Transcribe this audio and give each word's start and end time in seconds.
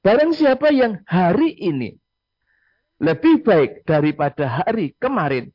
Barang 0.00 0.32
siapa 0.32 0.72
yang 0.72 1.04
hari 1.04 1.52
ini 1.60 1.92
lebih 3.00 3.44
baik 3.44 3.84
daripada 3.84 4.48
hari 4.48 4.96
kemarin, 4.96 5.52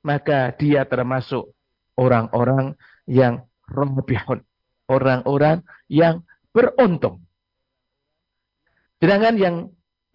maka 0.00 0.56
dia 0.56 0.88
termasuk 0.88 1.52
orang-orang 2.00 2.76
yang 3.04 3.44
robihun. 3.68 4.40
Orang-orang 4.88 5.60
yang 5.92 6.24
beruntung. 6.48 7.20
Sedangkan 9.04 9.36
yang 9.36 9.56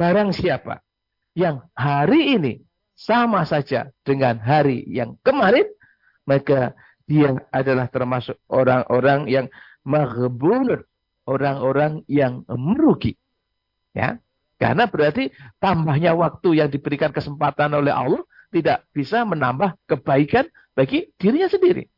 barang 0.02 0.34
siapa 0.34 0.82
yang 1.38 1.62
hari 1.78 2.34
ini 2.34 2.54
sama 2.98 3.46
saja 3.46 3.94
dengan 4.02 4.42
hari 4.42 4.82
yang 4.90 5.14
kemarin, 5.22 5.70
maka 6.26 6.74
dia 7.06 7.38
adalah 7.54 7.86
termasuk 7.86 8.34
orang-orang 8.50 9.30
yang 9.30 9.46
maghbunun, 9.86 10.82
orang-orang 11.30 12.02
yang 12.10 12.42
merugi. 12.50 13.14
Ya. 13.94 14.18
Karena 14.58 14.90
berarti 14.90 15.34
tambahnya 15.58 16.14
waktu 16.18 16.62
yang 16.62 16.70
diberikan 16.70 17.10
kesempatan 17.10 17.74
oleh 17.74 17.94
Allah 17.94 18.22
tidak 18.54 18.86
bisa 18.94 19.26
menambah 19.26 19.76
kebaikan 19.90 20.46
bagi 20.78 21.10
dirinya 21.18 21.50
sendiri. 21.50 21.90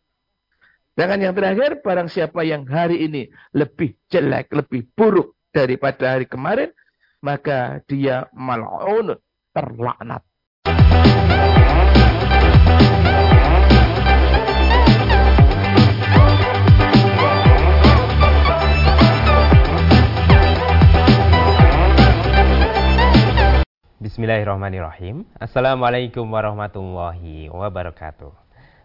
Dengan 0.95 1.29
yang 1.29 1.35
terakhir, 1.35 1.83
barang 1.83 2.07
siapa 2.07 2.47
yang 2.47 2.63
hari 2.63 3.03
ini 3.03 3.27
lebih 3.51 3.99
jelek, 4.07 4.47
lebih 4.55 4.87
buruk 4.95 5.35
daripada 5.51 6.15
hari 6.15 6.23
kemarin, 6.23 6.71
maka 7.19 7.83
dia 7.83 8.31
mal'un, 8.31 9.19
terlaknat. 9.51 10.23
Bismillahirrahmanirrahim. 24.05 25.25
Assalamualaikum 25.33 26.29
warahmatullahi 26.29 27.49
wabarakatuh. 27.49 28.29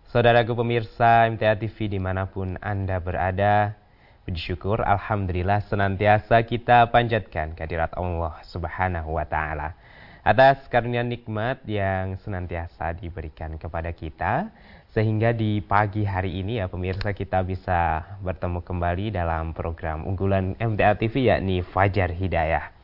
Saudaraku 0.08 0.56
pemirsa 0.56 1.28
MTA 1.28 1.60
TV 1.60 1.92
di 1.92 2.00
mana 2.00 2.24
pun 2.24 2.56
Anda 2.56 2.96
berada, 3.04 3.76
puji 4.24 4.40
syukur 4.40 4.80
Alhamdulillah 4.80 5.60
senantiasa 5.68 6.40
kita 6.48 6.88
panjatkan 6.88 7.52
kehadirat 7.52 7.92
Allah 8.00 8.40
Subhanahu 8.48 9.20
wa 9.20 9.28
Ta'ala 9.28 9.76
atas 10.24 10.64
karunia 10.72 11.04
nikmat 11.04 11.68
yang 11.68 12.16
senantiasa 12.24 12.96
diberikan 12.96 13.60
kepada 13.60 13.92
kita 13.92 14.48
sehingga 14.96 15.36
di 15.36 15.60
pagi 15.60 16.00
hari 16.00 16.40
ini 16.40 16.64
ya 16.64 16.72
pemirsa 16.72 17.12
kita 17.12 17.44
bisa 17.44 18.08
bertemu 18.24 18.64
kembali 18.64 19.12
dalam 19.12 19.52
program 19.52 20.00
unggulan 20.08 20.56
MTA 20.56 20.96
TV 20.96 21.28
yakni 21.28 21.60
Fajar 21.60 22.08
Hidayah. 22.08 22.79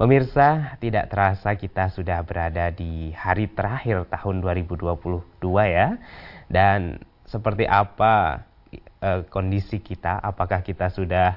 Pemirsa, 0.00 0.80
tidak 0.80 1.12
terasa 1.12 1.60
kita 1.60 1.92
sudah 1.92 2.24
berada 2.24 2.72
di 2.72 3.12
hari 3.12 3.52
terakhir 3.52 4.08
tahun 4.08 4.40
2022 4.40 4.96
ya. 5.68 6.00
Dan 6.48 7.04
seperti 7.28 7.68
apa 7.68 8.48
e, 8.80 9.28
kondisi 9.28 9.76
kita? 9.76 10.16
Apakah 10.24 10.64
kita 10.64 10.88
sudah 10.88 11.36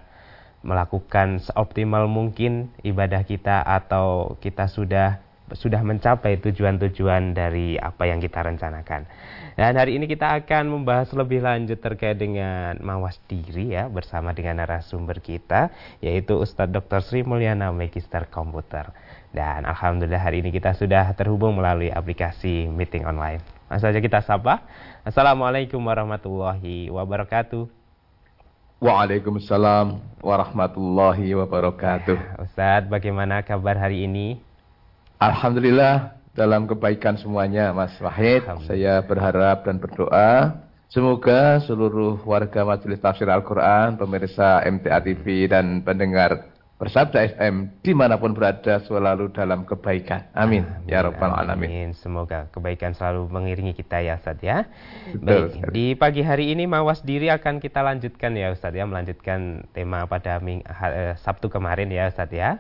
melakukan 0.64 1.44
seoptimal 1.44 2.08
mungkin 2.08 2.72
ibadah 2.88 3.28
kita 3.28 3.68
atau 3.68 4.40
kita 4.40 4.72
sudah 4.72 5.20
sudah 5.54 5.82
mencapai 5.86 6.42
tujuan-tujuan 6.42 7.38
dari 7.38 7.78
apa 7.78 8.10
yang 8.10 8.20
kita 8.20 8.42
rencanakan. 8.42 9.06
Dan 9.54 9.78
hari 9.78 10.02
ini 10.02 10.10
kita 10.10 10.34
akan 10.42 10.66
membahas 10.66 11.14
lebih 11.14 11.46
lanjut 11.46 11.78
terkait 11.78 12.18
dengan 12.18 12.74
mawas 12.82 13.22
diri 13.30 13.78
ya 13.78 13.86
bersama 13.86 14.34
dengan 14.34 14.66
narasumber 14.66 15.22
kita 15.22 15.70
yaitu 16.02 16.42
Ustadz 16.42 16.74
Dr. 16.74 17.06
Sri 17.06 17.22
Mulyana 17.22 17.70
Magister 17.70 18.26
Komputer. 18.26 18.90
Dan 19.30 19.66
alhamdulillah 19.66 20.22
hari 20.22 20.42
ini 20.42 20.50
kita 20.50 20.74
sudah 20.74 21.14
terhubung 21.14 21.58
melalui 21.58 21.94
aplikasi 21.94 22.66
meeting 22.70 23.06
online. 23.06 23.42
Langsung 23.70 23.90
saja 23.90 24.02
kita 24.02 24.22
sapa. 24.26 24.66
Assalamualaikum 25.06 25.82
warahmatullahi 25.82 26.90
wabarakatuh. 26.90 27.66
Waalaikumsalam 28.84 30.02
warahmatullahi 30.20 31.34
wabarakatuh. 31.40 32.42
Ustadz, 32.42 32.92
bagaimana 32.92 33.40
kabar 33.46 33.80
hari 33.80 34.06
ini? 34.10 34.53
Alhamdulillah 35.24 36.20
dalam 36.36 36.68
kebaikan 36.68 37.16
semuanya 37.16 37.72
Mas 37.72 37.96
Wahid. 38.04 38.44
Saya 38.68 39.00
berharap 39.08 39.64
dan 39.64 39.80
berdoa 39.80 40.60
semoga 40.92 41.64
seluruh 41.64 42.20
warga 42.28 42.68
Majelis 42.68 43.00
Tafsir 43.00 43.32
Al-Quran, 43.32 43.96
pemirsa 43.96 44.60
MTA 44.68 45.00
TV 45.00 45.48
dan 45.48 45.80
pendengar 45.80 46.54
Bersabda 46.84 47.40
FM 47.40 47.80
di 47.80 47.96
mana 47.96 48.20
pun 48.20 48.36
berada 48.36 48.84
selalu 48.84 49.32
dalam 49.32 49.64
kebaikan. 49.64 50.28
Amin. 50.36 50.68
amin 50.68 50.92
ya 50.92 51.00
Rabbal 51.00 51.32
Alamin. 51.32 51.70
Amin. 51.72 51.90
Semoga 51.96 52.52
kebaikan 52.52 52.92
selalu 52.92 53.32
mengiringi 53.32 53.72
kita 53.72 54.04
ya 54.04 54.20
Ustaz 54.20 54.44
ya. 54.44 54.68
Betul, 55.16 55.54
Baik, 55.64 55.72
di 55.72 55.86
pagi 55.96 56.28
hari 56.28 56.52
ini 56.52 56.68
mawas 56.68 57.00
diri 57.00 57.32
akan 57.32 57.64
kita 57.64 57.80
lanjutkan 57.80 58.36
ya 58.36 58.52
Ustaz 58.52 58.76
ya. 58.76 58.84
Melanjutkan 58.84 59.64
tema 59.72 60.04
pada 60.12 60.44
ming, 60.44 60.60
ha, 60.68 61.16
Sabtu 61.24 61.48
kemarin 61.48 61.88
ya 61.88 62.12
Ustaz 62.12 62.28
ya. 62.36 62.60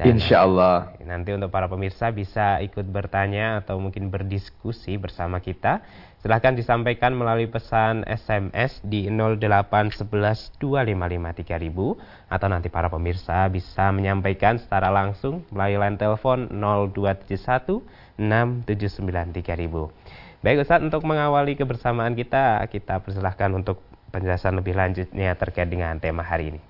Dan 0.00 0.16
Insya 0.16 0.48
Allah. 0.48 0.96
Nanti 1.04 1.36
untuk 1.36 1.52
para 1.52 1.68
pemirsa 1.68 2.08
bisa 2.08 2.56
ikut 2.64 2.88
bertanya 2.88 3.60
atau 3.60 3.76
mungkin 3.76 4.08
berdiskusi 4.08 4.96
bersama 4.96 5.44
kita. 5.44 5.84
Silahkan 6.24 6.56
disampaikan 6.56 7.12
melalui 7.12 7.52
pesan 7.52 8.08
SMS 8.08 8.80
di 8.80 9.12
0811 9.12 10.56
255 10.56 12.32
atau 12.32 12.48
nanti 12.48 12.72
para 12.72 12.88
pemirsa 12.88 13.44
bisa 13.52 13.92
menyampaikan 13.92 14.56
secara 14.56 14.88
langsung 14.88 15.44
melalui 15.52 15.76
line 15.76 16.00
telepon 16.00 16.48
0271 16.48 17.84
679 18.16 19.92
Baik 20.40 20.64
Ustaz, 20.64 20.80
untuk 20.80 21.04
mengawali 21.04 21.52
kebersamaan 21.60 22.16
kita, 22.16 22.64
kita 22.72 23.04
persilahkan 23.04 23.52
untuk 23.52 23.84
penjelasan 24.08 24.56
lebih 24.56 24.72
lanjutnya 24.72 25.36
terkait 25.36 25.68
dengan 25.68 26.00
tema 26.00 26.24
hari 26.24 26.56
ini. 26.56 26.69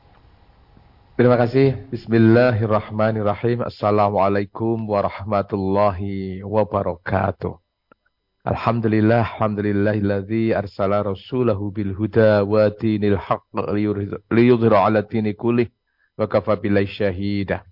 Terima 1.21 1.37
kasih. 1.37 1.77
Bismillahirrahmanirrahim. 1.93 3.61
Assalamualaikum 3.61 4.89
warahmatullahi 4.89 6.41
wabarakatuh. 6.41 7.61
Alhamdulillah, 8.49 9.29
alhamdulillahilladzi 9.37 10.57
arsala 10.57 11.05
rasulahu 11.05 11.77
bil 11.77 11.93
huda 11.93 12.41
wa 12.49 12.73
dinil 12.73 13.21
haqq 13.21 13.53
liyudhira 14.33 14.89
ala 14.89 15.05
dini 15.05 15.37
kullih 15.37 15.69
wa 16.17 16.25
kafa 16.25 16.57
billahi 16.57 16.89
syahida. 16.89 17.69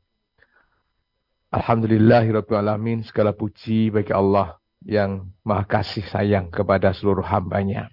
Alhamdulillahirabbil 1.48 2.53
alamin. 2.53 3.00
Segala 3.00 3.32
puji 3.32 3.88
bagi 3.88 4.12
Allah 4.12 4.60
yang 4.84 5.25
Maha 5.41 5.64
Kasih 5.64 6.04
sayang 6.04 6.53
kepada 6.53 6.92
seluruh 6.92 7.25
hambanya. 7.25 7.88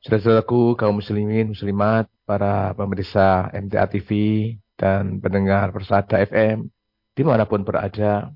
Saudara-saudaraku 0.00 0.80
kaum 0.80 0.96
muslimin, 0.96 1.52
muslimat, 1.52 2.08
para 2.24 2.72
pemirsa 2.72 3.52
MTA 3.52 3.84
TV 3.84 4.10
dan 4.72 5.20
pendengar 5.20 5.76
Persada 5.76 6.16
FM 6.24 6.72
di 7.12 7.20
mana 7.20 7.44
pun 7.44 7.60
berada. 7.60 8.32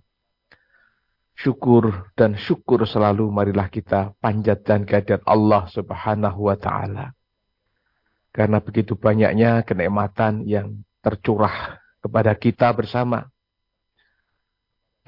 Syukur 1.34 2.12
dan 2.14 2.36
syukur 2.36 2.84
selalu 2.84 3.32
marilah 3.32 3.72
kita 3.72 4.12
panjatkan 4.20 4.84
kehadiran 4.84 5.24
Allah 5.24 5.64
subhanahu 5.72 6.52
wa 6.52 6.54
ta'ala. 6.54 7.16
Karena 8.28 8.60
begitu 8.60 8.92
banyaknya 8.94 9.64
kenikmatan 9.64 10.44
yang 10.44 10.84
tercurah 11.00 11.80
kepada 12.04 12.36
kita 12.36 12.76
bersama. 12.76 13.32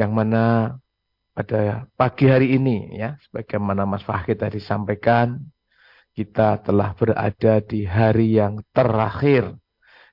Yang 0.00 0.12
mana 0.16 0.44
pada 1.36 1.84
pagi 2.00 2.32
hari 2.32 2.56
ini 2.56 2.96
ya, 2.96 3.20
sebagaimana 3.28 3.84
Mas 3.84 4.02
Fahid 4.02 4.40
tadi 4.40 4.58
sampaikan, 4.58 5.36
kita 6.16 6.64
telah 6.64 6.96
berada 6.96 7.60
di 7.60 7.84
hari 7.84 8.40
yang 8.40 8.64
terakhir 8.72 9.52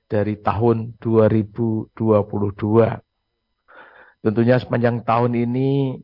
dari 0.04 0.36
tahun 0.36 1.00
2022. 1.00 1.96
Tentunya 4.20 4.56
sepanjang 4.60 5.00
tahun 5.00 5.32
ini 5.32 5.96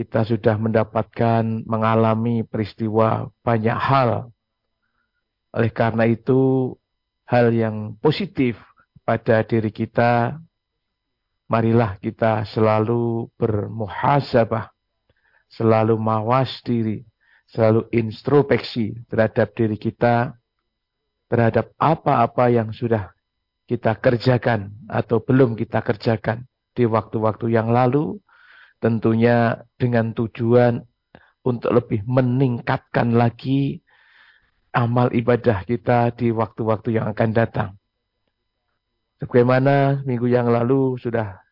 kita 0.00 0.24
sudah 0.24 0.56
mendapatkan 0.56 1.44
mengalami 1.68 2.40
peristiwa 2.48 3.28
banyak 3.44 3.76
hal. 3.76 4.32
Oleh 5.52 5.72
karena 5.76 6.08
itu, 6.08 6.72
hal 7.28 7.52
yang 7.52 8.00
positif 8.00 8.56
pada 9.04 9.44
diri 9.44 9.68
kita, 9.68 10.40
marilah 11.48 11.96
kita 12.00 12.44
selalu 12.48 13.28
bermuhasabah, 13.40 14.72
selalu 15.48 15.96
mawas 15.96 16.60
diri, 16.64 17.07
selalu 17.48 17.88
introspeksi 17.96 19.08
terhadap 19.08 19.56
diri 19.56 19.80
kita, 19.80 20.36
terhadap 21.32 21.72
apa-apa 21.80 22.52
yang 22.52 22.72
sudah 22.76 23.12
kita 23.68 23.96
kerjakan 24.00 24.72
atau 24.88 25.20
belum 25.20 25.56
kita 25.56 25.80
kerjakan 25.84 26.44
di 26.72 26.84
waktu-waktu 26.84 27.52
yang 27.52 27.72
lalu, 27.72 28.20
tentunya 28.80 29.64
dengan 29.80 30.12
tujuan 30.12 30.84
untuk 31.44 31.72
lebih 31.72 32.04
meningkatkan 32.04 33.16
lagi 33.16 33.80
amal 34.72 35.08
ibadah 35.10 35.64
kita 35.64 36.12
di 36.12 36.28
waktu-waktu 36.28 37.00
yang 37.00 37.12
akan 37.12 37.30
datang. 37.32 37.70
Sebagaimana 39.18 40.06
minggu 40.06 40.30
yang 40.30 40.46
lalu 40.46 40.94
sudah 41.00 41.42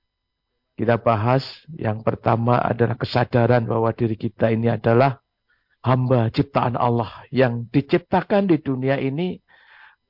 kita 0.77 1.01
bahas, 1.01 1.43
yang 1.73 2.05
pertama 2.05 2.61
adalah 2.61 2.95
kesadaran 3.01 3.65
bahwa 3.65 3.91
diri 3.97 4.15
kita 4.15 4.53
ini 4.53 4.71
adalah 4.71 5.19
hamba 5.87 6.35
ciptaan 6.35 6.75
Allah 6.75 7.23
yang 7.31 7.71
diciptakan 7.71 8.50
di 8.50 8.59
dunia 8.59 8.99
ini 8.99 9.38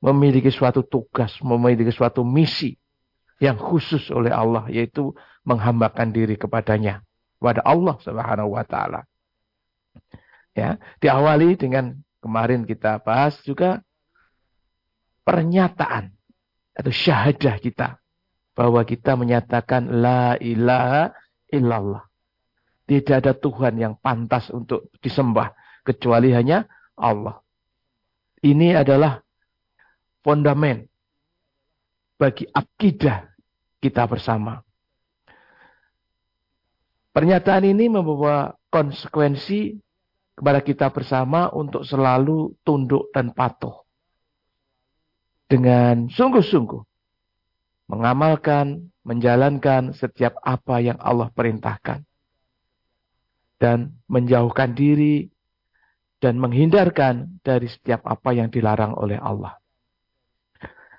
memiliki 0.01 0.49
suatu 0.49 0.81
tugas, 0.81 1.37
memiliki 1.45 1.93
suatu 1.93 2.25
misi 2.25 2.73
yang 3.37 3.61
khusus 3.61 4.09
oleh 4.09 4.33
Allah 4.33 4.65
yaitu 4.73 5.13
menghambakan 5.45 6.09
diri 6.09 6.33
kepadanya 6.33 7.05
kepada 7.37 7.61
Allah 7.61 7.95
Subhanahu 8.01 8.57
wa 8.57 8.65
taala. 8.65 9.05
Ya, 10.57 10.81
diawali 10.97 11.53
dengan 11.53 11.93
kemarin 12.25 12.65
kita 12.65 12.97
bahas 13.05 13.37
juga 13.45 13.85
pernyataan 15.21 16.09
atau 16.73 16.89
syahadah 16.89 17.61
kita 17.61 18.01
bahwa 18.57 18.81
kita 18.81 19.13
menyatakan 19.13 19.85
la 20.01 20.33
ilaha 20.41 21.13
illallah. 21.53 22.01
Tidak 22.89 23.21
ada 23.21 23.37
Tuhan 23.37 23.77
yang 23.77 23.93
pantas 24.01 24.49
untuk 24.49 24.89
disembah 25.03 25.53
kecuali 25.87 26.35
hanya 26.35 26.67
Allah. 26.99 27.39
Ini 28.43 28.83
adalah 28.83 29.23
fondamen 30.27 30.83
bagi 32.19 32.43
akidah 32.51 33.31
kita 33.79 34.03
bersama. 34.03 34.59
Pernyataan 37.15 37.65
ini 37.65 37.87
membawa 37.87 38.51
konsekuensi 38.69 39.79
kepada 40.37 40.61
kita 40.61 40.91
bersama 40.93 41.49
untuk 41.49 41.81
selalu 41.81 42.53
tunduk 42.61 43.09
dan 43.09 43.33
patuh 43.33 43.87
dengan 45.49 46.11
sungguh-sungguh 46.11 46.83
mengamalkan, 47.87 48.91
menjalankan 49.07 49.95
setiap 49.95 50.35
apa 50.43 50.83
yang 50.83 50.99
Allah 50.99 51.31
perintahkan 51.31 52.03
dan 53.57 53.95
menjauhkan 54.05 54.75
diri 54.75 55.31
dan 56.17 56.41
menghindarkan 56.41 57.41
dari 57.45 57.69
setiap 57.69 58.01
apa 58.05 58.33
yang 58.33 58.49
dilarang 58.49 58.97
oleh 58.97 59.21
Allah. 59.21 59.57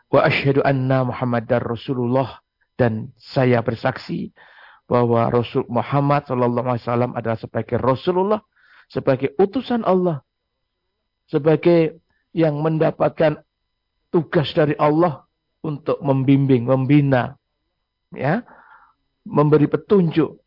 Wa 0.09 0.25
asyhadu 0.25 0.63
anna 0.65 1.05
Muhammadar 1.05 1.61
Rasulullah 1.61 2.41
dan 2.79 3.13
saya 3.19 3.61
bersaksi 3.61 4.33
bahwa 4.89 5.29
Rasul 5.29 5.69
Muhammad 5.69 6.25
sallallahu 6.25 6.65
alaihi 6.65 6.85
wasallam 6.87 7.13
adalah 7.13 7.37
sebagai 7.37 7.77
Rasulullah, 7.77 8.41
sebagai 8.89 9.37
utusan 9.37 9.85
Allah, 9.85 10.25
sebagai 11.29 12.01
yang 12.33 12.57
mendapatkan 12.65 13.45
tugas 14.09 14.49
dari 14.57 14.73
Allah 14.81 15.29
untuk 15.61 16.01
membimbing, 16.01 16.65
membina, 16.65 17.37
ya, 18.17 18.41
memberi 19.29 19.69
petunjuk 19.69 20.41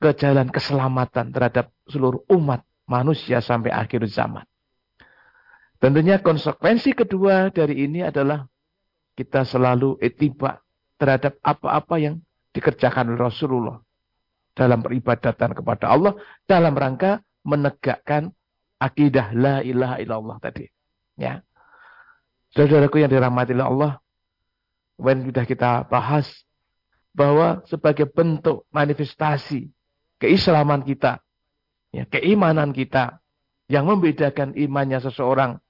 ke 0.00 0.10
jalan 0.16 0.48
keselamatan 0.48 1.28
terhadap 1.28 1.68
seluruh 1.84 2.24
umat 2.32 2.64
manusia 2.86 3.38
sampai 3.42 3.70
akhir 3.70 4.06
zaman. 4.10 4.46
Tentunya 5.82 6.22
konsekuensi 6.22 6.94
kedua 6.94 7.50
dari 7.50 7.86
ini 7.86 8.06
adalah 8.06 8.46
kita 9.18 9.42
selalu 9.42 9.98
etiba 9.98 10.62
terhadap 10.96 11.36
apa-apa 11.42 11.98
yang 11.98 12.14
dikerjakan 12.54 13.18
Rasulullah 13.18 13.82
dalam 14.54 14.84
peribadatan 14.84 15.50
kepada 15.56 15.90
Allah 15.90 16.14
dalam 16.46 16.76
rangka 16.76 17.24
menegakkan 17.42 18.30
akidah 18.78 19.34
la 19.34 19.56
ilaha 19.64 19.96
illallah 19.98 20.36
tadi. 20.38 20.70
Ya. 21.18 21.42
Saudaraku 22.52 23.00
yang 23.00 23.08
dirahmati 23.08 23.56
Allah, 23.56 23.98
when 25.00 25.24
sudah 25.24 25.44
kita 25.48 25.88
bahas 25.88 26.28
bahwa 27.16 27.64
sebagai 27.64 28.04
bentuk 28.08 28.68
manifestasi 28.68 29.72
keislaman 30.20 30.84
kita, 30.84 31.20
ya, 31.92 32.08
keimanan 32.08 32.72
kita 32.72 33.20
yang 33.68 33.86
membedakan 33.86 34.56
imannya 34.56 34.98
seseorang 34.98 35.60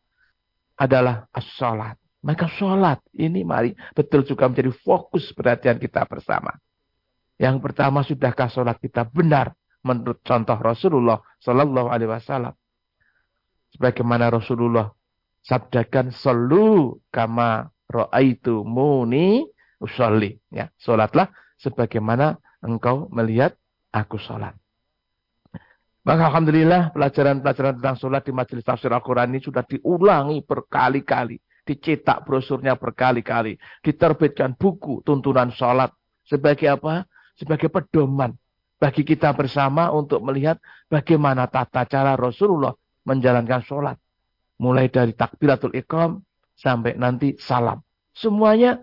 adalah 0.78 1.28
as-salat. 1.34 1.98
Maka 2.22 2.46
sholat 2.46 3.02
ini 3.18 3.42
mari 3.42 3.74
betul 3.98 4.22
juga 4.22 4.46
menjadi 4.46 4.70
fokus 4.70 5.34
perhatian 5.34 5.82
kita 5.82 6.06
bersama. 6.06 6.54
Yang 7.34 7.58
pertama, 7.58 8.06
sudahkah 8.06 8.46
sholat 8.46 8.78
kita 8.78 9.02
benar 9.10 9.58
menurut 9.82 10.22
contoh 10.22 10.54
Rasulullah 10.54 11.18
Sallallahu 11.42 11.90
Alaihi 11.90 12.10
Wasallam? 12.14 12.54
Sebagaimana 13.74 14.30
Rasulullah 14.30 14.94
sabdakan 15.42 16.14
solu 16.14 17.02
kama 17.10 17.66
ro'aitu 17.90 18.62
muni 18.62 19.42
usolli. 19.82 20.38
Ya, 20.54 20.70
solatlah 20.78 21.34
sebagaimana 21.58 22.38
engkau 22.62 23.10
melihat 23.10 23.58
aku 23.90 24.22
solat. 24.22 24.54
Maka 26.02 26.34
Alhamdulillah 26.34 26.90
pelajaran-pelajaran 26.90 27.78
tentang 27.78 27.94
solat 27.94 28.26
di 28.26 28.34
majelis 28.34 28.66
tafsir 28.66 28.90
Al-Quran 28.90 29.30
ini 29.34 29.40
sudah 29.42 29.62
diulangi 29.62 30.42
berkali-kali. 30.42 31.38
Dicetak 31.62 32.26
brosurnya 32.26 32.74
berkali-kali. 32.74 33.54
Diterbitkan 33.86 34.58
buku 34.58 35.06
tuntunan 35.06 35.54
solat. 35.54 35.94
Sebagai 36.26 36.74
apa? 36.74 37.06
Sebagai 37.38 37.70
pedoman. 37.70 38.34
Bagi 38.82 39.06
kita 39.06 39.30
bersama 39.30 39.94
untuk 39.94 40.26
melihat 40.26 40.58
bagaimana 40.90 41.46
tata 41.46 41.86
cara 41.86 42.18
Rasulullah 42.18 42.74
menjalankan 43.06 43.62
solat 43.62 43.94
mulai 44.62 44.86
dari 44.86 45.10
takbiratul 45.18 45.74
ikram 45.74 46.22
sampai 46.54 46.94
nanti 46.94 47.34
salam. 47.42 47.82
Semuanya 48.14 48.78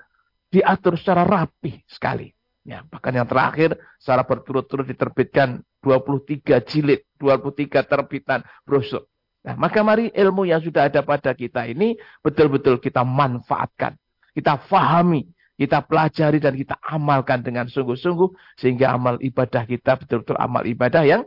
diatur 0.52 1.00
secara 1.00 1.24
rapi 1.24 1.80
sekali. 1.88 2.28
Ya, 2.68 2.84
bahkan 2.84 3.16
yang 3.16 3.26
terakhir 3.26 3.80
secara 3.98 4.28
berturut-turut 4.28 4.84
diterbitkan 4.84 5.64
23 5.80 6.60
jilid, 6.68 7.08
23 7.20 7.84
terbitan 7.84 8.42
brosur. 8.64 9.06
Nah, 9.44 9.56
maka 9.56 9.80
mari 9.84 10.12
ilmu 10.12 10.44
yang 10.48 10.60
sudah 10.60 10.92
ada 10.92 11.00
pada 11.04 11.32
kita 11.32 11.64
ini 11.68 11.96
betul-betul 12.20 12.80
kita 12.80 13.04
manfaatkan. 13.08 13.96
Kita 14.36 14.60
fahami, 14.68 15.28
kita 15.56 15.84
pelajari 15.84 16.40
dan 16.40 16.56
kita 16.56 16.80
amalkan 16.80 17.44
dengan 17.44 17.68
sungguh-sungguh 17.68 18.60
sehingga 18.60 18.96
amal 18.96 19.20
ibadah 19.20 19.64
kita 19.68 20.00
betul-betul 20.00 20.40
amal 20.40 20.64
ibadah 20.64 21.04
yang 21.04 21.24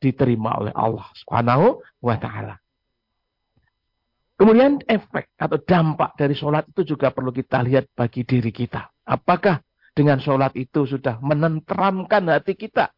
diterima 0.00 0.60
oleh 0.60 0.72
Allah 0.76 1.08
Subhanahu 1.24 1.80
wa 2.04 2.16
taala. 2.20 2.60
Kemudian 4.34 4.82
efek 4.84 5.30
atau 5.38 5.56
dampak 5.62 6.18
dari 6.18 6.34
sholat 6.34 6.66
itu 6.68 6.96
juga 6.96 7.14
perlu 7.14 7.30
kita 7.30 7.62
lihat 7.64 7.88
bagi 7.94 8.26
diri 8.26 8.50
kita. 8.50 8.90
Apakah 9.06 9.62
dengan 9.94 10.18
sholat 10.18 10.52
itu 10.58 10.84
sudah 10.84 11.22
menenteramkan 11.22 12.28
hati 12.28 12.58
kita 12.58 12.90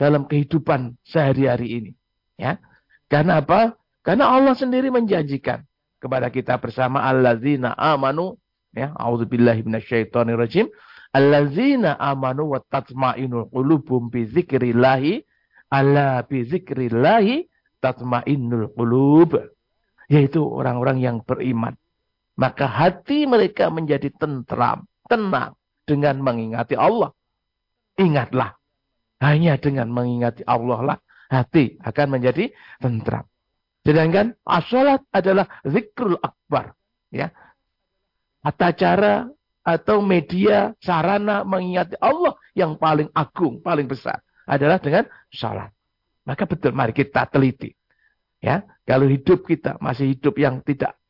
dalam 0.00 0.26
kehidupan 0.26 0.98
sehari-hari 1.06 1.68
ini? 1.80 1.92
Ya, 2.34 2.58
Karena 3.06 3.38
apa? 3.38 3.78
Karena 4.04 4.28
Allah 4.28 4.52
sendiri 4.52 4.90
menjanjikan 4.92 5.64
kepada 6.02 6.28
kita 6.28 6.60
bersama 6.60 7.00
allazina 7.00 7.72
amanu 7.78 8.36
ya 8.76 8.92
auzubillahi 8.92 9.64
minasyaitonirrajim 9.64 10.68
allazina 11.14 11.96
amanu 11.96 12.52
wa 12.52 12.60
tatmainul 12.60 13.48
qulubum 13.48 14.12
bi 14.12 14.28
dzikrillah 14.28 15.24
alla 15.72 16.20
bi 16.26 16.44
dzikrillah 16.44 17.48
tatmainul 17.80 18.68
qulub 18.76 19.40
yaitu 20.08 20.44
orang-orang 20.44 21.00
yang 21.00 21.16
beriman. 21.24 21.72
Maka 22.34 22.66
hati 22.66 23.30
mereka 23.30 23.70
menjadi 23.70 24.10
tentram, 24.10 24.84
tenang 25.06 25.54
dengan 25.86 26.18
mengingati 26.18 26.74
Allah. 26.74 27.14
Ingatlah, 27.94 28.58
hanya 29.24 29.56
dengan 29.56 29.88
mengingati 29.88 30.44
Allah 30.44 30.94
lah 30.94 30.98
hati 31.32 31.80
akan 31.80 32.20
menjadi 32.20 32.52
tentram. 32.78 33.24
Sedangkan 33.84 34.36
asolat 34.44 35.04
adalah 35.12 35.48
zikrul 35.64 36.20
akbar. 36.20 36.76
Ya. 37.08 37.32
Tata 38.44 38.76
cara 38.76 39.14
atau 39.64 40.04
media 40.04 40.76
sarana 40.80 41.40
mengingati 41.48 41.96
Allah 42.00 42.36
yang 42.52 42.76
paling 42.76 43.08
agung, 43.16 43.64
paling 43.64 43.88
besar 43.88 44.20
adalah 44.44 44.76
dengan 44.76 45.08
salat. 45.32 45.72
Maka 46.24 46.44
betul 46.44 46.76
mari 46.76 46.92
kita 46.92 47.28
teliti. 47.28 47.72
Ya, 48.44 48.60
kalau 48.84 49.08
hidup 49.08 49.48
kita 49.48 49.80
masih 49.80 50.12
hidup 50.12 50.36
yang 50.36 50.60
tidak 50.60 51.00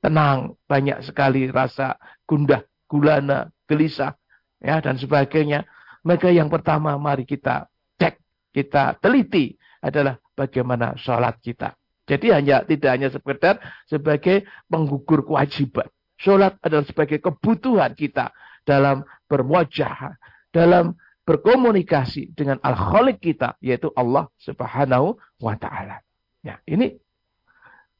tenang, 0.00 0.56
banyak 0.64 1.04
sekali 1.04 1.52
rasa 1.52 2.00
gundah, 2.24 2.64
gulana, 2.88 3.52
gelisah, 3.68 4.16
ya 4.56 4.80
dan 4.80 4.96
sebagainya. 4.96 5.68
Maka 6.08 6.32
yang 6.32 6.48
pertama 6.48 6.96
mari 6.96 7.28
kita 7.28 7.68
cek, 8.00 8.16
kita 8.56 8.96
teliti 8.96 9.52
adalah 9.84 10.16
bagaimana 10.32 10.96
sholat 10.96 11.36
kita. 11.44 11.76
Jadi 12.08 12.32
hanya 12.32 12.64
tidak 12.64 12.90
hanya 12.96 13.12
sekedar 13.12 13.60
sebagai 13.84 14.48
penggugur 14.64 15.28
kewajiban. 15.28 15.84
Sholat 16.16 16.56
adalah 16.64 16.88
sebagai 16.88 17.20
kebutuhan 17.20 17.92
kita 17.92 18.32
dalam 18.64 19.04
berwajah, 19.28 20.16
dalam 20.48 20.96
berkomunikasi 21.28 22.32
dengan 22.32 22.56
al-khaliq 22.64 23.20
kita, 23.20 23.60
yaitu 23.60 23.92
Allah 23.92 24.32
subhanahu 24.40 25.20
wa 25.44 25.54
ta'ala. 25.60 26.00
Ya, 26.40 26.56
ini 26.64 26.96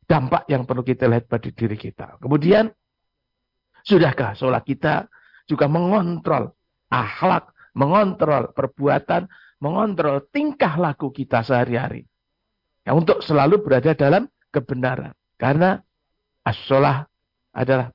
dampak 0.08 0.48
yang 0.48 0.64
perlu 0.64 0.80
kita 0.80 1.04
lihat 1.04 1.28
pada 1.28 1.52
diri 1.52 1.76
kita. 1.76 2.16
Kemudian, 2.24 2.72
sudahkah 3.84 4.32
sholat 4.32 4.64
kita 4.64 5.12
juga 5.44 5.68
mengontrol 5.68 6.56
akhlak, 6.88 7.52
mengontrol 7.74 8.54
perbuatan, 8.54 9.28
mengontrol 9.60 10.24
tingkah 10.30 10.78
laku 10.78 11.10
kita 11.10 11.42
sehari-hari. 11.42 12.06
Ya, 12.86 12.96
untuk 12.96 13.20
selalu 13.20 13.60
berada 13.60 13.92
dalam 13.92 14.30
kebenaran. 14.48 15.12
Karena 15.36 15.76
as-sholah 16.42 17.04
adalah 17.52 17.92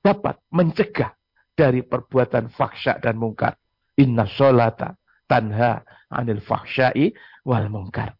dapat 0.00 0.38
mencegah 0.54 1.10
dari 1.56 1.82
perbuatan 1.82 2.52
faksa 2.54 3.02
dan 3.02 3.18
mungkar. 3.18 3.58
Inna 3.98 4.28
sholata 4.28 4.94
tanha 5.26 5.82
anil 6.12 6.38
fahsyai 6.44 7.10
wal 7.42 7.66
mungkar. 7.72 8.14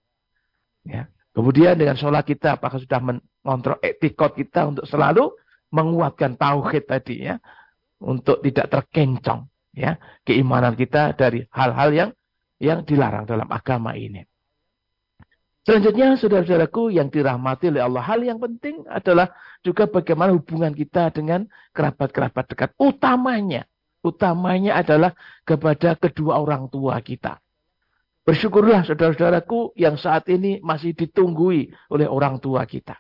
Ya. 0.83 1.07
Kemudian 1.37 1.77
dengan 1.77 2.01
sholat 2.01 2.25
kita 2.25 2.57
apakah 2.57 2.81
sudah 2.81 2.99
mengontrol 2.99 3.77
etikot 3.85 4.33
kita 4.33 4.73
untuk 4.73 4.89
selalu 4.89 5.37
menguatkan 5.69 6.35
tauhid 6.35 6.89
tadi 6.89 7.29
ya. 7.29 7.37
Untuk 7.97 8.45
tidak 8.45 8.69
terkencong 8.73 9.49
ya 9.77 10.01
keimanan 10.25 10.73
kita 10.73 11.13
dari 11.13 11.45
hal-hal 11.53 11.91
yang 11.93 12.11
yang 12.57 12.83
dilarang 12.89 13.29
dalam 13.29 13.47
agama 13.53 13.93
ini. 13.93 14.25
Selanjutnya, 15.67 16.15
saudara-saudaraku 16.15 16.95
yang 16.95 17.11
dirahmati 17.11 17.75
oleh 17.75 17.83
Allah, 17.83 17.99
hal 18.07 18.23
yang 18.23 18.39
penting 18.39 18.87
adalah 18.87 19.35
juga 19.67 19.91
bagaimana 19.91 20.31
hubungan 20.31 20.71
kita 20.71 21.11
dengan 21.11 21.43
kerabat-kerabat 21.75 22.55
dekat. 22.55 22.71
Utamanya, 22.79 23.67
utamanya 23.99 24.79
adalah 24.79 25.11
kepada 25.43 25.99
kedua 25.99 26.39
orang 26.39 26.71
tua 26.71 27.03
kita. 27.03 27.43
Bersyukurlah 28.23 28.87
saudara-saudaraku 28.87 29.75
yang 29.75 29.99
saat 29.99 30.31
ini 30.31 30.63
masih 30.63 30.95
ditunggui 30.95 31.75
oleh 31.91 32.07
orang 32.07 32.39
tua 32.39 32.63
kita. 32.63 32.95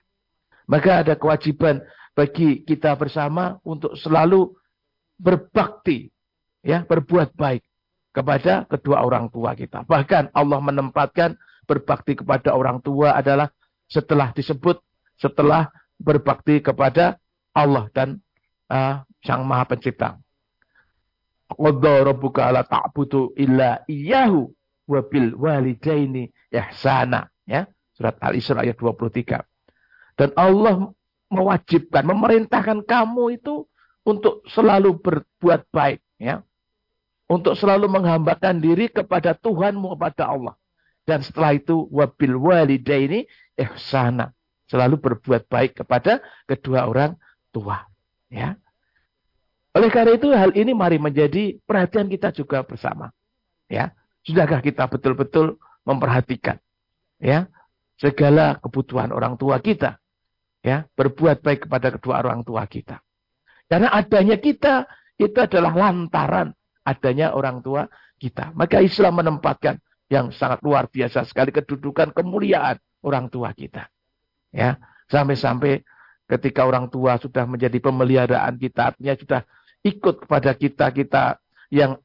Maka 0.66 1.06
ada 1.06 1.14
kewajiban 1.14 1.78
bagi 2.18 2.66
kita 2.66 2.98
bersama 2.98 3.62
untuk 3.62 3.94
selalu 3.94 4.58
berbakti, 5.14 6.10
ya, 6.66 6.82
berbuat 6.82 7.38
baik 7.38 7.62
kepada 8.10 8.66
kedua 8.66 9.06
orang 9.06 9.30
tua 9.30 9.54
kita. 9.54 9.86
Bahkan 9.86 10.34
Allah 10.34 10.58
menempatkan 10.58 11.38
berbakti 11.68 12.18
kepada 12.18 12.58
orang 12.58 12.82
tua 12.82 13.14
adalah 13.14 13.52
setelah 13.86 14.34
disebut 14.34 14.82
setelah 15.14 15.70
berbakti 15.96 16.60
kepada 16.60 17.16
Allah 17.54 17.88
dan 17.94 18.20
uh, 18.68 19.06
Sang 19.24 19.46
Maha 19.46 19.64
Pencipta. 19.70 20.18
Rabbuka 21.56 22.50
ala 22.50 22.66
ta'budu 22.66 23.38
illa 23.38 23.86
iyyahu 23.86 24.50
wa 24.90 25.00
bil 25.06 25.38
walidaini 25.38 26.26
ya 26.50 26.66
surat 27.96 28.16
Al-Isra 28.20 28.62
ayat 28.62 28.76
23. 28.76 29.40
Dan 30.16 30.30
Allah 30.36 30.92
mewajibkan 31.32 32.04
memerintahkan 32.06 32.84
kamu 32.84 33.40
itu 33.40 33.66
untuk 34.06 34.44
selalu 34.52 35.00
berbuat 35.00 35.66
baik 35.72 36.00
ya. 36.20 36.45
Untuk 37.26 37.58
selalu 37.58 37.90
menghambakan 37.90 38.62
diri 38.62 38.86
kepada 38.86 39.34
Tuhanmu 39.34 39.98
kepada 39.98 40.30
Allah. 40.30 40.54
Dan 41.02 41.22
setelah 41.22 41.54
itu 41.54 41.90
wabil 41.90 42.38
walidaini 42.38 43.26
ihsana. 43.58 44.30
Selalu 44.66 44.98
berbuat 44.98 45.46
baik 45.46 45.82
kepada 45.82 46.22
kedua 46.46 46.86
orang 46.86 47.18
tua. 47.50 47.86
Ya. 48.30 48.58
Oleh 49.74 49.90
karena 49.90 50.18
itu 50.18 50.30
hal 50.34 50.54
ini 50.54 50.74
mari 50.74 50.98
menjadi 50.98 51.58
perhatian 51.66 52.10
kita 52.10 52.30
juga 52.30 52.62
bersama. 52.62 53.10
Ya. 53.66 53.94
Sudahkah 54.26 54.58
kita 54.58 54.90
betul-betul 54.90 55.54
memperhatikan 55.86 56.58
ya 57.22 57.46
segala 57.94 58.58
kebutuhan 58.58 59.14
orang 59.14 59.38
tua 59.38 59.62
kita? 59.62 60.02
Ya, 60.66 60.90
berbuat 60.98 61.46
baik 61.46 61.70
kepada 61.70 61.94
kedua 61.94 62.26
orang 62.26 62.42
tua 62.42 62.66
kita. 62.66 62.98
Karena 63.70 63.86
adanya 63.94 64.34
kita 64.34 64.90
itu 65.14 65.38
adalah 65.38 65.70
lantaran 65.70 66.50
adanya 66.86 67.34
orang 67.34 67.58
tua 67.60 67.90
kita. 68.16 68.54
Maka 68.54 68.78
Islam 68.78 69.18
menempatkan 69.18 69.82
yang 70.06 70.30
sangat 70.30 70.62
luar 70.62 70.86
biasa 70.86 71.26
sekali 71.26 71.50
kedudukan 71.50 72.14
kemuliaan 72.14 72.78
orang 73.02 73.26
tua 73.26 73.50
kita. 73.50 73.90
Ya, 74.54 74.78
sampai-sampai 75.10 75.82
ketika 76.30 76.62
orang 76.62 76.86
tua 76.86 77.18
sudah 77.18 77.42
menjadi 77.44 77.82
pemeliharaan 77.82 78.54
kita, 78.54 78.94
artinya 78.94 79.14
sudah 79.18 79.40
ikut 79.82 80.24
kepada 80.24 80.54
kita 80.54 80.86
kita 80.94 81.24
yang 81.74 81.98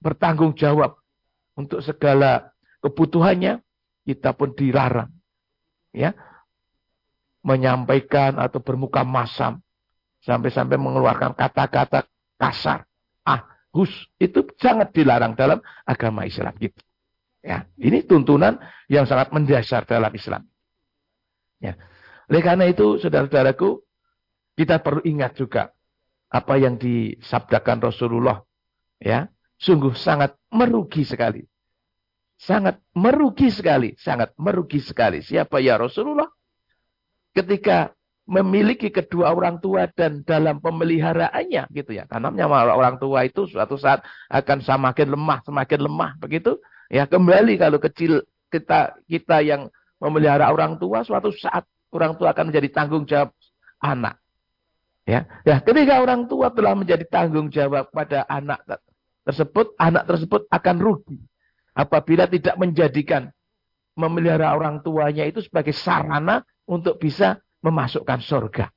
bertanggung 0.00 0.56
jawab 0.56 0.96
untuk 1.54 1.84
segala 1.84 2.50
kebutuhannya, 2.80 3.60
kita 4.08 4.32
pun 4.32 4.56
dilarang. 4.56 5.12
Ya, 5.92 6.16
menyampaikan 7.44 8.40
atau 8.40 8.64
bermuka 8.64 9.04
masam 9.04 9.60
sampai-sampai 10.24 10.78
mengeluarkan 10.80 11.36
kata-kata 11.36 12.06
kasar. 12.40 12.88
Ah, 13.26 13.51
hus 13.72 13.90
itu 14.20 14.44
sangat 14.60 14.92
dilarang 14.92 15.32
dalam 15.32 15.58
agama 15.88 16.28
Islam 16.28 16.52
gitu. 16.60 16.78
Ya, 17.42 17.66
ini 17.74 18.06
tuntunan 18.06 18.62
yang 18.86 19.02
sangat 19.02 19.34
mendasar 19.34 19.82
dalam 19.82 20.14
Islam. 20.14 20.46
Ya. 21.58 21.74
Oleh 22.30 22.38
karena 22.38 22.70
itu, 22.70 23.02
saudara-saudaraku, 23.02 23.82
kita 24.54 24.78
perlu 24.78 25.02
ingat 25.02 25.34
juga 25.34 25.74
apa 26.30 26.54
yang 26.54 26.78
disabdakan 26.78 27.82
Rasulullah. 27.82 28.46
Ya, 29.02 29.26
sungguh 29.58 29.98
sangat 29.98 30.38
merugi 30.54 31.02
sekali. 31.02 31.42
Sangat 32.38 32.78
merugi 32.94 33.50
sekali, 33.50 33.94
sangat 33.98 34.34
merugi 34.38 34.78
sekali. 34.78 35.22
Siapa 35.22 35.58
ya 35.58 35.78
Rasulullah? 35.78 36.26
Ketika 37.34 37.90
memiliki 38.22 38.88
kedua 38.88 39.34
orang 39.34 39.58
tua 39.58 39.90
dan 39.90 40.22
dalam 40.22 40.62
pemeliharaannya 40.62 41.66
gitu 41.74 41.90
ya. 41.96 42.06
Karena 42.06 42.30
orang 42.72 42.96
tua 43.02 43.26
itu 43.26 43.50
suatu 43.50 43.74
saat 43.74 44.06
akan 44.30 44.62
semakin 44.62 45.08
lemah, 45.10 45.38
semakin 45.42 45.80
lemah 45.82 46.10
begitu. 46.22 46.58
Ya 46.92 47.08
kembali 47.08 47.58
kalau 47.58 47.82
kecil 47.82 48.22
kita 48.52 48.94
kita 49.08 49.42
yang 49.42 49.72
memelihara 49.98 50.52
orang 50.52 50.78
tua 50.78 51.02
suatu 51.02 51.34
saat 51.34 51.66
orang 51.90 52.14
tua 52.16 52.30
akan 52.30 52.52
menjadi 52.52 52.68
tanggung 52.70 53.04
jawab 53.08 53.34
anak. 53.82 54.18
Ya, 55.02 55.26
ya 55.42 55.58
ketika 55.58 55.98
orang 55.98 56.30
tua 56.30 56.54
telah 56.54 56.78
menjadi 56.78 57.02
tanggung 57.10 57.50
jawab 57.50 57.90
pada 57.90 58.22
anak 58.30 58.62
tersebut, 59.26 59.74
anak 59.74 60.06
tersebut 60.06 60.46
akan 60.46 60.76
rugi 60.78 61.18
apabila 61.74 62.30
tidak 62.30 62.54
menjadikan 62.54 63.34
memelihara 63.98 64.54
orang 64.54 64.80
tuanya 64.80 65.26
itu 65.26 65.42
sebagai 65.42 65.74
sarana 65.74 66.46
untuk 66.64 67.02
bisa 67.02 67.42
memasukkan 67.62 68.20
surga. 68.20 68.68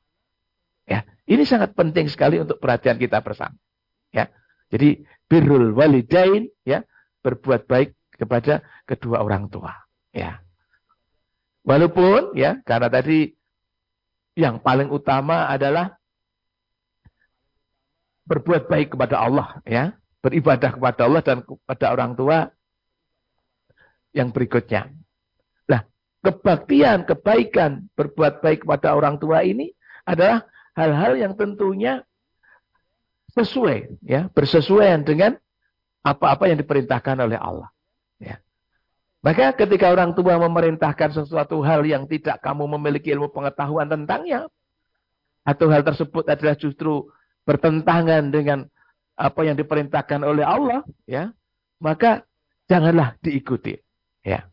Ya, 0.86 1.01
ini 1.25 1.44
sangat 1.44 1.74
penting 1.74 2.06
sekali 2.06 2.38
untuk 2.38 2.62
perhatian 2.62 3.01
kita 3.01 3.20
bersama. 3.25 3.58
Ya. 4.13 4.30
Jadi 4.70 5.01
birrul 5.25 5.74
walidain 5.74 6.50
ya, 6.62 6.86
berbuat 7.25 7.65
baik 7.65 7.98
kepada 8.13 8.62
kedua 8.86 9.25
orang 9.25 9.50
tua. 9.50 9.74
Ya. 10.13 10.46
Walaupun 11.65 12.38
ya 12.38 12.62
karena 12.62 12.94
tadi 12.94 13.34
yang 14.38 14.62
paling 14.62 14.94
utama 14.94 15.50
adalah 15.50 15.98
berbuat 18.30 18.70
baik 18.70 18.94
kepada 18.94 19.22
Allah 19.22 19.62
ya, 19.65 19.98
beribadah 20.22 20.77
kepada 20.77 21.01
Allah 21.10 21.22
dan 21.25 21.42
kepada 21.42 21.86
orang 21.89 22.12
tua 22.13 22.38
yang 24.13 24.30
berikutnya. 24.30 24.94
Kebaktian, 26.25 27.05
kebaikan, 27.05 27.86
berbuat 27.94 28.41
baik 28.41 28.65
kepada 28.65 28.98
orang 28.98 29.22
tua 29.22 29.46
ini 29.46 29.70
adalah 30.10 30.41
hal-hal 30.74 31.13
yang 31.13 31.34
tentunya 31.38 32.01
sesuai 33.38 34.01
ya, 34.01 34.25
bersesuaian 34.34 35.05
dengan 35.05 35.38
apa-apa 36.01 36.50
yang 36.50 36.58
diperintahkan 36.58 37.22
oleh 37.22 37.38
Allah. 37.38 37.70
Ya. 38.17 38.41
Maka 39.22 39.53
ketika 39.53 39.94
orang 39.94 40.17
tua 40.17 40.38
memerintahkan 40.41 41.13
sesuatu 41.13 41.62
hal 41.62 41.86
yang 41.86 42.10
tidak 42.10 42.41
kamu 42.41 42.65
memiliki 42.77 43.13
ilmu 43.13 43.29
pengetahuan 43.29 43.86
tentangnya, 43.86 44.50
atau 45.46 45.70
hal 45.70 45.86
tersebut 45.86 46.25
adalah 46.25 46.58
justru 46.58 47.05
bertentangan 47.46 48.34
dengan 48.34 48.65
apa 49.13 49.46
yang 49.46 49.53
diperintahkan 49.53 50.25
oleh 50.25 50.41
Allah, 50.41 50.82
ya, 51.05 51.29
maka 51.77 52.25
janganlah 52.65 53.13
diikuti. 53.22 53.77
Ya. 54.25 54.50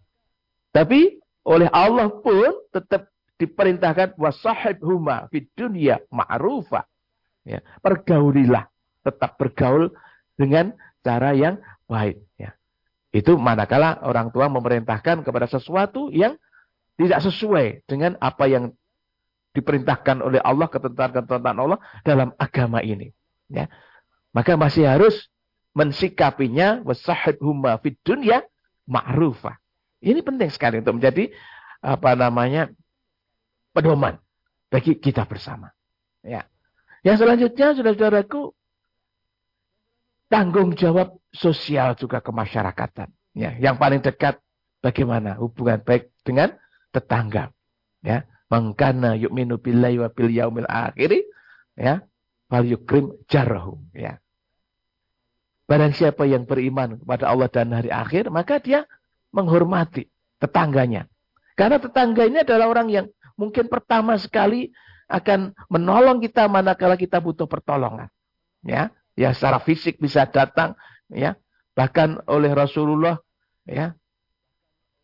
Tapi 0.72 1.21
oleh 1.42 1.68
Allah 1.70 2.08
pun 2.10 2.54
tetap 2.70 3.10
diperintahkan 3.38 4.14
wasahib 4.14 4.78
huma 4.86 5.26
fid 5.34 5.50
dunya 5.58 5.98
ma'rufa. 6.14 6.86
Ya, 7.42 7.58
pergaulilah, 7.82 8.70
tetap 9.02 9.34
bergaul 9.34 9.90
dengan 10.38 10.78
cara 11.02 11.34
yang 11.34 11.58
baik. 11.90 12.22
Ya. 12.38 12.54
Itu 13.10 13.34
manakala 13.34 13.98
orang 14.06 14.30
tua 14.30 14.46
memerintahkan 14.46 15.26
kepada 15.26 15.50
sesuatu 15.50 16.08
yang 16.14 16.38
tidak 16.94 17.18
sesuai 17.26 17.82
dengan 17.90 18.14
apa 18.22 18.46
yang 18.46 18.70
diperintahkan 19.52 20.22
oleh 20.22 20.40
Allah, 20.40 20.70
ketentuan-ketentuan 20.70 21.58
Allah 21.58 21.82
dalam 22.06 22.30
agama 22.38 22.78
ini. 22.80 23.10
Ya. 23.50 23.66
Maka 24.32 24.54
masih 24.56 24.88
harus 24.88 25.28
mensikapinya 25.76 26.80
wasahib 26.86 27.42
huma 27.42 27.76
fid 27.82 27.98
dunya 28.06 28.46
ma'rufah. 28.88 29.61
Ini 30.02 30.20
penting 30.26 30.50
sekali 30.50 30.82
untuk 30.82 30.98
menjadi 30.98 31.30
apa 31.78 32.18
namanya 32.18 32.70
pedoman 33.70 34.18
bagi 34.66 34.98
kita 34.98 35.24
bersama. 35.30 35.70
Ya. 36.26 36.46
Yang 37.02 37.26
selanjutnya, 37.26 37.66
saudara-saudaraku, 37.74 38.54
tanggung 40.30 40.74
jawab 40.78 41.18
sosial 41.34 41.98
juga 41.98 42.22
kemasyarakatan. 42.22 43.10
Ya, 43.32 43.56
yang 43.58 43.80
paling 43.80 44.04
dekat 44.04 44.38
bagaimana 44.84 45.38
hubungan 45.38 45.82
baik 45.82 46.10
dengan 46.22 46.54
tetangga. 46.94 47.50
Ya, 48.02 48.26
mangkana 48.50 49.14
yu'minu 49.18 49.58
billahi 49.58 50.02
wa 50.02 50.10
bil 50.10 50.30
yaumil 50.30 50.68
akhiri 50.68 51.24
ya, 51.78 52.04
fal 52.50 52.66
yukrim 52.66 53.14
jarahu 53.30 53.78
ya. 53.94 54.18
Barang 55.70 55.94
siapa 55.96 56.28
yang 56.28 56.44
beriman 56.44 57.00
kepada 57.00 57.32
Allah 57.32 57.48
dan 57.48 57.72
hari 57.72 57.88
akhir, 57.88 58.28
maka 58.28 58.60
dia 58.60 58.84
menghormati 59.32 60.06
tetangganya. 60.38 61.08
Karena 61.56 61.80
tetangga 61.80 62.28
ini 62.28 62.44
adalah 62.44 62.68
orang 62.68 62.88
yang 62.88 63.06
mungkin 63.36 63.68
pertama 63.68 64.16
sekali 64.20 64.72
akan 65.08 65.52
menolong 65.68 66.24
kita 66.24 66.48
manakala 66.48 66.96
kita 66.96 67.20
butuh 67.20 67.44
pertolongan. 67.44 68.08
Ya, 68.62 68.94
ya 69.18 69.34
secara 69.36 69.60
fisik 69.60 69.98
bisa 69.98 70.24
datang, 70.28 70.78
ya. 71.12 71.36
Bahkan 71.72 72.28
oleh 72.28 72.52
Rasulullah, 72.52 73.20
ya, 73.64 73.96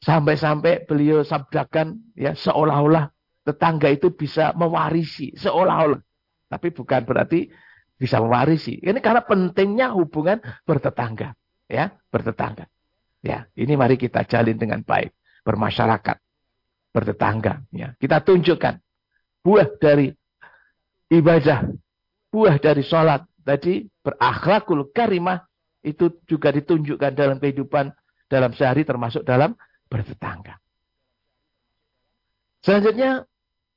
sampai-sampai 0.04 0.88
beliau 0.88 1.25
sabdakan, 1.25 2.12
ya, 2.16 2.32
seolah-olah 2.37 3.12
tetangga 3.44 3.88
itu 3.88 4.12
bisa 4.12 4.52
mewarisi, 4.52 5.32
seolah-olah. 5.37 6.00
Tapi 6.49 6.68
bukan 6.73 7.04
berarti 7.04 7.49
bisa 7.97 8.20
mewarisi. 8.20 8.80
Ini 8.80 9.00
karena 9.00 9.25
pentingnya 9.25 9.92
hubungan 9.92 10.40
bertetangga, 10.64 11.37
ya, 11.68 11.92
bertetangga. 12.12 12.68
Ya, 13.28 13.44
ini 13.61 13.76
mari 13.76 14.00
kita 14.00 14.25
jalin 14.25 14.56
dengan 14.56 14.80
baik, 14.80 15.12
bermasyarakat, 15.44 16.16
bertetangga, 16.97 17.61
ya. 17.76 17.92
Kita 18.00 18.25
tunjukkan 18.25 18.80
buah 19.44 19.68
dari 19.76 20.08
ibadah, 21.12 21.68
buah 22.32 22.56
dari 22.56 22.80
sholat, 22.80 23.28
tadi 23.44 23.85
berakhlakul 24.00 24.88
karimah 24.97 25.44
itu 25.85 26.08
juga 26.25 26.56
ditunjukkan 26.56 27.12
dalam 27.12 27.37
kehidupan 27.37 27.92
dalam 28.32 28.56
sehari 28.56 28.88
termasuk 28.88 29.25
dalam 29.28 29.52
bertetangga. 29.92 30.56
Selanjutnya 32.64 33.25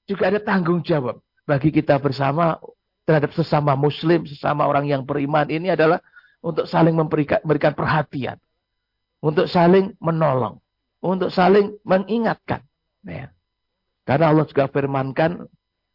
juga 0.07 0.31
ada 0.31 0.39
tanggung 0.39 0.79
jawab 0.83 1.19
bagi 1.43 1.75
kita 1.75 1.99
bersama 1.99 2.55
terhadap 3.03 3.35
sesama 3.35 3.75
muslim, 3.75 4.23
sesama 4.27 4.63
orang 4.67 4.87
yang 4.87 5.03
beriman 5.03 5.47
ini 5.47 5.71
adalah 5.71 5.99
untuk 6.39 6.67
saling 6.67 6.95
memberikan, 6.95 7.39
memberikan 7.43 7.75
perhatian. 7.75 8.39
Untuk 9.21 9.45
saling 9.45 9.93
menolong. 10.01 10.57
Untuk 11.01 11.29
saling 11.29 11.77
mengingatkan. 11.85 12.65
Ya. 13.05 13.33
Karena 14.05 14.33
Allah 14.33 14.45
juga 14.49 14.65
firmankan 14.69 15.45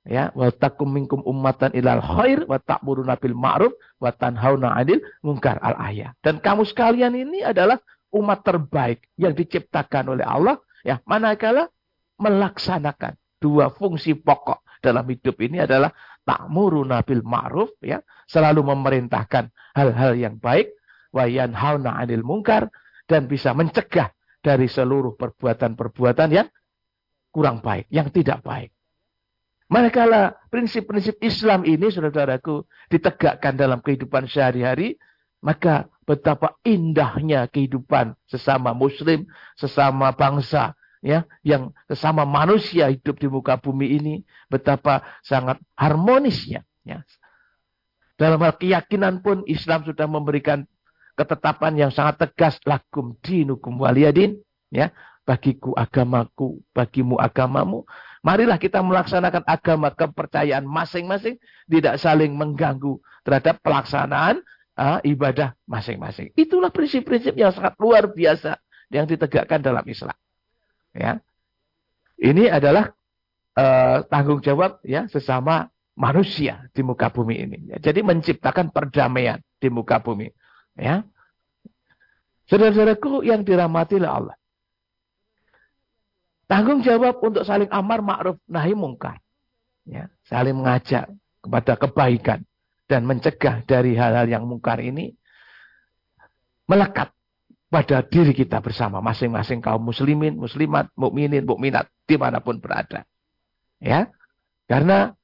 ya 0.06 0.30
wa 0.38 0.48
minkum 0.86 1.20
ummatan 1.26 1.74
ilal 1.74 1.98
khair 1.98 2.46
wa 2.46 2.62
ta'muruna 2.62 3.18
bil 3.18 3.34
ma'ruf 3.34 3.74
wa 3.98 4.14
tanhauna 4.14 4.78
'anil 4.78 5.02
munkar 5.26 5.58
al 5.58 5.74
ayat. 5.76 6.14
Dan 6.22 6.38
kamu 6.38 6.62
sekalian 6.62 7.18
ini 7.18 7.42
adalah 7.42 7.82
umat 8.14 8.46
terbaik 8.46 9.02
yang 9.18 9.34
diciptakan 9.34 10.14
oleh 10.14 10.22
Allah 10.22 10.62
ya 10.86 11.02
manakala 11.02 11.66
melaksanakan 12.16 13.18
dua 13.42 13.68
fungsi 13.74 14.14
pokok 14.16 14.64
dalam 14.80 15.04
hidup 15.10 15.36
ini 15.42 15.60
adalah 15.60 15.90
ta'muruna 16.24 17.02
bil 17.02 17.22
ma'ruf 17.26 17.74
ya, 17.82 18.02
selalu 18.30 18.62
memerintahkan 18.62 19.50
hal-hal 19.74 20.14
yang 20.14 20.38
baik 20.38 20.72
wa 21.10 21.26
yanhauna 21.26 21.98
'anil 21.98 22.22
munkar 22.22 22.70
dan 23.06 23.30
bisa 23.30 23.54
mencegah 23.54 24.10
dari 24.42 24.66
seluruh 24.66 25.14
perbuatan-perbuatan 25.14 26.28
yang 26.30 26.48
kurang 27.30 27.62
baik, 27.62 27.86
yang 27.90 28.10
tidak 28.10 28.42
baik. 28.42 28.70
Manakala 29.66 30.38
prinsip-prinsip 30.46 31.18
Islam 31.22 31.66
ini, 31.66 31.90
saudaraku, 31.90 32.62
ditegakkan 32.86 33.58
dalam 33.58 33.82
kehidupan 33.82 34.30
sehari-hari, 34.30 34.94
maka 35.42 35.90
betapa 36.06 36.54
indahnya 36.62 37.50
kehidupan 37.50 38.14
sesama 38.30 38.70
muslim, 38.70 39.26
sesama 39.58 40.14
bangsa, 40.14 40.78
ya 41.02 41.26
yang 41.42 41.74
sesama 41.90 42.22
manusia 42.26 42.90
hidup 42.90 43.18
di 43.18 43.30
muka 43.30 43.58
bumi 43.58 43.98
ini 43.98 44.14
betapa 44.50 45.02
sangat 45.22 45.58
harmonisnya 45.78 46.66
ya. 46.86 47.02
Dalam 48.16 48.40
hal 48.40 48.56
keyakinan 48.56 49.20
pun 49.20 49.44
Islam 49.44 49.84
sudah 49.84 50.08
memberikan 50.08 50.64
ketetapan 51.16 51.74
yang 51.74 51.90
sangat 51.90 52.28
tegas 52.28 52.60
lakum 52.68 53.16
dinukum 53.24 53.80
waliyadin 53.80 54.36
ya 54.70 54.92
bagiku 55.26 55.74
agamaku 55.74 56.60
bagimu 56.70 57.18
agamamu 57.18 57.82
marilah 58.22 58.60
kita 58.60 58.84
melaksanakan 58.84 59.42
agama 59.48 59.90
kepercayaan 59.90 60.62
masing-masing 60.62 61.40
tidak 61.66 61.98
saling 61.98 62.36
mengganggu 62.36 63.00
terhadap 63.26 63.58
pelaksanaan 63.64 64.44
uh, 64.78 65.02
ibadah 65.02 65.56
masing-masing 65.66 66.30
itulah 66.38 66.70
prinsip-prinsip 66.70 67.34
yang 67.34 67.50
sangat 67.50 67.74
luar 67.80 68.06
biasa 68.06 68.60
yang 68.92 69.08
ditegakkan 69.08 69.58
dalam 69.58 69.82
Islam 69.88 70.14
Ya. 70.96 71.20
Ini 72.16 72.48
adalah 72.48 72.96
uh, 73.60 74.00
tanggung 74.08 74.40
jawab 74.40 74.80
ya 74.80 75.04
sesama 75.12 75.68
manusia 75.92 76.64
di 76.72 76.80
muka 76.80 77.12
bumi 77.12 77.44
ini. 77.44 77.58
Ya, 77.76 77.92
jadi 77.92 78.00
menciptakan 78.00 78.72
perdamaian 78.72 79.44
di 79.60 79.68
muka 79.68 80.00
bumi. 80.00 80.32
Ya. 80.76 81.02
Saudara-saudaraku 82.46 83.26
yang 83.26 83.42
dirahmati 83.42 83.98
oleh 83.98 84.10
Allah. 84.12 84.36
Tanggung 86.46 86.78
jawab 86.86 87.18
untuk 87.18 87.42
saling 87.42 87.66
amar 87.74 88.06
ma'ruf 88.06 88.38
nahi 88.46 88.70
mungkar. 88.78 89.18
Ya, 89.82 90.10
saling 90.30 90.54
mengajak 90.54 91.10
kepada 91.42 91.74
kebaikan 91.74 92.46
dan 92.86 93.02
mencegah 93.02 93.66
dari 93.66 93.98
hal-hal 93.98 94.30
yang 94.30 94.46
mungkar 94.46 94.78
ini 94.78 95.14
melekat 96.70 97.10
pada 97.66 98.02
diri 98.06 98.30
kita 98.30 98.62
bersama 98.62 99.02
masing-masing 99.02 99.58
kaum 99.58 99.82
muslimin, 99.82 100.38
muslimat, 100.38 100.90
mukminin, 100.94 101.42
mukminat 101.42 101.90
di 102.06 102.14
mana 102.14 102.38
pun 102.38 102.62
berada. 102.62 103.02
Ya, 103.82 104.10
karena 104.70 105.14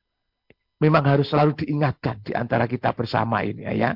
memang 0.83 1.07
harus 1.07 1.31
selalu 1.31 1.63
diingatkan 1.63 2.23
di 2.27 2.35
antara 2.35 2.67
kita 2.67 2.91
bersama 2.95 3.47
ini 3.47 3.63
ya. 3.79 3.95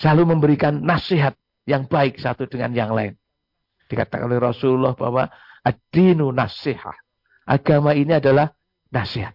Selalu 0.00 0.36
memberikan 0.36 0.80
nasihat 0.82 1.36
yang 1.68 1.86
baik 1.86 2.18
satu 2.18 2.48
dengan 2.48 2.72
yang 2.72 2.90
lain. 2.92 3.14
Dikatakan 3.86 4.26
oleh 4.26 4.40
Rasulullah 4.40 4.96
bahwa 4.96 5.28
ad-dinu 5.62 6.32
nasihah. 6.32 6.96
Agama 7.46 7.92
ini 7.92 8.16
adalah 8.16 8.50
nasihat. 8.90 9.34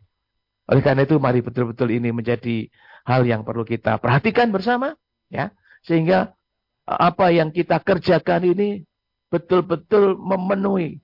Oleh 0.68 0.84
karena 0.84 1.08
itu 1.08 1.16
mari 1.18 1.40
betul-betul 1.40 1.88
ini 1.96 2.12
menjadi 2.12 2.68
hal 3.08 3.24
yang 3.24 3.48
perlu 3.48 3.64
kita 3.64 4.04
perhatikan 4.04 4.52
bersama 4.52 5.00
ya 5.32 5.56
sehingga 5.88 6.36
apa 6.84 7.32
yang 7.32 7.56
kita 7.56 7.80
kerjakan 7.80 8.52
ini 8.52 8.84
betul-betul 9.32 10.20
memenuhi 10.20 11.00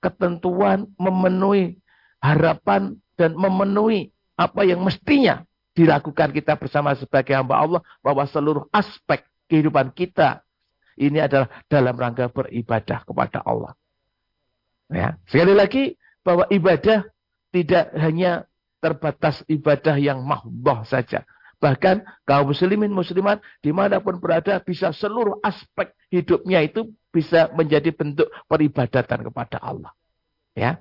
ketentuan, 0.00 0.88
memenuhi 0.96 1.80
harapan 2.20 2.96
dan 3.16 3.36
memenuhi 3.36 4.12
apa 4.36 4.64
yang 4.64 4.80
mestinya 4.84 5.44
dilakukan 5.74 6.30
kita 6.30 6.54
bersama 6.54 6.94
sebagai 6.94 7.34
hamba 7.34 7.58
Allah 7.58 7.80
bahwa 8.00 8.22
seluruh 8.30 8.64
aspek 8.70 9.26
kehidupan 9.50 9.90
kita 9.92 10.42
ini 10.94 11.18
adalah 11.18 11.50
dalam 11.66 11.94
rangka 11.98 12.30
beribadah 12.30 13.02
kepada 13.02 13.42
Allah. 13.42 13.74
Ya, 14.88 15.18
sekali 15.26 15.54
lagi 15.54 15.98
bahwa 16.22 16.46
ibadah 16.48 17.02
tidak 17.50 17.90
hanya 17.98 18.46
terbatas 18.78 19.42
ibadah 19.50 19.98
yang 19.98 20.22
mahdoh 20.22 20.86
saja, 20.86 21.26
Bahkan 21.64 22.04
kaum 22.28 22.52
muslimin 22.52 22.92
muslimat 22.92 23.40
di 23.64 23.72
mana 23.72 23.96
pun 23.96 24.20
berada 24.20 24.60
bisa 24.60 24.92
seluruh 24.92 25.40
aspek 25.40 25.96
hidupnya 26.12 26.60
itu 26.60 26.92
bisa 27.08 27.48
menjadi 27.56 27.88
bentuk 27.88 28.28
peribadatan 28.44 29.24
kepada 29.24 29.56
Allah. 29.64 29.96
Ya, 30.52 30.76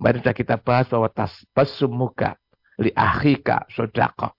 Mari 0.00 0.22
kita 0.22 0.56
bahas 0.56 0.88
bahwa 0.88 1.12
tas 1.12 1.34
muka 1.84 2.39
li 2.80 2.90
akhika 2.96 3.68
sodako. 3.70 4.32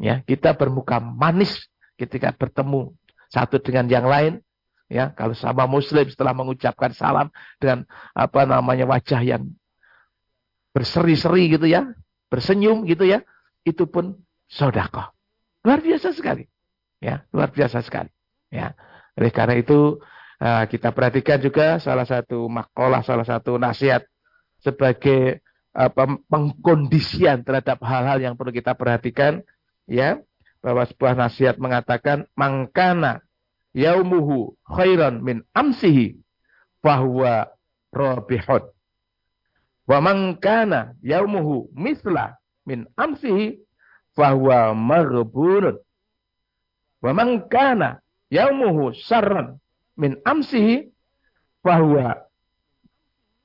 Ya, 0.00 0.24
kita 0.26 0.58
bermuka 0.58 0.98
manis 0.98 1.70
ketika 1.94 2.34
bertemu 2.34 2.92
satu 3.30 3.62
dengan 3.62 3.86
yang 3.86 4.06
lain. 4.08 4.42
Ya, 4.90 5.14
kalau 5.14 5.38
sama 5.38 5.70
muslim 5.70 6.02
setelah 6.10 6.34
mengucapkan 6.34 6.90
salam 6.90 7.30
dengan 7.62 7.86
apa 8.10 8.42
namanya 8.42 8.90
wajah 8.90 9.22
yang 9.22 9.54
berseri-seri 10.74 11.46
gitu 11.54 11.70
ya, 11.70 11.94
bersenyum 12.26 12.82
gitu 12.90 13.06
ya, 13.06 13.22
itu 13.62 13.86
pun 13.86 14.18
sodakoh. 14.50 15.14
Luar 15.62 15.78
biasa 15.78 16.10
sekali. 16.10 16.50
Ya, 16.98 17.22
luar 17.30 17.54
biasa 17.54 17.86
sekali. 17.86 18.10
Ya. 18.50 18.74
Oleh 19.14 19.30
karena 19.30 19.54
itu 19.62 20.02
uh, 20.42 20.64
kita 20.66 20.90
perhatikan 20.90 21.38
juga 21.38 21.78
salah 21.78 22.08
satu 22.08 22.50
makalah, 22.50 23.06
salah 23.06 23.22
satu 23.22 23.60
nasihat 23.60 24.02
sebagai 24.58 25.44
uh, 25.76 25.90
pengkondisian 26.30 27.42
terhadap 27.46 27.82
hal-hal 27.84 28.18
yang 28.22 28.34
perlu 28.38 28.54
kita 28.54 28.74
perhatikan 28.74 29.44
ya 29.90 30.20
bahwa 30.60 30.84
sebuah 30.84 31.16
nasihat 31.16 31.56
mengatakan 31.56 32.28
mangkana 32.36 33.24
yaumuhu 33.72 34.54
khairan 34.66 35.24
min 35.24 35.42
amsihi 35.56 36.20
bahwa 36.84 37.48
robihun 37.90 38.64
wa 39.88 39.98
mangkana 39.98 40.94
yaumuhu 41.00 41.70
misla 41.74 42.40
min 42.66 42.86
amsihi 42.96 43.58
fahuwa 44.14 44.74
maghbunun. 44.74 45.78
Wa 47.00 47.10
man 47.16 47.48
kana 47.48 48.04
yaumuhu 48.30 48.92
sarran 48.94 49.56
min 49.96 50.20
amsihi 50.24 50.92
bahwa 51.64 52.28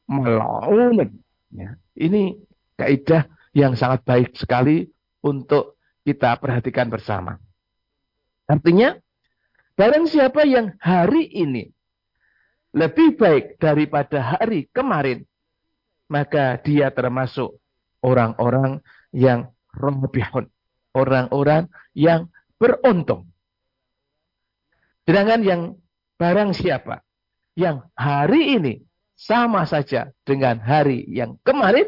mal'unun. 0.07 1.09
Ya. 1.55 1.79
Ini 1.95 2.35
kaidah 2.75 3.25
yang 3.55 3.79
sangat 3.79 4.03
baik 4.03 4.35
sekali 4.35 4.83
untuk 5.23 5.79
kita 6.03 6.37
perhatikan 6.37 6.91
bersama. 6.91 7.39
Artinya, 8.45 8.93
barang 9.79 10.05
siapa 10.05 10.45
yang 10.45 10.75
hari 10.77 11.25
ini 11.31 11.71
lebih 12.75 13.15
baik 13.15 13.55
daripada 13.57 14.35
hari 14.35 14.67
kemarin, 14.69 15.23
maka 16.11 16.59
dia 16.59 16.91
termasuk 16.91 17.57
orang-orang 18.03 18.83
yang 19.15 19.49
robihun. 19.71 20.51
Orang-orang 20.95 21.67
yang 21.91 22.31
beruntung. 22.55 23.27
Sedangkan 25.03 25.43
yang 25.43 25.61
barang 26.15 26.55
siapa 26.55 27.03
yang 27.55 27.83
hari 27.95 28.55
ini 28.59 28.73
sama 29.15 29.63
saja 29.63 30.11
dengan 30.27 30.59
hari 30.59 31.07
yang 31.07 31.39
kemarin, 31.47 31.87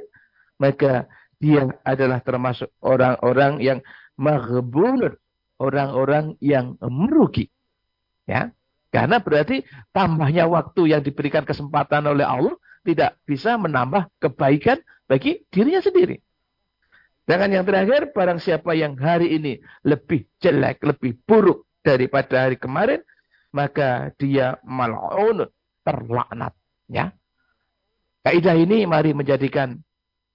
maka 0.58 1.06
dia 1.38 1.70
adalah 1.86 2.24
termasuk 2.24 2.72
orang-orang 2.82 3.62
yang 3.62 3.80
maghbunun, 4.18 5.14
orang-orang 5.62 6.34
yang 6.42 6.80
merugi. 6.82 7.52
Ya. 8.26 8.52
Karena 8.90 9.20
berarti 9.22 9.68
tambahnya 9.92 10.48
waktu 10.48 10.96
yang 10.96 11.04
diberikan 11.04 11.44
kesempatan 11.44 12.08
oleh 12.08 12.26
Allah 12.26 12.56
tidak 12.88 13.20
bisa 13.28 13.60
menambah 13.60 14.08
kebaikan 14.18 14.80
bagi 15.06 15.44
dirinya 15.52 15.84
sendiri. 15.84 16.18
Dengan 17.28 17.60
yang 17.60 17.66
terakhir, 17.68 18.16
barang 18.16 18.40
siapa 18.40 18.72
yang 18.72 18.96
hari 18.96 19.36
ini 19.36 19.60
lebih 19.84 20.24
jelek, 20.40 20.80
lebih 20.80 21.20
buruk 21.28 21.68
daripada 21.84 22.48
hari 22.48 22.56
kemarin, 22.56 23.04
maka 23.52 24.16
dia 24.16 24.56
mal'unun, 24.64 25.52
terlaknat. 25.84 26.56
Ya. 26.88 27.12
Kaidah 28.28 28.60
ini 28.60 28.84
mari 28.84 29.16
menjadikan 29.16 29.80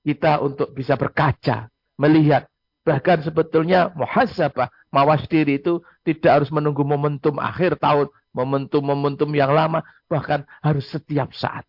kita 0.00 0.40
untuk 0.40 0.72
bisa 0.72 0.96
berkaca, 0.96 1.68
melihat. 2.00 2.48
Bahkan 2.88 3.28
sebetulnya 3.28 3.92
muhasabah, 3.92 4.72
mawas 4.88 5.28
diri 5.28 5.60
itu 5.60 5.84
tidak 6.00 6.40
harus 6.40 6.48
menunggu 6.48 6.88
momentum 6.88 7.36
akhir 7.36 7.76
tahun, 7.76 8.08
momentum-momentum 8.32 9.28
yang 9.36 9.52
lama, 9.52 9.84
bahkan 10.08 10.40
harus 10.64 10.88
setiap 10.88 11.36
saat. 11.36 11.68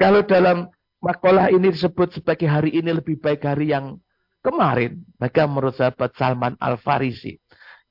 Kalau 0.00 0.24
dalam 0.24 0.72
makalah 1.04 1.52
ini 1.52 1.68
disebut 1.68 2.16
sebagai 2.16 2.48
hari 2.48 2.72
ini 2.72 2.88
lebih 2.88 3.20
baik 3.20 3.44
hari 3.44 3.76
yang 3.76 4.00
kemarin. 4.40 5.04
Maka 5.20 5.44
menurut 5.44 5.76
sahabat 5.76 6.16
Salman 6.16 6.56
Al-Farisi. 6.56 7.36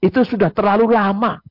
Itu 0.02 0.26
sudah 0.26 0.50
terlalu 0.50 0.98
lama. 0.98 1.46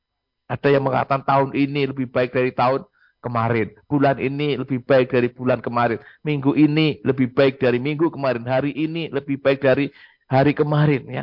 Ada 0.50 0.74
yang 0.74 0.90
mengatakan 0.90 1.22
tahun 1.22 1.54
ini 1.54 1.94
lebih 1.94 2.10
baik 2.10 2.34
dari 2.34 2.50
tahun 2.50 2.82
kemarin. 3.20 3.72
Bulan 3.86 4.20
ini 4.20 4.56
lebih 4.56 4.82
baik 4.84 5.12
dari 5.12 5.28
bulan 5.32 5.60
kemarin. 5.60 6.00
Minggu 6.22 6.54
ini 6.54 7.00
lebih 7.02 7.32
baik 7.32 7.58
dari 7.60 7.80
minggu 7.80 8.12
kemarin. 8.12 8.44
Hari 8.44 8.72
ini 8.72 9.08
lebih 9.10 9.40
baik 9.40 9.62
dari 9.62 9.90
hari 10.26 10.52
kemarin. 10.52 11.02
ya 11.10 11.22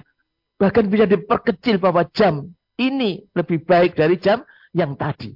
Bahkan 0.58 0.88
bisa 0.88 1.04
diperkecil 1.10 1.82
bahwa 1.82 2.08
jam 2.16 2.48
ini 2.80 3.24
lebih 3.36 3.64
baik 3.64 4.00
dari 4.00 4.16
jam 4.16 4.42
yang 4.72 4.96
tadi. 4.96 5.36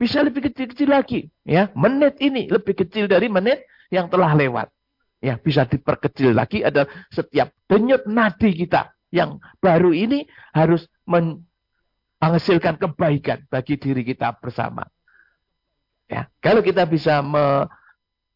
Bisa 0.00 0.24
lebih 0.24 0.48
kecil-kecil 0.48 0.88
lagi. 0.88 1.28
ya 1.44 1.68
Menit 1.76 2.16
ini 2.24 2.48
lebih 2.48 2.72
kecil 2.72 3.04
dari 3.04 3.28
menit 3.28 3.68
yang 3.92 4.08
telah 4.08 4.32
lewat. 4.32 4.72
Ya, 5.20 5.36
bisa 5.36 5.68
diperkecil 5.68 6.32
lagi 6.32 6.64
adalah 6.64 6.88
setiap 7.12 7.52
denyut 7.68 8.08
nadi 8.08 8.56
kita 8.56 8.96
yang 9.12 9.36
baru 9.60 9.92
ini 9.92 10.24
harus 10.56 10.88
menghasilkan 11.04 12.80
kebaikan 12.80 13.44
bagi 13.52 13.76
diri 13.76 14.00
kita 14.00 14.32
bersama. 14.40 14.88
Ya, 16.10 16.26
kalau 16.42 16.58
kita 16.58 16.82
bisa 16.90 17.22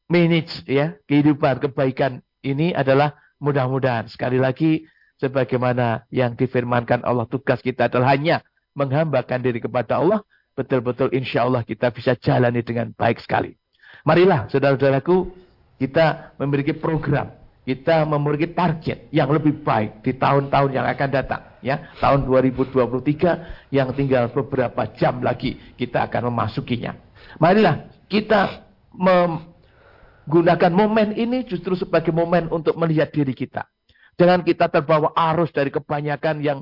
manage 0.06 0.62
ya 0.62 0.94
kehidupan 1.10 1.58
kebaikan 1.58 2.22
ini 2.46 2.70
adalah 2.70 3.18
mudah-mudahan 3.42 4.06
sekali 4.06 4.38
lagi 4.38 4.86
sebagaimana 5.18 6.06
yang 6.14 6.38
difirmankan 6.38 7.02
Allah 7.02 7.26
tugas 7.26 7.58
kita 7.58 7.90
adalah 7.90 8.14
hanya 8.14 8.46
menghambakan 8.78 9.42
diri 9.42 9.58
kepada 9.58 9.98
Allah 9.98 10.22
betul-betul 10.54 11.10
insya 11.10 11.42
Allah 11.42 11.66
kita 11.66 11.90
bisa 11.90 12.14
jalani 12.14 12.62
dengan 12.62 12.94
baik 12.94 13.18
sekali. 13.18 13.58
Marilah 14.06 14.46
saudara-saudaraku 14.50 15.34
kita 15.82 16.36
memiliki 16.38 16.70
program, 16.78 17.34
kita 17.66 18.06
memiliki 18.06 18.54
target 18.54 19.10
yang 19.10 19.26
lebih 19.34 19.66
baik 19.66 20.06
di 20.06 20.14
tahun-tahun 20.14 20.70
yang 20.70 20.86
akan 20.86 21.08
datang. 21.10 21.42
Ya, 21.64 21.90
tahun 21.96 22.28
2023 22.28 23.72
yang 23.72 23.88
tinggal 23.96 24.28
beberapa 24.30 24.84
jam 24.94 25.24
lagi 25.24 25.56
kita 25.80 26.06
akan 26.06 26.28
memasukinya. 26.30 26.92
Marilah 27.42 27.90
kita 28.06 28.62
menggunakan 28.94 30.72
momen 30.72 31.18
ini 31.18 31.42
justru 31.46 31.74
sebagai 31.74 32.14
momen 32.14 32.46
untuk 32.50 32.78
melihat 32.78 33.10
diri 33.10 33.34
kita. 33.34 33.66
Jangan 34.14 34.46
kita 34.46 34.70
terbawa 34.70 35.10
arus 35.34 35.50
dari 35.50 35.74
kebanyakan 35.74 36.38
yang 36.38 36.58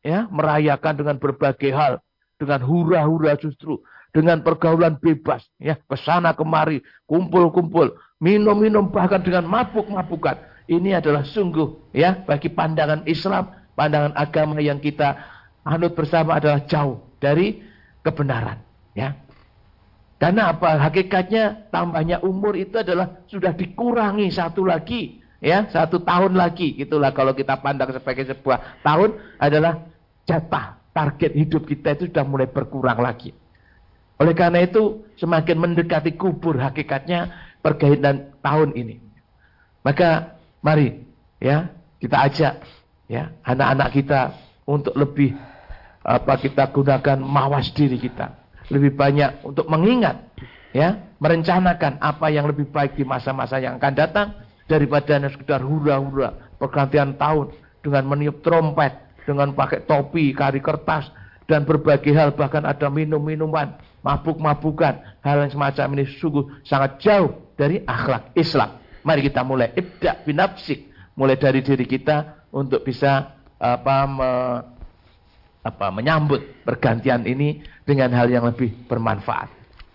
ya 0.00 0.24
merayakan 0.32 0.94
dengan 0.96 1.16
berbagai 1.20 1.72
hal, 1.72 2.00
dengan 2.40 2.64
hura-hura 2.64 3.36
justru, 3.36 3.80
dengan 4.12 4.40
pergaulan 4.40 4.96
bebas, 4.96 5.44
ya 5.60 5.76
ke 5.76 5.96
sana 6.00 6.32
kemari, 6.32 6.80
kumpul-kumpul, 7.04 7.92
minum-minum 8.20 8.88
bahkan 8.88 9.20
dengan 9.20 9.44
mabuk-mabukan. 9.44 10.40
Ini 10.64 10.96
adalah 10.96 11.28
sungguh 11.28 11.92
ya 11.92 12.24
bagi 12.24 12.48
pandangan 12.48 13.04
Islam, 13.04 13.52
pandangan 13.76 14.16
agama 14.16 14.64
yang 14.64 14.80
kita 14.80 15.20
anut 15.60 15.92
bersama 15.92 16.40
adalah 16.40 16.64
jauh 16.64 17.04
dari 17.20 17.60
kebenaran, 18.00 18.64
ya. 18.96 19.12
Karena 20.18 20.54
apa? 20.54 20.78
Hakikatnya 20.78 21.68
tambahnya 21.74 22.22
umur 22.22 22.54
itu 22.54 22.78
adalah 22.78 23.22
sudah 23.26 23.52
dikurangi 23.52 24.30
satu 24.30 24.62
lagi, 24.62 25.20
ya, 25.42 25.66
satu 25.68 26.00
tahun 26.00 26.38
lagi. 26.38 26.78
Itulah 26.78 27.10
kalau 27.10 27.34
kita 27.34 27.58
pandang 27.60 27.90
sebagai 27.90 28.30
sebuah 28.30 28.80
tahun 28.86 29.18
adalah 29.42 29.84
jatah 30.24 30.80
target 30.94 31.34
hidup 31.34 31.66
kita 31.66 31.98
itu 31.98 32.04
sudah 32.08 32.24
mulai 32.24 32.46
berkurang 32.46 33.02
lagi. 33.02 33.34
Oleh 34.22 34.32
karena 34.32 34.62
itu 34.62 35.02
semakin 35.18 35.58
mendekati 35.58 36.14
kubur 36.14 36.54
hakikatnya 36.62 37.34
pergaulan 37.58 38.30
tahun 38.38 38.70
ini. 38.78 39.02
Maka 39.82 40.38
mari 40.62 41.02
ya 41.42 41.74
kita 41.98 42.16
ajak 42.30 42.54
ya 43.10 43.34
anak-anak 43.42 43.88
kita 43.90 44.20
untuk 44.64 44.94
lebih 44.94 45.34
apa 46.00 46.40
kita 46.40 46.70
gunakan 46.72 47.18
mawas 47.20 47.68
diri 47.74 48.00
kita 48.00 48.43
lebih 48.72 48.96
banyak 48.96 49.44
untuk 49.44 49.68
mengingat 49.68 50.32
ya 50.72 51.14
merencanakan 51.20 52.00
apa 52.00 52.26
yang 52.32 52.48
lebih 52.48 52.68
baik 52.68 52.96
di 52.96 53.04
masa-masa 53.04 53.60
yang 53.60 53.76
akan 53.76 53.94
datang 53.94 54.28
daripada 54.64 55.20
hanya 55.20 55.28
sekedar 55.28 55.60
hura-hura 55.60 56.56
pergantian 56.56 57.14
tahun 57.20 57.52
dengan 57.84 58.02
meniup 58.08 58.40
trompet 58.40 58.96
dengan 59.28 59.52
pakai 59.52 59.84
topi 59.84 60.32
kari 60.32 60.60
kertas 60.64 61.08
dan 61.44 61.68
berbagai 61.68 62.12
hal 62.16 62.32
bahkan 62.32 62.64
ada 62.64 62.88
minum-minuman 62.88 63.76
mabuk-mabukan 64.00 65.20
hal 65.20 65.36
yang 65.44 65.52
semacam 65.52 65.86
ini 65.96 66.04
sungguh 66.20 66.64
sangat 66.64 67.00
jauh 67.00 67.52
dari 67.56 67.80
akhlak 67.84 68.32
Islam. 68.36 68.80
Mari 69.04 69.28
kita 69.28 69.44
mulai 69.44 69.72
ibda 69.76 70.24
binafsik 70.24 70.92
mulai 71.16 71.36
dari 71.38 71.60
diri 71.60 71.84
kita 71.84 72.48
untuk 72.52 72.82
bisa 72.84 73.36
apa 73.60 73.96
me, 74.04 74.30
apa 75.64 75.88
menyambut 75.88 76.44
pergantian 76.62 77.24
ini 77.24 77.64
dengan 77.88 78.12
hal 78.12 78.28
yang 78.28 78.44
lebih 78.44 78.70
bermanfaat. 78.84 79.48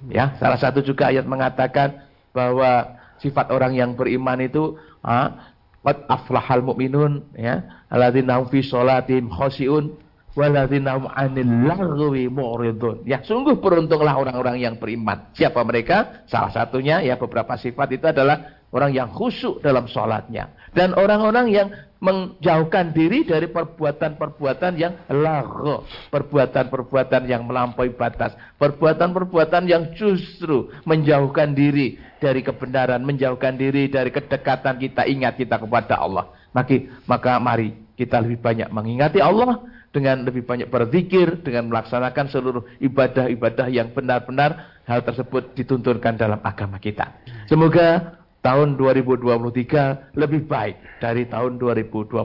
Ya 0.09 0.33
salah 0.41 0.57
satu 0.57 0.81
juga 0.81 1.13
ayat 1.13 1.29
mengatakan 1.29 2.01
bahwa 2.33 2.97
sifat 3.21 3.53
orang 3.53 3.77
yang 3.77 3.93
beriman 3.93 4.41
itu 4.41 4.79
ah, 5.05 5.49
Qad 5.79 6.05
aflahal 6.11 6.59
mu'minun 6.59 7.23
ya 7.39 7.63
alladzina 7.87 8.35
fi 8.51 8.59
sholatihim 8.59 9.31
khashi'un 9.31 9.95
waladzinahum 10.37 11.09
'anil 11.09 11.53
lagwi 11.65 12.29
mu'ridun. 12.29 13.05
Ya, 13.05 13.21
sungguh 13.25 13.57
beruntunglah 13.57 14.17
orang-orang 14.17 14.61
yang 14.61 14.75
beriman. 14.77 15.29
Siapa 15.33 15.61
mereka? 15.65 16.25
Salah 16.29 16.53
satunya 16.53 17.01
ya 17.01 17.17
beberapa 17.17 17.57
sifat 17.57 17.87
itu 17.95 18.05
adalah 18.09 18.59
orang 18.69 18.93
yang 18.93 19.09
khusyuk 19.09 19.65
dalam 19.65 19.89
sholatnya 19.89 20.53
dan 20.77 20.93
orang-orang 20.93 21.49
yang 21.49 21.67
menjauhkan 21.99 22.95
diri 22.95 23.27
dari 23.27 23.51
perbuatan-perbuatan 23.51 24.73
yang 24.79 24.95
lagu, 25.11 25.83
perbuatan-perbuatan 26.07 27.27
yang 27.27 27.43
melampaui 27.43 27.91
batas, 27.91 28.31
perbuatan-perbuatan 28.55 29.67
yang 29.67 29.91
justru 29.99 30.71
menjauhkan 30.87 31.51
diri 31.51 31.99
dari 32.23 32.39
kebenaran, 32.39 33.03
menjauhkan 33.03 33.59
diri 33.59 33.91
dari 33.91 34.15
kedekatan 34.15 34.79
kita 34.79 35.03
ingat 35.11 35.35
kita 35.35 35.59
kepada 35.59 35.99
Allah. 35.99 36.31
Maka, 36.55 37.03
maka 37.03 37.35
mari 37.37 37.75
kita 37.99 38.23
lebih 38.23 38.39
banyak 38.39 38.71
mengingati 38.71 39.19
Allah, 39.19 39.59
dengan 39.89 40.21
lebih 40.25 40.45
banyak 40.45 40.69
berzikir, 40.69 41.41
dengan 41.41 41.69
melaksanakan 41.73 42.25
seluruh 42.29 42.63
ibadah-ibadah 42.81 43.67
yang 43.73 43.89
benar-benar 43.93 44.81
hal 44.85 45.01
tersebut 45.01 45.53
dituntunkan 45.57 46.17
dalam 46.17 46.39
agama 46.45 46.77
kita. 46.77 47.21
Semoga 47.49 48.19
tahun 48.39 48.79
2023 48.79 50.15
lebih 50.15 50.47
baik 50.47 51.03
dari 51.03 51.27
tahun 51.27 51.59
2022 51.59 52.15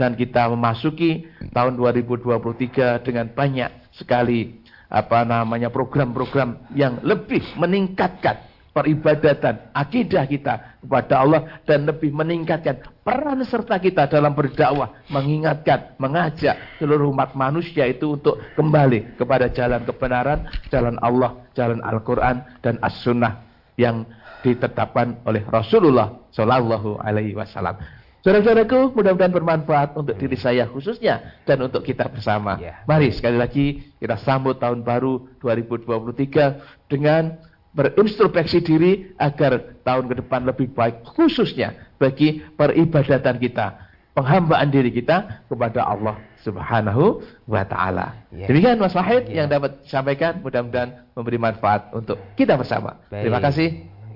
dan 0.00 0.10
kita 0.16 0.48
memasuki 0.48 1.28
tahun 1.52 1.76
2023 1.76 3.04
dengan 3.04 3.26
banyak 3.36 3.70
sekali 3.92 4.64
apa 4.88 5.20
namanya 5.28 5.68
program-program 5.68 6.72
yang 6.72 7.04
lebih 7.04 7.44
meningkatkan 7.60 8.47
peribadatan 8.78 9.74
akidah 9.74 10.22
kita 10.30 10.78
kepada 10.78 11.14
Allah 11.18 11.58
dan 11.66 11.82
lebih 11.82 12.14
meningkatkan 12.14 12.78
peran 13.02 13.42
serta 13.42 13.82
kita 13.82 14.06
dalam 14.06 14.38
berdakwah 14.38 15.02
mengingatkan 15.10 15.98
mengajak 15.98 16.78
seluruh 16.78 17.10
umat 17.10 17.34
manusia 17.34 17.90
itu 17.90 18.14
untuk 18.14 18.38
kembali 18.54 19.18
kepada 19.18 19.50
jalan 19.50 19.82
kebenaran 19.82 20.46
jalan 20.70 20.94
Allah 21.02 21.34
jalan 21.58 21.82
Al-Qur'an 21.82 22.62
dan 22.62 22.78
As-Sunnah 22.78 23.42
yang 23.74 24.06
ditetapkan 24.46 25.26
oleh 25.26 25.42
Rasulullah 25.50 26.14
Shallallahu 26.30 27.02
Alaihi 27.02 27.34
Wasallam. 27.34 27.82
Saudara-saudaraku, 28.18 28.98
mudah-mudahan 28.98 29.30
bermanfaat 29.30 29.94
untuk 29.94 30.18
diri 30.18 30.34
saya 30.34 30.66
khususnya 30.66 31.38
dan 31.46 31.62
untuk 31.62 31.86
kita 31.86 32.10
bersama. 32.10 32.58
Ya. 32.58 32.82
Mari 32.86 33.14
sekali 33.14 33.38
lagi 33.38 33.66
kita 34.02 34.18
sambut 34.18 34.58
tahun 34.58 34.82
baru 34.82 35.38
2023 35.38 36.90
dengan 36.90 37.38
berintrospeksi 37.78 38.58
diri 38.58 39.14
agar 39.14 39.78
tahun 39.86 40.10
ke 40.10 40.14
depan 40.26 40.42
lebih 40.50 40.74
baik 40.74 41.06
khususnya 41.14 41.94
bagi 42.02 42.42
peribadatan 42.58 43.38
kita, 43.38 43.86
penghambaan 44.18 44.66
diri 44.66 44.90
kita 44.90 45.46
kepada 45.46 45.86
Allah 45.86 46.18
Subhanahu 46.42 47.22
wa 47.46 47.62
taala. 47.62 48.26
Ya. 48.34 48.50
Demikian 48.50 48.82
Mas 48.82 48.98
Wahid 48.98 49.30
ya. 49.30 49.42
yang 49.42 49.46
dapat 49.46 49.86
disampaikan, 49.86 50.42
mudah-mudahan 50.42 51.06
memberi 51.14 51.38
manfaat 51.38 51.94
untuk 51.94 52.18
kita 52.34 52.58
bersama. 52.58 52.98
Baik. 53.14 53.30
Terima 53.30 53.38
kasih. 53.38 53.68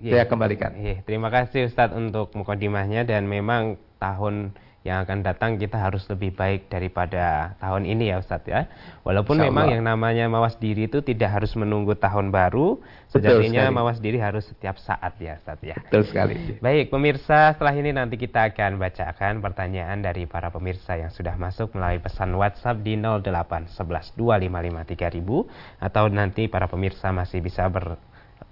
Yeah. 0.03 0.19
Saya 0.19 0.25
kembalikan. 0.27 0.75
Yeah. 0.75 0.99
Terima 1.07 1.31
kasih 1.31 1.71
Ustadz 1.71 1.95
untuk 1.95 2.35
mukadimahnya 2.35 3.07
dan 3.07 3.31
memang 3.31 3.79
tahun 4.03 4.59
yang 4.83 5.07
akan 5.07 5.23
datang 5.23 5.63
kita 5.63 5.79
harus 5.79 6.03
lebih 6.11 6.35
baik 6.35 6.67
daripada 6.67 7.55
tahun 7.63 7.87
ini 7.87 8.11
ya 8.11 8.19
Ustadz 8.19 8.51
ya. 8.51 8.67
Walaupun 9.07 9.39
memang 9.39 9.71
yang 9.71 9.87
namanya 9.87 10.27
mawas 10.27 10.59
diri 10.59 10.91
itu 10.91 10.99
tidak 11.07 11.39
harus 11.39 11.55
menunggu 11.55 11.95
tahun 11.95 12.35
baru, 12.35 12.83
sejatinya 13.07 13.71
mawas 13.71 14.03
diri 14.03 14.19
harus 14.19 14.43
setiap 14.51 14.83
saat 14.83 15.15
ya 15.23 15.39
Ustadz 15.39 15.63
ya. 15.63 15.79
Betul 15.87 16.03
sekali. 16.11 16.59
Baik 16.59 16.91
pemirsa, 16.91 17.55
setelah 17.55 17.75
ini 17.79 17.95
nanti 17.95 18.19
kita 18.19 18.51
akan 18.51 18.83
bacakan 18.83 19.39
pertanyaan 19.39 20.03
dari 20.03 20.27
para 20.27 20.51
pemirsa 20.51 20.99
yang 20.99 21.15
sudah 21.15 21.39
masuk 21.39 21.79
melalui 21.79 22.03
pesan 22.03 22.35
WhatsApp 22.35 22.83
di 22.83 22.99
0811 22.99 24.19
255 24.19 25.79
3000 25.79 25.87
atau 25.87 26.05
nanti 26.11 26.51
para 26.51 26.67
pemirsa 26.67 27.15
masih 27.15 27.39
bisa 27.39 27.71
ber 27.71 27.99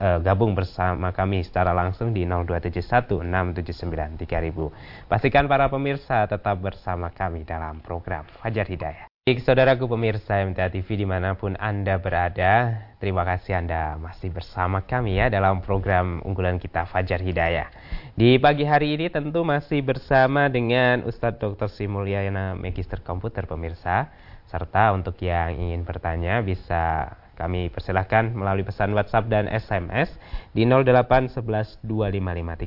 uh, 0.00 0.18
gabung 0.24 0.56
bersama 0.56 1.12
kami 1.12 1.44
secara 1.44 1.76
langsung 1.76 2.16
di 2.16 2.24
02716793000. 2.24 4.72
Pastikan 5.06 5.46
para 5.46 5.68
pemirsa 5.68 6.24
tetap 6.24 6.56
bersama 6.58 7.12
kami 7.12 7.44
dalam 7.44 7.84
program 7.84 8.24
Fajar 8.40 8.66
Hidayah. 8.66 9.12
Baik, 9.20 9.44
saudaraku 9.44 9.84
pemirsa 9.84 10.40
MTA 10.42 10.72
TV 10.72 10.96
di 10.96 11.06
mana 11.06 11.36
pun 11.36 11.52
Anda 11.60 12.00
berada, 12.00 12.72
terima 12.98 13.20
kasih 13.22 13.62
Anda 13.62 14.00
masih 14.00 14.32
bersama 14.32 14.80
kami 14.80 15.20
ya 15.20 15.28
dalam 15.28 15.60
program 15.60 16.24
unggulan 16.24 16.56
kita 16.56 16.88
Fajar 16.88 17.20
Hidayah. 17.20 17.68
Di 18.16 18.40
pagi 18.40 18.64
hari 18.64 18.96
ini 18.96 19.12
tentu 19.12 19.44
masih 19.44 19.84
bersama 19.84 20.48
dengan 20.48 21.04
Ustadz 21.04 21.36
Dr. 21.36 21.68
Simulyana 21.68 22.56
Magister 22.56 23.04
Komputer 23.04 23.44
pemirsa, 23.44 24.08
serta 24.50 24.90
untuk 24.90 25.14
yang 25.22 25.54
ingin 25.54 25.86
bertanya 25.86 26.42
bisa 26.42 27.14
kami 27.38 27.72
persilahkan 27.72 28.36
melalui 28.36 28.66
pesan 28.66 28.92
WhatsApp 28.92 29.30
dan 29.30 29.48
SMS 29.48 30.12
di 30.52 30.66
0811 30.68 31.80
255 31.86 31.88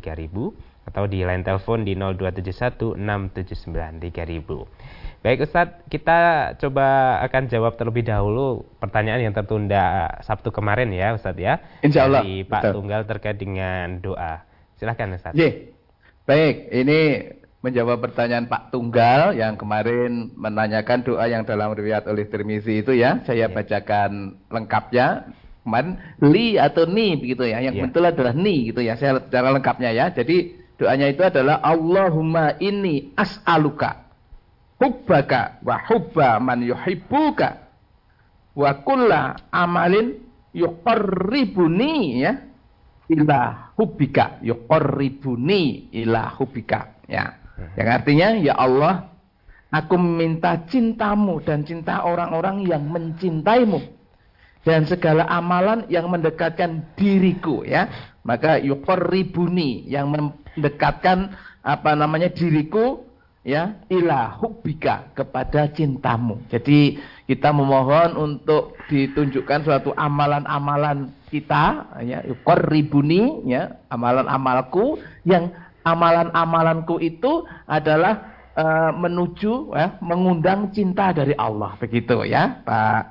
3000 0.01 0.73
atau 0.83 1.03
di 1.07 1.23
line 1.23 1.43
telepon 1.45 1.85
di 1.85 1.93
0271 1.95 2.97
679 2.97 4.01
3000. 4.01 5.23
Baik 5.23 5.47
Ustadz, 5.47 5.87
kita 5.87 6.51
coba 6.59 7.19
akan 7.23 7.47
jawab 7.47 7.79
terlebih 7.79 8.03
dahulu 8.03 8.67
pertanyaan 8.83 9.23
yang 9.23 9.31
tertunda 9.31 10.11
Sabtu 10.19 10.51
kemarin 10.51 10.91
ya 10.91 11.15
Ustadz 11.15 11.39
ya. 11.39 11.63
Insya 11.79 12.11
Allah. 12.11 12.25
Dari 12.25 12.43
Pak 12.43 12.59
Betul. 12.59 12.73
Tunggal 12.75 13.01
terkait 13.07 13.37
dengan 13.39 14.03
doa. 14.03 14.43
Silahkan 14.75 15.15
Ustadz. 15.15 15.39
Ye. 15.39 15.71
Baik, 16.27 16.71
ini 16.71 16.99
menjawab 17.63 18.03
pertanyaan 18.03 18.51
Pak 18.51 18.75
Tunggal 18.75 19.39
yang 19.39 19.55
kemarin 19.55 20.35
menanyakan 20.35 21.07
doa 21.07 21.23
yang 21.31 21.47
dalam 21.47 21.71
riwayat 21.71 22.03
oleh 22.11 22.27
Tirmizi 22.27 22.83
itu 22.83 22.91
ya. 22.91 23.23
Saya 23.23 23.47
yeah. 23.47 23.55
bacakan 23.55 24.35
lengkapnya. 24.51 25.31
Kemarin 25.63 25.95
li 26.19 26.59
atau 26.59 26.83
ni 26.83 27.15
begitu 27.15 27.47
ya. 27.47 27.63
Yang 27.63 27.75
yeah. 27.79 27.83
betul 27.87 28.03
adalah 28.03 28.35
ni 28.35 28.67
gitu 28.67 28.83
ya. 28.83 28.99
Saya 28.99 29.23
secara 29.23 29.55
lengkapnya 29.55 29.95
ya. 29.95 30.11
Jadi 30.11 30.59
doanya 30.75 31.07
itu 31.07 31.23
adalah 31.23 31.63
Allahumma 31.63 32.59
inni 32.59 33.15
as'aluka 33.15 34.03
hubbaka 34.83 35.63
wa 35.63 35.79
hubba 35.87 36.43
man 36.43 36.59
yuhibbuka 36.67 37.63
wa 38.59 38.69
kulla 38.83 39.39
amalin 39.55 40.19
yuqarribuni 40.51 42.27
ya 42.27 42.43
ila 43.07 43.71
hubbika 43.79 44.43
yuqarribuni 44.43 45.87
ila 46.03 46.35
hubbika 46.35 46.99
ya 47.07 47.42
yang 47.77 47.89
artinya, 47.89 48.29
ya 48.37 48.53
Allah, 48.57 49.09
aku 49.73 49.97
meminta 49.97 50.57
cintamu 50.69 51.41
dan 51.41 51.65
cinta 51.65 52.05
orang-orang 52.05 52.65
yang 52.65 52.85
mencintaimu. 52.85 53.81
Dan 54.63 54.87
segala 54.87 55.27
amalan 55.27 55.83
yang 55.91 56.07
mendekatkan 56.07 56.95
diriku 56.95 57.67
ya. 57.67 57.91
Maka 58.23 58.63
ribuni 59.11 59.83
yang 59.91 60.07
mendekatkan 60.07 61.35
apa 61.59 61.91
namanya 61.99 62.31
diriku 62.31 63.03
ya 63.43 63.83
ila 63.91 64.39
hubbika 64.39 65.11
kepada 65.11 65.67
cintamu. 65.67 66.39
Jadi 66.47 66.95
kita 67.27 67.51
memohon 67.51 68.15
untuk 68.15 68.79
ditunjukkan 68.87 69.67
suatu 69.67 69.91
amalan-amalan 69.99 71.11
kita 71.27 71.91
ya 72.07 72.23
ribuni 72.71 73.43
ya 73.51 73.83
amalan-amalku 73.91 74.99
yang 75.27 75.51
amalan-amalanku 75.83 76.99
itu 77.03 77.43
adalah 77.67 78.33
uh, 78.55 78.91
menuju 78.95 79.75
ya, 79.75 79.99
mengundang 79.99 80.71
cinta 80.71 81.11
dari 81.11 81.35
Allah. 81.35 81.75
Begitu 81.77 82.23
ya 82.25 82.63
Pak 82.63 83.03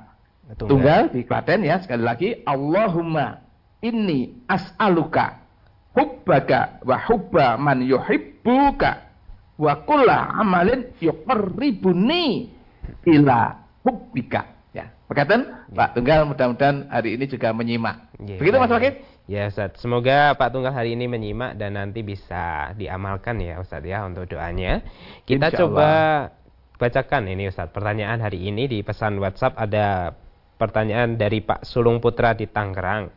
Betul, 0.53 0.67
Tunggal 0.75 1.01
ya. 1.09 1.13
di 1.13 1.21
Klaten 1.23 1.61
ya. 1.63 1.79
Sekali 1.79 2.03
lagi 2.03 2.29
Allahumma 2.43 3.39
inni 3.79 4.43
as'aluka 4.49 5.39
hubbaka 5.93 6.83
wa 6.83 6.97
hubba 7.09 7.55
man 7.61 7.85
yuhibbuka 7.85 9.07
wa 9.55 9.73
kulla 9.85 10.33
amalin 10.41 10.89
yuqarribuni 10.99 12.49
ila 13.07 13.61
hubbika. 13.85 14.49
Ya 14.73 14.89
Pak 15.05 15.93
Tunggal 15.93 16.25
mudah-mudahan 16.25 16.89
hari 16.89 17.15
ini 17.15 17.29
juga 17.29 17.53
menyimak. 17.53 18.09
Yeah, 18.17 18.41
begitu 18.41 18.57
Mas 18.57 18.73
Wakil 18.73 18.93
Ya 19.23 19.47
Ustaz, 19.47 19.79
semoga 19.79 20.35
Pak 20.35 20.51
Tunggal 20.51 20.75
hari 20.75 20.99
ini 20.99 21.07
menyimak 21.07 21.55
dan 21.55 21.79
nanti 21.79 22.03
bisa 22.03 22.75
diamalkan 22.75 23.39
ya 23.39 23.55
Ustaz 23.63 23.79
ya 23.87 24.03
untuk 24.03 24.27
doanya. 24.27 24.83
Kita 25.23 25.47
coba 25.55 26.27
bacakan 26.75 27.31
ini 27.31 27.47
Ustaz, 27.47 27.71
pertanyaan 27.71 28.19
hari 28.19 28.51
ini 28.51 28.67
di 28.67 28.83
pesan 28.83 29.15
WhatsApp 29.23 29.55
ada 29.55 30.11
pertanyaan 30.59 31.15
dari 31.15 31.39
Pak 31.39 31.63
Sulung 31.63 32.03
Putra 32.03 32.35
di 32.35 32.51
Tangerang. 32.51 33.07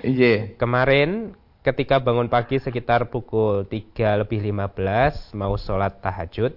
Iya. 0.00 0.56
Kemarin 0.56 1.36
ketika 1.60 2.00
bangun 2.00 2.32
pagi 2.32 2.56
sekitar 2.56 3.12
pukul 3.12 3.68
3 3.68 4.24
lebih 4.24 4.40
15 4.40 5.36
mau 5.36 5.52
sholat 5.60 6.00
tahajud, 6.00 6.56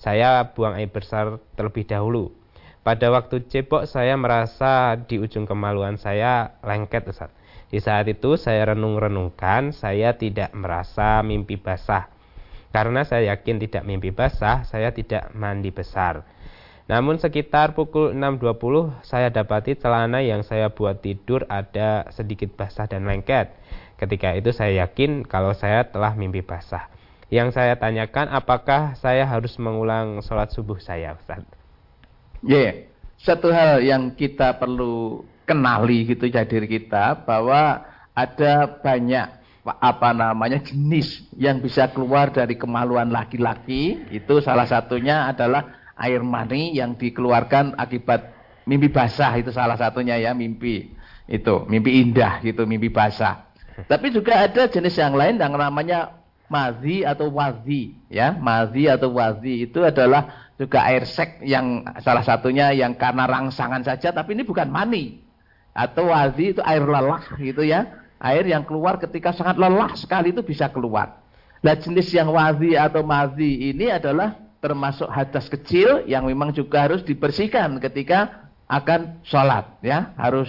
saya 0.00 0.48
buang 0.56 0.80
air 0.80 0.88
besar 0.88 1.36
terlebih 1.60 1.84
dahulu. 1.84 2.32
Pada 2.80 3.12
waktu 3.12 3.44
cebok 3.44 3.84
saya 3.84 4.16
merasa 4.16 4.96
di 4.96 5.20
ujung 5.20 5.44
kemaluan 5.44 6.00
saya 6.00 6.56
lengket 6.64 7.12
Ustaz. 7.12 7.28
Di 7.70 7.78
saat 7.78 8.10
itu 8.10 8.34
saya 8.34 8.74
renung-renungkan, 8.74 9.70
saya 9.70 10.18
tidak 10.18 10.50
merasa 10.58 11.22
mimpi 11.22 11.54
basah. 11.54 12.10
Karena 12.74 13.06
saya 13.06 13.34
yakin 13.34 13.62
tidak 13.62 13.86
mimpi 13.86 14.10
basah, 14.10 14.66
saya 14.66 14.90
tidak 14.90 15.30
mandi 15.34 15.70
besar. 15.70 16.26
Namun 16.90 17.22
sekitar 17.22 17.78
pukul 17.78 18.18
6.20 18.18 19.06
saya 19.06 19.30
dapati 19.30 19.78
celana 19.78 20.26
yang 20.26 20.42
saya 20.42 20.74
buat 20.74 20.98
tidur 20.98 21.46
ada 21.46 22.10
sedikit 22.10 22.50
basah 22.58 22.90
dan 22.90 23.06
lengket. 23.06 23.54
Ketika 23.94 24.34
itu 24.34 24.50
saya 24.50 24.82
yakin 24.82 25.22
kalau 25.22 25.54
saya 25.54 25.86
telah 25.86 26.18
mimpi 26.18 26.42
basah. 26.42 26.90
Yang 27.30 27.62
saya 27.62 27.78
tanyakan 27.78 28.34
apakah 28.34 28.98
saya 28.98 29.22
harus 29.22 29.54
mengulang 29.62 30.18
sholat 30.18 30.50
subuh 30.50 30.82
saya 30.82 31.14
Ustaz? 31.14 31.46
Ya, 32.42 32.58
yeah. 32.58 32.72
satu 33.22 33.54
hal 33.54 33.86
yang 33.86 34.18
kita 34.18 34.58
perlu 34.58 35.22
kenali 35.50 36.06
gitu 36.06 36.30
ya 36.30 36.46
diri 36.46 36.70
kita 36.70 37.26
bahwa 37.26 37.82
ada 38.14 38.70
banyak 38.78 39.26
apa 39.66 40.10
namanya 40.14 40.62
jenis 40.62 41.26
yang 41.34 41.58
bisa 41.58 41.90
keluar 41.90 42.30
dari 42.30 42.54
kemaluan 42.54 43.10
laki-laki 43.10 43.98
itu 44.14 44.38
salah 44.38 44.64
satunya 44.64 45.26
adalah 45.26 45.90
air 45.98 46.22
mani 46.22 46.78
yang 46.78 46.94
dikeluarkan 46.94 47.74
akibat 47.76 48.30
mimpi 48.64 48.88
basah 48.88 49.34
itu 49.36 49.50
salah 49.50 49.76
satunya 49.76 50.16
ya 50.16 50.32
mimpi 50.32 50.94
itu 51.26 51.54
mimpi 51.66 52.00
indah 52.00 52.40
gitu 52.40 52.64
mimpi 52.64 52.88
basah 52.88 53.50
Tapi 53.86 54.12
juga 54.12 54.44
ada 54.44 54.68
jenis 54.68 54.96
yang 54.98 55.14
lain 55.16 55.40
yang 55.40 55.54
namanya 55.56 56.20
mazi 56.50 57.06
atau 57.06 57.30
wazi, 57.30 57.94
ya. 58.10 58.34
Mazi 58.36 58.90
atau 58.90 59.14
wazi 59.14 59.70
itu 59.70 59.80
adalah 59.80 60.52
juga 60.58 60.84
air 60.84 61.06
sek 61.06 61.40
yang 61.46 61.86
salah 62.02 62.26
satunya 62.26 62.74
yang 62.74 62.98
karena 62.98 63.24
rangsangan 63.24 63.80
saja, 63.86 64.12
tapi 64.12 64.36
ini 64.36 64.44
bukan 64.44 64.68
mani. 64.68 65.22
Atau 65.72 66.10
wazi 66.10 66.56
itu 66.56 66.60
air 66.62 66.82
lelah 66.82 67.24
gitu 67.38 67.62
ya. 67.62 67.86
Air 68.20 68.44
yang 68.44 68.68
keluar 68.68 69.00
ketika 69.00 69.32
sangat 69.32 69.56
lelah 69.56 69.96
sekali 69.96 70.34
itu 70.34 70.44
bisa 70.44 70.68
keluar. 70.68 71.20
Nah 71.60 71.76
jenis 71.76 72.08
yang 72.12 72.32
wazi 72.32 72.76
atau 72.76 73.04
mazi 73.04 73.72
ini 73.72 73.92
adalah 73.92 74.36
termasuk 74.60 75.08
hadas 75.08 75.48
kecil 75.48 76.04
yang 76.04 76.28
memang 76.28 76.52
juga 76.52 76.84
harus 76.84 77.00
dibersihkan 77.00 77.80
ketika 77.80 78.48
akan 78.68 79.24
sholat 79.24 79.80
ya 79.80 80.12
harus 80.14 80.48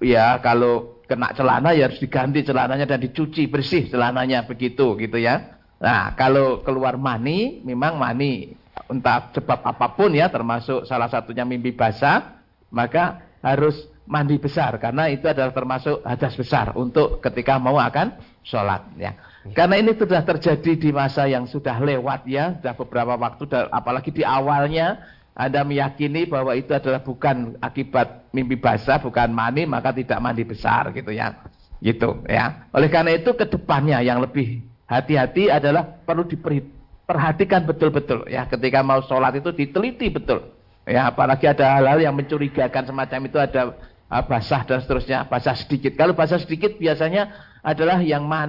ya 0.00 0.40
kalau 0.40 0.98
kena 1.04 1.30
celana 1.36 1.76
ya 1.76 1.86
harus 1.86 2.00
diganti 2.00 2.40
celananya 2.42 2.88
dan 2.88 2.98
dicuci 3.04 3.46
bersih 3.46 3.86
celananya 3.92 4.48
begitu 4.48 4.96
gitu 4.96 5.20
ya 5.20 5.60
nah 5.78 6.16
kalau 6.16 6.64
keluar 6.64 6.96
mani 6.96 7.60
memang 7.62 8.00
mani 8.00 8.56
entah 8.88 9.28
sebab 9.36 9.60
apa 9.60 9.92
pun 9.92 10.10
ya 10.16 10.32
termasuk 10.32 10.88
salah 10.88 11.06
satunya 11.12 11.44
mimpi 11.44 11.76
basah 11.76 12.40
maka 12.72 13.22
harus 13.44 13.76
mandi 14.04 14.36
besar 14.36 14.76
karena 14.76 15.08
itu 15.08 15.24
adalah 15.24 15.52
termasuk 15.52 16.04
hadas 16.04 16.36
besar 16.36 16.76
untuk 16.76 17.24
ketika 17.24 17.56
mau 17.56 17.80
akan 17.80 18.20
sholat 18.44 18.84
ya 19.00 19.16
karena 19.52 19.76
ini 19.76 19.92
sudah 19.92 20.24
terjadi 20.24 20.72
di 20.72 20.88
masa 20.88 21.28
yang 21.28 21.44
sudah 21.44 21.76
lewat 21.76 22.24
ya, 22.24 22.56
sudah 22.56 22.72
beberapa 22.80 23.12
waktu, 23.20 23.44
apalagi 23.68 24.08
di 24.08 24.24
awalnya 24.24 25.04
Anda 25.36 25.60
meyakini 25.68 26.24
bahwa 26.24 26.56
itu 26.56 26.72
adalah 26.72 27.04
bukan 27.04 27.60
akibat 27.60 28.32
mimpi 28.32 28.56
basah, 28.56 28.96
bukan 29.04 29.28
mani, 29.36 29.68
maka 29.68 29.92
tidak 29.92 30.16
mandi 30.24 30.48
besar 30.48 30.96
gitu 30.96 31.12
ya. 31.12 31.36
Gitu 31.84 32.24
ya. 32.24 32.64
Oleh 32.72 32.88
karena 32.88 33.20
itu 33.20 33.36
ke 33.36 33.44
depannya 33.44 34.00
yang 34.00 34.24
lebih 34.24 34.64
hati-hati 34.88 35.52
adalah 35.52 35.84
perlu 35.84 36.24
diperhatikan 36.24 37.68
betul-betul 37.68 38.24
ya. 38.32 38.48
Ketika 38.48 38.80
mau 38.80 39.04
sholat 39.04 39.36
itu 39.36 39.52
diteliti 39.52 40.08
betul. 40.08 40.56
Ya, 40.88 41.12
apalagi 41.12 41.48
ada 41.48 41.80
hal-hal 41.80 42.00
yang 42.00 42.14
mencurigakan 42.16 42.84
semacam 42.88 43.20
itu 43.28 43.36
ada 43.40 43.76
basah 44.08 44.62
dan 44.68 44.78
seterusnya, 44.84 45.26
basah 45.26 45.56
sedikit. 45.58 45.96
Kalau 45.98 46.14
basah 46.14 46.38
sedikit 46.38 46.76
biasanya 46.78 47.34
adalah 47.64 47.98
yang 48.04 48.28
ma, 48.28 48.46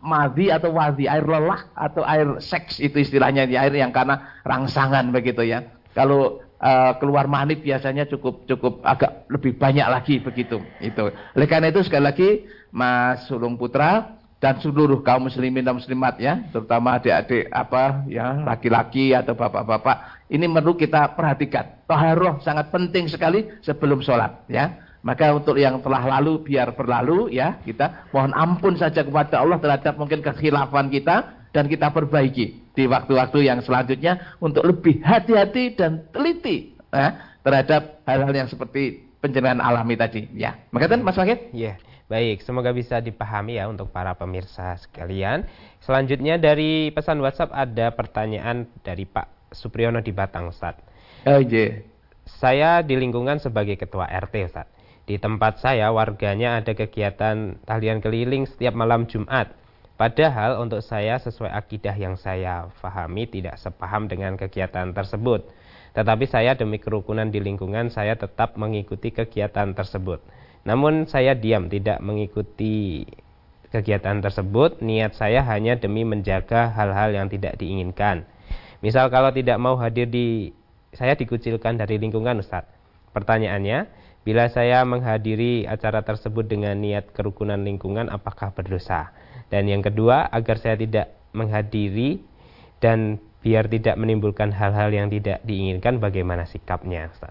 madhi 0.00 0.48
atau 0.48 0.72
wadhi, 0.72 1.06
air 1.06 1.22
lelah 1.22 1.70
atau 1.76 2.02
air 2.02 2.40
seks 2.40 2.80
itu 2.80 3.04
istilahnya 3.04 3.44
di 3.44 3.54
air 3.54 3.70
yang 3.76 3.92
karena 3.92 4.40
rangsangan 4.42 5.12
begitu 5.12 5.44
ya. 5.44 5.62
Kalau 5.92 6.40
uh, 6.60 6.92
keluar 6.96 7.28
mani 7.28 7.60
biasanya 7.60 8.08
cukup 8.08 8.48
cukup 8.48 8.80
agak 8.82 9.28
lebih 9.28 9.60
banyak 9.60 9.86
lagi 9.86 10.14
begitu. 10.18 10.64
Itu. 10.80 11.12
Oleh 11.12 11.48
karena 11.48 11.68
itu 11.68 11.84
sekali 11.84 12.04
lagi 12.04 12.28
Mas 12.72 13.28
Sulung 13.28 13.60
Putra 13.60 14.16
dan 14.36 14.60
seluruh 14.60 15.00
kaum 15.00 15.28
muslimin 15.28 15.64
dan 15.64 15.80
muslimat 15.80 16.20
ya, 16.20 16.44
terutama 16.52 17.00
adik-adik 17.00 17.48
apa 17.48 18.04
ya, 18.04 18.36
laki-laki 18.44 19.16
atau 19.16 19.32
bapak-bapak, 19.32 20.28
ini 20.28 20.44
perlu 20.44 20.76
kita 20.76 21.16
perhatikan. 21.16 21.80
Taharah 21.88 22.44
sangat 22.44 22.68
penting 22.68 23.08
sekali 23.08 23.48
sebelum 23.64 24.04
sholat 24.04 24.44
ya. 24.52 24.85
Maka 25.06 25.30
untuk 25.38 25.54
yang 25.54 25.78
telah 25.86 26.02
lalu 26.18 26.42
biar 26.42 26.74
berlalu 26.74 27.30
ya 27.30 27.62
kita 27.62 28.10
mohon 28.10 28.34
ampun 28.34 28.74
saja 28.74 29.06
kepada 29.06 29.38
Allah 29.38 29.62
terhadap 29.62 29.94
mungkin 29.94 30.18
kekhilafan 30.18 30.90
kita 30.90 31.46
dan 31.54 31.70
kita 31.70 31.94
perbaiki 31.94 32.74
di 32.74 32.84
waktu-waktu 32.90 33.46
yang 33.46 33.62
selanjutnya 33.62 34.34
untuk 34.42 34.66
lebih 34.66 34.98
hati-hati 35.06 35.78
dan 35.78 36.10
teliti 36.10 36.74
ya, 36.90 37.38
terhadap 37.46 38.02
hal-hal 38.02 38.34
yang 38.34 38.50
seperti 38.50 39.06
penjenengan 39.22 39.62
alami 39.62 39.94
tadi 39.94 40.26
ya. 40.34 40.58
Maka 40.74 40.90
kan 40.90 41.00
Mas 41.06 41.14
Wakil? 41.14 41.54
Iya. 41.54 41.78
Baik, 42.06 42.38
semoga 42.46 42.70
bisa 42.70 43.02
dipahami 43.02 43.58
ya 43.58 43.66
untuk 43.66 43.90
para 43.90 44.14
pemirsa 44.14 44.78
sekalian. 44.78 45.42
Selanjutnya 45.82 46.38
dari 46.38 46.94
pesan 46.94 47.18
WhatsApp 47.18 47.50
ada 47.50 47.90
pertanyaan 47.90 48.70
dari 48.86 49.10
Pak 49.10 49.50
Supriyono 49.50 49.98
di 49.98 50.14
Batang, 50.14 50.54
Ustaz. 50.54 50.78
Oh, 51.26 51.42
iya. 51.42 51.82
Saya 52.38 52.78
di 52.86 52.94
lingkungan 52.94 53.42
sebagai 53.42 53.74
ketua 53.74 54.06
RT, 54.06 54.34
Ustaz. 54.46 54.75
Di 55.06 55.22
tempat 55.22 55.62
saya 55.62 55.94
warganya 55.94 56.58
ada 56.58 56.74
kegiatan 56.74 57.62
tahlilan 57.62 58.02
keliling 58.02 58.42
setiap 58.42 58.74
malam 58.74 59.06
Jumat. 59.06 59.54
Padahal 59.94 60.58
untuk 60.58 60.82
saya 60.82 61.16
sesuai 61.22 61.48
akidah 61.54 61.94
yang 61.94 62.18
saya 62.18 62.66
fahami 62.82 63.30
tidak 63.30 63.54
sepaham 63.56 64.10
dengan 64.10 64.34
kegiatan 64.34 64.90
tersebut. 64.90 65.46
Tetapi 65.94 66.26
saya 66.26 66.58
demi 66.58 66.82
kerukunan 66.82 67.30
di 67.30 67.38
lingkungan 67.38 67.88
saya 67.88 68.18
tetap 68.18 68.58
mengikuti 68.58 69.14
kegiatan 69.14 69.78
tersebut. 69.78 70.20
Namun 70.66 71.06
saya 71.06 71.38
diam 71.38 71.70
tidak 71.70 72.02
mengikuti 72.02 73.06
kegiatan 73.70 74.18
tersebut. 74.18 74.82
Niat 74.82 75.14
saya 75.14 75.46
hanya 75.46 75.78
demi 75.78 76.02
menjaga 76.02 76.74
hal-hal 76.74 77.14
yang 77.14 77.30
tidak 77.30 77.54
diinginkan. 77.62 78.26
Misal 78.82 79.06
kalau 79.08 79.30
tidak 79.30 79.56
mau 79.62 79.78
hadir 79.78 80.10
di 80.10 80.50
saya 80.90 81.14
dikucilkan 81.14 81.78
dari 81.78 81.96
lingkungan 81.96 82.42
Ustaz. 82.42 82.66
Pertanyaannya, 83.16 83.88
Bila 84.26 84.50
saya 84.50 84.82
menghadiri 84.82 85.70
acara 85.70 86.02
tersebut 86.02 86.50
dengan 86.50 86.74
niat 86.74 87.14
kerukunan 87.14 87.62
lingkungan, 87.62 88.10
apakah 88.10 88.50
berdosa? 88.50 89.14
Dan 89.54 89.70
yang 89.70 89.86
kedua, 89.86 90.26
agar 90.34 90.58
saya 90.58 90.74
tidak 90.74 91.14
menghadiri 91.30 92.18
dan 92.82 93.22
biar 93.46 93.70
tidak 93.70 93.94
menimbulkan 93.94 94.50
hal-hal 94.50 94.90
yang 94.90 95.06
tidak 95.06 95.46
diinginkan, 95.46 96.02
bagaimana 96.02 96.42
sikapnya, 96.42 97.06
Ustaz? 97.14 97.30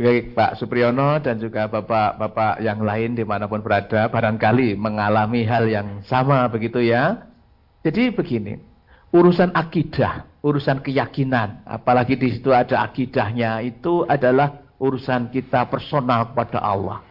Baik 0.00 0.32
Pak 0.32 0.56
Supriyono 0.56 1.20
dan 1.20 1.36
juga 1.36 1.68
Bapak-Bapak 1.68 2.64
yang 2.64 2.80
lain 2.80 3.12
di 3.12 3.20
mana 3.20 3.44
pun 3.52 3.60
berada, 3.60 4.08
barangkali 4.08 4.72
mengalami 4.80 5.44
hal 5.44 5.68
yang 5.68 6.00
sama 6.08 6.48
begitu 6.48 6.80
ya. 6.80 7.28
Jadi 7.84 8.08
begini, 8.08 8.56
urusan 9.12 9.52
akidah, 9.52 10.24
urusan 10.40 10.80
keyakinan, 10.80 11.68
apalagi 11.68 12.16
di 12.16 12.32
situ 12.32 12.48
ada 12.48 12.80
akidahnya, 12.80 13.60
itu 13.60 14.08
adalah 14.08 14.59
urusan 14.80 15.28
kita 15.28 15.68
personal 15.68 16.32
kepada 16.32 16.58
Allah. 16.58 17.04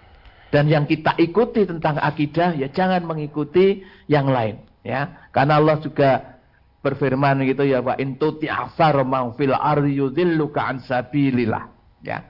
Dan 0.49 0.65
yang 0.65 0.89
kita 0.89 1.13
ikuti 1.21 1.69
tentang 1.69 2.01
akidah 2.01 2.57
ya 2.57 2.67
jangan 2.73 3.05
mengikuti 3.05 3.85
yang 4.09 4.25
lain 4.25 4.57
ya. 4.81 5.29
Karena 5.29 5.61
Allah 5.61 5.77
juga 5.77 6.41
berfirman 6.81 7.45
gitu 7.45 7.69
ya 7.69 7.85
wa 7.85 7.93
in 8.01 8.17
tuti 8.17 8.49
asar 8.49 8.97
fil 9.37 9.53
ardi 9.53 10.01
yudhilluka 10.01 10.59
an 10.65 10.81
sabilillah 10.81 11.69
ya. 12.01 12.25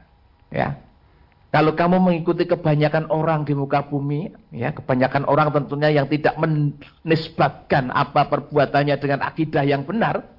Ya. 0.52 0.84
Kalau 1.49 1.73
kamu 1.73 1.97
mengikuti 1.97 2.45
kebanyakan 2.45 3.10
orang 3.10 3.41
di 3.41 3.58
muka 3.58 3.82
bumi, 3.82 4.30
ya, 4.54 4.69
kebanyakan 4.69 5.25
orang 5.25 5.49
tentunya 5.49 5.89
yang 5.89 6.06
tidak 6.06 6.38
menisbatkan 6.38 7.89
apa 7.89 8.30
perbuatannya 8.30 8.93
dengan 9.02 9.25
akidah 9.25 9.65
yang 9.65 9.82
benar, 9.82 10.30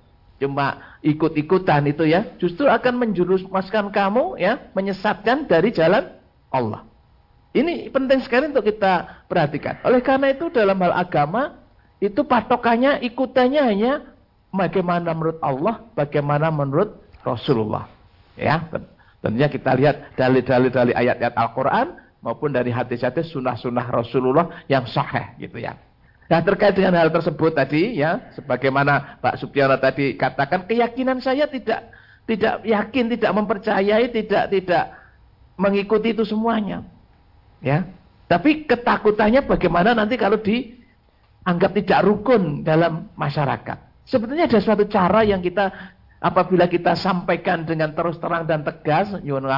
cuma 0.40 0.96
ikut-ikutan 1.05 1.85
itu 1.87 2.09
ya, 2.09 2.24
justru 2.40 2.64
akan 2.64 2.96
menjuruskan 2.96 3.92
kamu 3.92 4.40
ya, 4.40 4.72
menyesatkan 4.72 5.44
dari 5.44 5.70
jalan 5.70 6.09
Allah. 6.48 6.88
Ini 7.53 7.92
penting 7.92 8.24
sekali 8.24 8.48
untuk 8.48 8.64
kita 8.64 9.26
perhatikan. 9.29 9.83
Oleh 9.85 10.00
karena 10.00 10.33
itu 10.33 10.48
dalam 10.48 10.79
hal 10.81 10.94
agama 10.96 11.61
itu 12.00 12.24
patokannya 12.24 13.05
ikutannya 13.05 13.62
hanya 13.62 13.92
bagaimana 14.48 15.12
menurut 15.12 15.38
Allah, 15.42 15.85
bagaimana 15.92 16.48
menurut 16.48 16.96
Rasulullah. 17.20 17.90
Ya, 18.38 18.64
tentunya 19.20 19.50
kita 19.50 19.76
lihat 19.76 20.16
dalil-dalil 20.16 20.70
dari 20.72 20.92
ayat-ayat 20.94 21.35
Al-Qur'an 21.37 21.98
maupun 22.24 22.55
dari 22.55 22.72
hadis-hadis 22.72 23.29
sunnah-sunnah 23.35 23.87
Rasulullah 23.92 24.64
yang 24.70 24.87
sahih 24.88 25.37
gitu 25.37 25.61
ya. 25.61 25.76
Nah 26.31 26.47
terkait 26.47 26.79
dengan 26.79 26.95
hal 26.95 27.11
tersebut 27.11 27.59
tadi 27.59 27.99
ya, 27.99 28.31
sebagaimana 28.38 29.19
Pak 29.19 29.43
Supiana 29.43 29.75
tadi 29.83 30.14
katakan, 30.14 30.62
keyakinan 30.62 31.19
saya 31.19 31.51
tidak 31.51 31.90
tidak 32.31 32.62
yakin, 32.62 33.11
tidak 33.11 33.33
mempercayai, 33.35 34.07
tidak 34.14 34.45
tidak 34.55 34.85
mengikuti 35.59 36.14
itu 36.14 36.23
semuanya. 36.23 36.87
Ya. 37.59 37.83
Tapi 38.31 38.62
ketakutannya 38.62 39.43
bagaimana 39.43 39.90
nanti 39.90 40.14
kalau 40.14 40.38
dianggap 40.38 41.75
tidak 41.75 42.07
rukun 42.07 42.62
dalam 42.62 43.11
masyarakat. 43.18 44.07
Sebetulnya 44.07 44.47
ada 44.47 44.62
suatu 44.62 44.87
cara 44.87 45.26
yang 45.26 45.43
kita 45.43 45.66
apabila 46.22 46.70
kita 46.70 46.95
sampaikan 46.95 47.66
dengan 47.66 47.91
terus 47.91 48.22
terang 48.22 48.47
dan 48.47 48.62
tegas, 48.62 49.18
nyuwun 49.18 49.51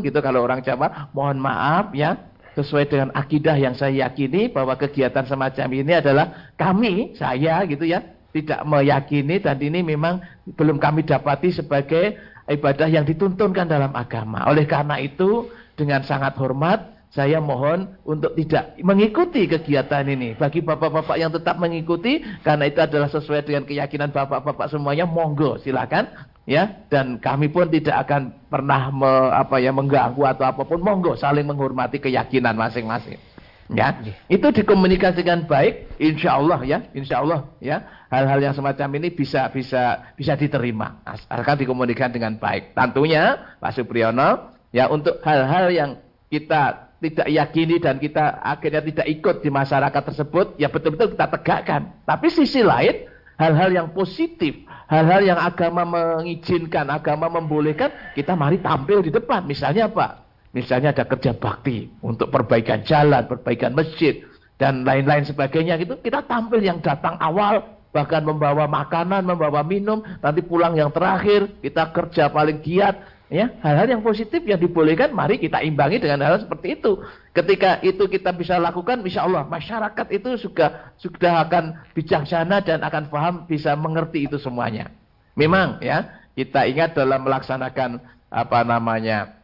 gitu 0.00 0.18
kalau 0.24 0.40
orang 0.40 0.64
Jawa, 0.64 1.12
mohon 1.12 1.36
maaf 1.36 1.92
ya, 1.92 2.27
sesuai 2.58 2.90
dengan 2.90 3.08
akidah 3.14 3.54
yang 3.54 3.78
saya 3.78 4.10
yakini 4.10 4.50
bahwa 4.50 4.74
kegiatan 4.74 5.22
semacam 5.22 5.68
ini 5.70 5.92
adalah 5.94 6.50
kami, 6.58 7.14
saya 7.14 7.62
gitu 7.70 7.86
ya, 7.86 8.02
tidak 8.34 8.66
meyakini 8.66 9.38
dan 9.38 9.62
ini 9.62 9.86
memang 9.86 10.18
belum 10.58 10.82
kami 10.82 11.06
dapati 11.06 11.54
sebagai 11.54 12.18
ibadah 12.50 12.90
yang 12.90 13.06
dituntunkan 13.06 13.70
dalam 13.70 13.94
agama. 13.94 14.42
Oleh 14.50 14.66
karena 14.66 14.98
itu 14.98 15.46
dengan 15.78 16.02
sangat 16.02 16.34
hormat 16.34 16.98
saya 17.08 17.40
mohon 17.40 17.88
untuk 18.04 18.36
tidak 18.36 18.76
mengikuti 18.84 19.48
kegiatan 19.48 20.04
ini. 20.04 20.36
Bagi 20.36 20.60
bapak-bapak 20.60 21.16
yang 21.16 21.32
tetap 21.32 21.56
mengikuti, 21.56 22.20
karena 22.44 22.68
itu 22.68 22.84
adalah 22.84 23.08
sesuai 23.08 23.48
dengan 23.48 23.64
keyakinan 23.64 24.12
bapak-bapak 24.12 24.68
semuanya, 24.68 25.08
monggo 25.08 25.56
silakan. 25.64 26.04
Ya, 26.48 26.80
dan 26.88 27.20
kami 27.20 27.52
pun 27.52 27.68
tidak 27.68 28.08
akan 28.08 28.32
pernah 28.48 28.88
me, 28.88 29.12
apa 29.36 29.60
ya 29.60 29.68
mengganggu 29.68 30.24
atau 30.24 30.48
apa 30.48 30.64
pun. 30.64 30.80
Monggo 30.80 31.12
saling 31.12 31.44
menghormati 31.44 32.00
keyakinan 32.00 32.56
masing-masing. 32.56 33.20
Ya, 33.68 34.00
itu 34.32 34.48
dikomunikasikan 34.48 35.44
baik, 35.44 36.00
insya 36.00 36.40
Allah 36.40 36.64
ya, 36.64 36.88
insya 36.96 37.20
Allah 37.20 37.44
ya, 37.60 37.84
hal-hal 38.08 38.40
yang 38.40 38.56
semacam 38.56 38.96
ini 38.96 39.12
bisa 39.12 39.44
bisa 39.52 40.08
bisa 40.16 40.40
diterima, 40.40 41.04
asalkan 41.04 41.60
dikomunikasikan 41.68 42.16
dengan 42.16 42.40
baik. 42.40 42.72
Tentunya 42.72 43.36
Pak 43.60 43.76
Supriyono, 43.76 44.56
ya 44.72 44.88
untuk 44.88 45.20
hal-hal 45.20 45.68
yang 45.68 45.90
kita 46.32 46.96
tidak 46.98 47.28
yakini 47.28 47.76
dan 47.76 48.00
kita 48.00 48.40
akhirnya 48.40 48.82
tidak 48.88 49.06
ikut 49.20 49.36
di 49.44 49.50
masyarakat 49.52 50.02
tersebut, 50.02 50.56
ya 50.56 50.72
betul-betul 50.72 51.12
kita 51.12 51.28
tegakkan. 51.28 52.00
Tapi 52.08 52.26
sisi 52.32 52.64
lain, 52.64 53.04
hal-hal 53.36 53.68
yang 53.68 53.92
positif, 53.92 54.64
hal-hal 54.88 55.20
yang 55.22 55.38
agama 55.38 55.84
mengizinkan, 55.84 56.88
agama 56.88 57.28
membolehkan, 57.28 57.92
kita 58.16 58.32
mari 58.34 58.58
tampil 58.58 59.04
di 59.04 59.12
depan. 59.12 59.44
Misalnya 59.44 59.86
apa? 59.86 60.24
Misalnya 60.56 60.96
ada 60.96 61.04
kerja 61.04 61.36
bakti 61.36 61.92
untuk 62.00 62.32
perbaikan 62.32 62.80
jalan, 62.82 63.28
perbaikan 63.28 63.76
masjid, 63.76 64.24
dan 64.56 64.82
lain-lain 64.82 65.28
sebagainya 65.28 65.76
gitu. 65.76 66.00
Kita 66.00 66.24
tampil 66.24 66.64
yang 66.64 66.80
datang 66.80 67.20
awal, 67.20 67.78
bahkan 67.92 68.24
membawa 68.24 68.64
makanan, 68.64 69.28
membawa 69.28 69.60
minum, 69.60 70.00
nanti 70.24 70.40
pulang 70.40 70.74
yang 70.74 70.88
terakhir, 70.88 71.52
kita 71.60 71.92
kerja 71.92 72.32
paling 72.32 72.64
giat. 72.64 72.96
Ya, 73.28 73.52
hal-hal 73.60 73.92
yang 73.92 74.00
positif 74.00 74.40
yang 74.48 74.56
dibolehkan, 74.56 75.12
mari 75.12 75.36
kita 75.36 75.60
imbangi 75.60 76.00
dengan 76.00 76.24
hal, 76.24 76.40
-hal 76.40 76.48
seperti 76.48 76.80
itu. 76.80 76.96
Ketika 77.38 77.78
itu 77.86 78.10
kita 78.10 78.34
bisa 78.34 78.58
lakukan, 78.58 78.98
insya 79.06 79.22
Allah 79.22 79.46
masyarakat 79.46 80.06
itu 80.10 80.42
sudah 80.42 80.90
sudah 80.98 81.46
akan 81.46 81.86
bijaksana 81.94 82.66
dan 82.66 82.82
akan 82.82 83.06
paham, 83.06 83.34
bisa 83.46 83.78
mengerti 83.78 84.26
itu 84.26 84.42
semuanya. 84.42 84.90
Memang 85.38 85.78
ya, 85.78 86.26
kita 86.34 86.66
ingat 86.66 86.98
dalam 86.98 87.22
melaksanakan 87.22 88.02
apa 88.26 88.60
namanya 88.66 89.38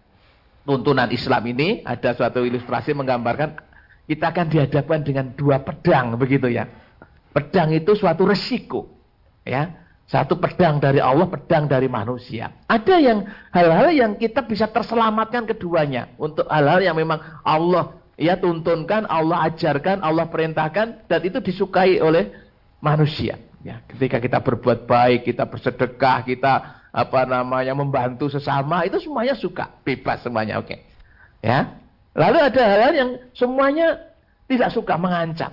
tuntunan 0.66 1.06
Islam 1.14 1.46
ini 1.54 1.86
ada 1.86 2.18
suatu 2.18 2.42
ilustrasi 2.42 2.98
menggambarkan 2.98 3.62
kita 4.10 4.34
akan 4.34 4.46
dihadapkan 4.50 5.00
dengan 5.06 5.30
dua 5.30 5.62
pedang 5.62 6.18
begitu 6.18 6.50
ya. 6.50 6.66
Pedang 7.30 7.70
itu 7.70 7.94
suatu 7.94 8.26
resiko 8.26 8.90
ya. 9.46 9.83
Satu 10.04 10.36
pedang 10.36 10.76
dari 10.76 11.00
Allah, 11.00 11.24
pedang 11.24 11.64
dari 11.64 11.88
manusia. 11.88 12.52
Ada 12.68 13.00
yang 13.00 13.24
hal-hal 13.50 13.88
yang 13.92 14.12
kita 14.20 14.44
bisa 14.44 14.68
terselamatkan 14.68 15.48
keduanya 15.48 16.12
untuk 16.20 16.44
hal-hal 16.52 16.84
yang 16.84 16.96
memang 16.96 17.20
Allah 17.40 17.96
ya 18.20 18.36
tuntunkan, 18.36 19.08
Allah 19.08 19.48
ajarkan, 19.48 20.04
Allah 20.04 20.28
perintahkan 20.28 21.08
dan 21.08 21.20
itu 21.24 21.40
disukai 21.40 22.04
oleh 22.04 22.30
manusia. 22.84 23.40
Ya, 23.64 23.80
ketika 23.88 24.20
kita 24.20 24.44
berbuat 24.44 24.84
baik, 24.84 25.24
kita 25.24 25.48
bersedekah, 25.48 26.20
kita 26.28 26.84
apa 26.94 27.26
namanya 27.26 27.74
membantu 27.74 28.30
sesama 28.30 28.86
itu 28.86 29.02
semuanya 29.02 29.34
suka 29.34 29.66
bebas 29.82 30.22
semuanya 30.22 30.62
oke 30.62 30.70
okay. 30.70 30.86
ya 31.42 31.74
lalu 32.14 32.38
ada 32.38 32.62
hal-hal 32.62 32.92
yang 32.94 33.10
semuanya 33.34 33.98
tidak 34.46 34.70
suka 34.70 34.94
mengancam 34.94 35.50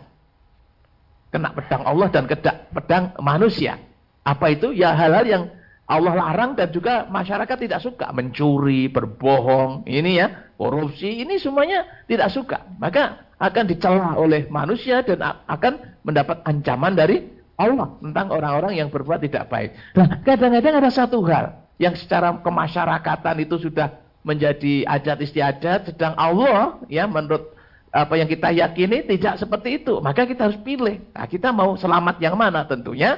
kena 1.33 1.49
pedang 1.49 1.81
Allah 1.81 2.07
dan 2.13 2.29
kedak 2.29 2.69
pedang 2.69 3.17
manusia 3.17 3.81
apa 4.21 4.45
itu 4.53 4.73
ya 4.75 4.93
hal-hal 4.93 5.25
yang 5.25 5.43
Allah 5.89 6.13
larang 6.15 6.55
dan 6.55 6.71
juga 6.71 7.09
masyarakat 7.09 7.57
tidak 7.57 7.79
suka 7.83 8.13
mencuri 8.15 8.87
berbohong 8.87 9.83
ini 9.89 10.21
ya 10.23 10.51
korupsi 10.55 11.25
ini 11.25 11.41
semuanya 11.41 11.83
tidak 12.07 12.31
suka 12.31 12.63
maka 12.79 13.27
akan 13.41 13.65
dicela 13.65 14.13
oleh 14.15 14.45
manusia 14.53 15.01
dan 15.01 15.41
akan 15.49 16.01
mendapat 16.05 16.45
ancaman 16.45 16.93
dari 16.93 17.41
Allah 17.57 17.93
tentang 18.01 18.27
orang-orang 18.33 18.73
yang 18.77 18.89
berbuat 18.89 19.21
tidak 19.21 19.49
baik. 19.49 19.73
Nah, 19.93 20.21
kadang-kadang 20.25 20.81
ada 20.81 20.89
satu 20.89 21.21
hal 21.29 21.61
yang 21.77 21.93
secara 21.93 22.37
kemasyarakatan 22.41 23.41
itu 23.41 23.57
sudah 23.61 24.01
menjadi 24.21 24.85
adat 24.85 25.17
istiadat, 25.25 25.93
sedang 25.93 26.13
Allah 26.17 26.81
ya 26.89 27.09
menurut 27.09 27.53
apa 27.91 28.13
yang 28.17 28.29
kita 28.29 28.53
yakini 28.53 29.05
tidak 29.05 29.41
seperti 29.41 29.81
itu. 29.81 29.97
Maka 30.01 30.25
kita 30.29 30.49
harus 30.49 30.61
pilih. 30.61 31.01
Nah, 31.13 31.25
kita 31.25 31.49
mau 31.53 31.73
selamat 31.77 32.21
yang 32.21 32.37
mana? 32.37 32.65
Tentunya 32.65 33.17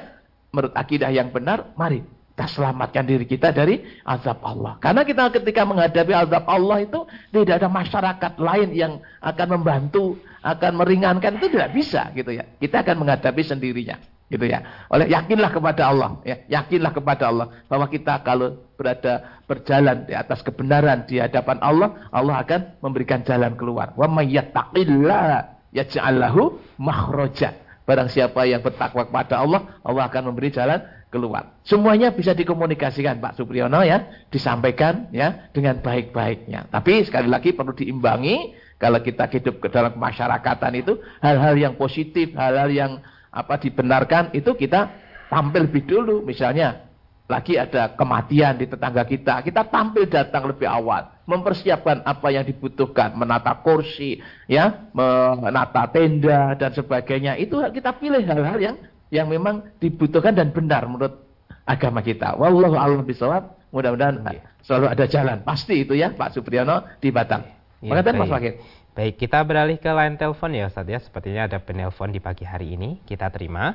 menurut 0.54 0.74
akidah 0.78 1.10
yang 1.10 1.34
benar, 1.34 1.74
mari 1.74 2.06
kita 2.34 2.50
selamatkan 2.50 3.06
diri 3.06 3.26
kita 3.26 3.54
dari 3.54 3.82
azab 4.02 4.42
Allah. 4.42 4.74
Karena 4.82 5.06
kita 5.06 5.30
ketika 5.30 5.62
menghadapi 5.66 6.14
azab 6.14 6.46
Allah 6.50 6.82
itu 6.82 7.06
tidak 7.30 7.62
ada 7.62 7.70
masyarakat 7.70 8.32
lain 8.42 8.68
yang 8.74 8.92
akan 9.22 9.48
membantu, 9.58 10.18
akan 10.42 10.72
meringankan 10.78 11.38
itu 11.38 11.46
tidak 11.50 11.70
bisa 11.74 12.10
gitu 12.14 12.34
ya. 12.34 12.46
Kita 12.58 12.82
akan 12.82 13.06
menghadapi 13.06 13.42
sendirinya 13.42 14.02
gitu 14.26 14.50
ya. 14.50 14.86
Oleh 14.90 15.06
yakinlah 15.14 15.50
kepada 15.54 15.82
Allah, 15.94 16.18
ya, 16.26 16.42
yakinlah 16.50 16.90
kepada 16.90 17.30
Allah 17.30 17.46
bahwa 17.70 17.86
kita 17.86 18.18
kalau 18.26 18.58
berada 18.74 19.42
berjalan 19.46 20.02
di 20.02 20.18
atas 20.18 20.42
kebenaran 20.42 21.06
di 21.06 21.22
hadapan 21.22 21.62
Allah, 21.62 22.10
Allah 22.10 22.42
akan 22.42 22.82
memberikan 22.82 23.22
jalan 23.22 23.54
keluar. 23.54 23.94
Wa 23.94 24.10
may 24.10 24.34
yattaqillah 24.34 25.70
yaj'al 25.70 26.18
lahu 26.18 26.58
makhraja. 26.82 27.63
Barang 27.84 28.08
siapa 28.08 28.48
yang 28.48 28.64
bertakwa 28.64 29.04
kepada 29.04 29.44
Allah, 29.44 29.80
Allah 29.84 30.08
akan 30.08 30.32
memberi 30.32 30.48
jalan 30.48 30.80
keluar. 31.12 31.60
Semuanya 31.68 32.10
bisa 32.10 32.32
dikomunikasikan 32.32 33.20
Pak 33.20 33.36
Supriyono 33.36 33.84
ya, 33.84 34.26
disampaikan 34.32 35.12
ya 35.12 35.52
dengan 35.52 35.78
baik-baiknya. 35.84 36.72
Tapi 36.72 37.04
sekali 37.04 37.28
lagi 37.28 37.52
perlu 37.52 37.76
diimbangi 37.76 38.56
kalau 38.80 38.98
kita 39.04 39.28
hidup 39.30 39.60
ke 39.62 39.68
dalam 39.70 39.94
masyarakatan 40.00 40.72
itu 40.80 40.98
hal-hal 41.20 41.54
yang 41.54 41.74
positif, 41.78 42.34
hal-hal 42.34 42.72
yang 42.72 42.92
apa 43.34 43.58
dibenarkan 43.58 44.30
itu 44.34 44.54
kita 44.54 44.94
tampil 45.26 45.66
lebih 45.66 45.82
dulu 45.86 46.22
misalnya 46.22 46.86
lagi 47.26 47.58
ada 47.58 47.98
kematian 47.98 48.60
di 48.62 48.70
tetangga 48.70 49.02
kita 49.02 49.42
kita 49.42 49.66
tampil 49.66 50.06
datang 50.06 50.46
lebih 50.46 50.70
awal 50.70 51.10
mempersiapkan 51.24 52.04
apa 52.04 52.28
yang 52.32 52.44
dibutuhkan 52.44 53.16
menata 53.16 53.56
kursi 53.64 54.20
ya 54.44 54.92
menata 54.92 55.88
tenda 55.88 56.52
dan 56.56 56.70
sebagainya 56.76 57.40
itu 57.40 57.56
kita 57.72 57.96
pilih 57.96 58.20
hal-hal 58.24 58.58
yang 58.60 58.76
yang 59.08 59.26
memang 59.28 59.64
dibutuhkan 59.80 60.36
dan 60.36 60.52
benar 60.52 60.84
menurut 60.84 61.24
agama 61.64 62.04
kita 62.04 62.36
wallahu 62.36 62.76
a'lam 62.76 63.08
bishawab 63.08 63.56
mudah-mudahan 63.72 64.20
ya. 64.30 64.42
selalu 64.60 64.86
ada 64.92 65.04
jalan 65.08 65.38
pasti 65.42 65.82
itu 65.82 65.96
ya 65.96 66.12
Pak 66.12 66.36
Supriyono 66.36 66.84
di 67.00 67.08
Batang 67.08 67.42
ya, 67.80 68.00
Mas 68.00 68.30
Wakil 68.30 68.60
Baik, 68.94 69.18
kita 69.18 69.42
beralih 69.42 69.74
ke 69.74 69.90
line 69.90 70.14
telepon 70.14 70.54
ya 70.54 70.70
Ustaz 70.70 70.86
ya. 70.86 71.02
Sepertinya 71.02 71.50
ada 71.50 71.58
penelpon 71.58 72.14
di 72.14 72.22
pagi 72.22 72.46
hari 72.46 72.78
ini. 72.78 73.02
Kita 73.02 73.26
terima. 73.26 73.74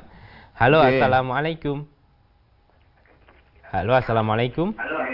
Halo, 0.56 0.80
okay. 0.80 0.96
Assalamualaikum. 0.96 1.84
Halo, 3.68 4.00
Assalamualaikum. 4.00 4.72
Halo, 4.80 4.96
Assalamualaikum. 4.96 5.09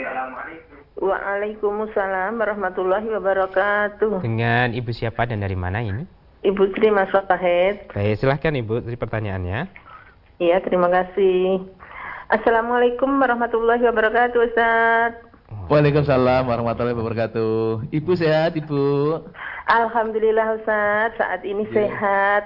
Waalaikumsalam 0.96 2.40
warahmatullahi 2.40 3.08
wabarakatuh. 3.20 4.24
Dengan 4.24 4.72
Ibu 4.72 4.96
siapa 4.96 5.28
dan 5.28 5.44
dari 5.44 5.60
mana 5.60 5.84
ini? 5.84 6.08
Ibu 6.48 6.72
Tri 6.72 6.88
Mas 6.88 7.12
Fatahid. 7.12 7.92
Baik, 7.92 8.16
silahkan 8.16 8.56
Ibu, 8.56 8.88
dari 8.88 8.96
pertanyaannya. 8.96 9.60
Iya, 10.40 10.64
terima 10.64 10.88
kasih. 10.88 11.68
Assalamualaikum 12.32 13.12
warahmatullahi 13.12 13.84
wabarakatuh, 13.84 14.40
Ustaz. 14.48 15.12
Waalaikumsalam 15.68 16.48
warahmatullahi 16.48 16.96
wabarakatuh. 16.96 17.92
Ibu 17.92 18.12
sehat, 18.16 18.56
Ibu? 18.56 19.20
Alhamdulillah 19.68 20.62
Ustaz, 20.62 21.18
saat 21.20 21.42
ini 21.44 21.68
yeah. 21.70 21.76
sehat. 21.76 22.44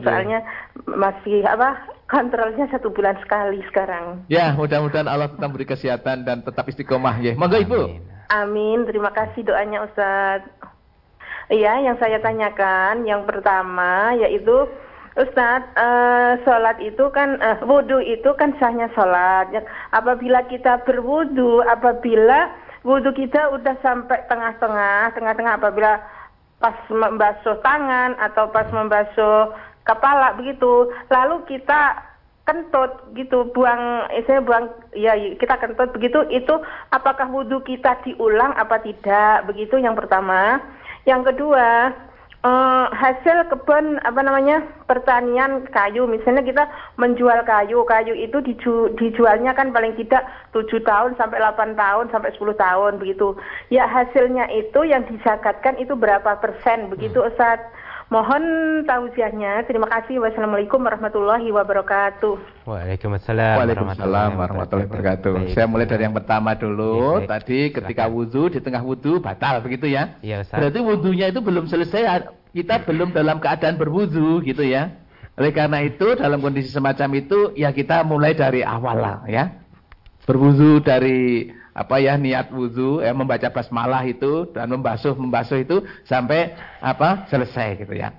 Soalnya 0.00 0.40
yeah. 0.40 0.96
masih 0.96 1.44
apa? 1.44 1.91
Kontrolnya 2.12 2.68
satu 2.68 2.92
bulan 2.92 3.16
sekali 3.24 3.64
sekarang. 3.72 4.28
Ya, 4.28 4.52
mudah-mudahan 4.52 5.08
Allah 5.08 5.32
tetap 5.32 5.48
beri 5.48 5.64
kesehatan 5.64 6.28
dan 6.28 6.44
tetap 6.44 6.68
istiqomah 6.68 7.16
ya. 7.24 7.32
Monggo 7.32 7.56
Ibu. 7.56 7.80
Amin. 8.28 8.84
Terima 8.84 9.08
kasih 9.16 9.40
doanya 9.48 9.80
Ustaz. 9.88 10.44
Iya, 11.48 11.80
yang 11.80 11.96
saya 11.96 12.20
tanyakan 12.20 13.08
yang 13.08 13.24
pertama 13.24 14.12
yaitu 14.20 14.68
Ustadz, 15.12 15.72
uh, 15.76 16.40
sholat 16.44 16.80
itu 16.80 17.04
kan, 17.12 17.36
uh, 17.40 17.60
wudhu 17.64 18.00
itu 18.00 18.32
kan 18.36 18.56
sahnya 18.56 18.88
sholat. 18.96 19.48
Ya, 19.52 19.60
apabila 19.92 20.44
kita 20.48 20.84
berwudhu, 20.84 21.60
apabila 21.64 22.48
wudhu 22.84 23.12
kita 23.12 23.52
udah 23.52 23.76
sampai 23.80 24.24
tengah-tengah, 24.28 25.12
tengah-tengah 25.12 25.54
apabila 25.60 26.00
pas 26.62 26.76
membasuh 26.88 27.60
tangan 27.60 28.16
atau 28.22 28.48
pas 28.54 28.64
membasuh 28.72 29.52
kepala 29.82 30.34
begitu, 30.38 30.90
lalu 31.10 31.42
kita 31.46 32.12
kentut 32.42 32.90
gitu, 33.14 33.46
buang, 33.54 34.10
eh, 34.10 34.26
saya 34.26 34.42
buang, 34.42 34.66
ya 34.98 35.14
kita 35.38 35.62
kentut 35.62 35.94
begitu, 35.94 36.26
itu 36.30 36.54
apakah 36.90 37.30
wudhu 37.30 37.62
kita 37.62 38.02
diulang 38.02 38.50
apa 38.58 38.82
tidak? 38.82 39.46
Begitu 39.46 39.78
yang 39.78 39.94
pertama. 39.94 40.58
Yang 41.06 41.34
kedua, 41.34 41.94
uh, 42.42 42.86
hasil 42.92 43.48
kebun 43.48 44.02
apa 44.02 44.20
namanya 44.22 44.62
pertanian 44.90 45.66
kayu 45.70 46.04
misalnya 46.04 46.42
kita 46.42 46.64
menjual 46.98 47.42
kayu 47.46 47.86
kayu 47.86 48.14
itu 48.14 48.38
diju, 48.42 48.92
dijualnya 48.98 49.54
kan 49.54 49.70
paling 49.70 49.94
tidak 49.96 50.26
tujuh 50.52 50.82
tahun 50.82 51.14
sampai 51.16 51.38
8 51.38 51.78
tahun 51.78 52.10
sampai 52.10 52.34
10 52.34 52.54
tahun 52.58 52.92
begitu 52.98 53.38
ya 53.70 53.86
hasilnya 53.86 54.50
itu 54.52 54.84
yang 54.84 55.06
disakatkan 55.08 55.78
itu 55.78 55.94
berapa 55.94 56.38
persen 56.42 56.90
begitu 56.90 57.22
hmm. 57.22 57.34
Mohon 58.12 58.44
tausiahnya. 58.84 59.64
Terima 59.64 59.88
kasih. 59.88 60.20
Wassalamualaikum 60.20 60.84
warahmatullahi 60.84 61.48
wabarakatuh. 61.48 62.68
Waalaikumsalam, 62.68 63.56
Waalaikumsalam 63.56 64.30
warahmatullahi 64.36 64.84
wabarakatuh. 64.84 65.32
Baik. 65.32 65.56
Saya 65.56 65.64
mulai 65.64 65.88
dari 65.88 66.04
yang 66.04 66.12
pertama 66.12 66.52
dulu. 66.52 67.24
Baik, 67.24 67.32
Tadi 67.32 67.60
ketika 67.72 68.04
wudhu 68.12 68.52
di 68.52 68.60
tengah 68.60 68.84
wudhu 68.84 69.16
batal 69.16 69.64
begitu 69.64 69.88
ya? 69.88 70.20
Iya 70.20 70.44
Ustaz. 70.44 70.60
Berarti 70.60 70.78
wudhunya 70.84 71.32
itu 71.32 71.40
belum 71.40 71.64
selesai 71.72 72.28
kita 72.52 72.84
belum 72.84 73.16
dalam 73.16 73.40
keadaan 73.40 73.80
berwudu 73.80 74.44
gitu 74.44 74.60
ya. 74.60 74.92
Oleh 75.40 75.56
karena 75.56 75.80
itu 75.80 76.12
dalam 76.12 76.44
kondisi 76.44 76.68
semacam 76.68 77.16
itu 77.16 77.56
ya 77.56 77.72
kita 77.72 78.04
mulai 78.04 78.36
dari 78.36 78.60
awal 78.60 79.00
lah 79.00 79.16
ya. 79.24 79.56
Berwudu 80.28 80.84
dari 80.84 81.48
apa 81.72 81.96
ya 82.00 82.20
niat 82.20 82.52
wudu 82.52 83.00
ya 83.00 83.16
membaca 83.16 83.48
basmalah 83.48 84.04
itu 84.04 84.48
dan 84.52 84.68
membasuh 84.68 85.16
membasuh 85.16 85.64
itu 85.64 85.80
sampai 86.04 86.52
apa 86.84 87.24
selesai 87.32 87.80
gitu 87.84 87.96
ya. 87.96 88.12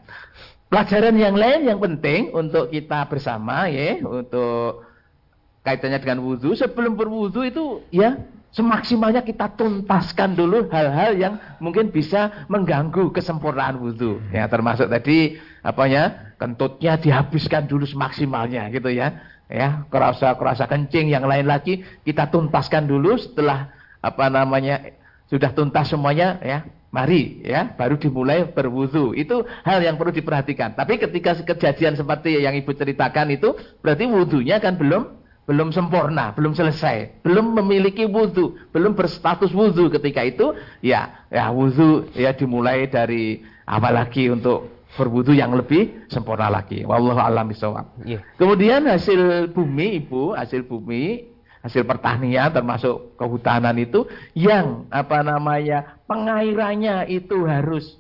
Pelajaran 0.74 1.14
yang 1.14 1.38
lain 1.38 1.70
yang 1.70 1.78
penting 1.78 2.34
untuk 2.34 2.74
kita 2.74 3.06
bersama 3.06 3.70
ya 3.70 4.01
untuk 4.01 4.82
kaitannya 5.62 6.01
dengan 6.01 6.26
wudhu 6.26 6.58
sebelum 6.58 6.97
berwudhu 6.97 7.45
itu 7.45 7.66
ya 7.93 8.18
semaksimalnya 8.54 9.26
kita 9.26 9.58
tuntaskan 9.58 10.38
dulu 10.38 10.70
hal-hal 10.70 11.18
yang 11.18 11.34
mungkin 11.58 11.89
bisa 11.89 12.45
mengganggu 12.47 13.10
kesempurnaan 13.10 13.82
wudhu. 13.82 14.22
Ya, 14.30 14.45
termasuk 14.45 14.88
tadi 14.88 15.41
apa 15.66 15.84
ya, 15.89 16.04
kentutnya 16.38 16.95
dihabiskan 17.01 17.66
dulu 17.66 17.84
semaksimalnya 17.89 18.70
gitu 18.70 18.93
ya. 18.93 19.33
Ya, 19.54 19.86
kerasa-kerasa 19.93 20.66
kencing 20.66 21.14
yang 21.14 21.30
lain 21.30 21.45
lagi 21.45 21.86
kita 22.01 22.34
tuntaskan 22.34 22.89
dulu 22.89 23.22
setelah 23.22 23.70
apa 24.01 24.26
namanya 24.26 24.82
sudah 25.30 25.54
tuntas 25.54 25.93
semuanya 25.93 26.41
ya. 26.41 26.66
Mari 26.93 27.41
ya, 27.41 27.74
baru 27.74 27.97
dimulai 27.97 28.45
berwudhu. 28.45 29.18
Itu 29.18 29.49
hal 29.66 29.82
yang 29.82 29.97
perlu 29.97 30.14
diperhatikan. 30.14 30.78
Tapi 30.78 31.01
ketika 31.01 31.34
kejadian 31.41 31.97
seperti 31.97 32.38
yang 32.38 32.54
Ibu 32.54 32.70
ceritakan 32.70 33.34
itu 33.34 33.58
berarti 33.82 34.06
wudhunya 34.06 34.62
kan 34.62 34.78
belum 34.78 35.10
belum 35.49 35.76
sempurna, 35.76 36.32
belum 36.38 36.56
selesai, 36.56 37.26
belum 37.26 37.58
memiliki 37.60 38.08
wudhu, 38.08 38.56
belum 38.72 38.95
berstatus 38.95 39.51
wudhu 39.51 39.91
ketika 39.91 40.24
itu, 40.24 40.56
ya, 40.80 41.28
ya 41.28 41.51
wudhu 41.51 42.14
ya 42.16 42.32
dimulai 42.32 42.88
dari 42.88 43.43
apa 43.68 43.89
lagi 43.91 44.32
untuk 44.32 44.83
berwudhu 44.94 45.34
yang 45.34 45.54
lebih 45.54 46.08
sempurna 46.10 46.50
lagi. 46.50 46.86
Wallahu 46.86 47.18
a'lam 47.18 47.50
bishawab. 47.50 48.06
Yeah. 48.06 48.22
Kemudian 48.38 48.86
hasil 48.86 49.50
bumi 49.52 50.04
ibu, 50.06 50.38
hasil 50.38 50.66
bumi, 50.70 51.34
hasil 51.66 51.88
pertanian 51.88 52.54
termasuk 52.54 53.18
kehutanan 53.18 53.74
itu 53.80 54.06
yang 54.38 54.86
apa 54.94 55.24
namanya 55.26 55.98
pengairannya 56.06 57.10
itu 57.10 57.48
harus 57.48 57.98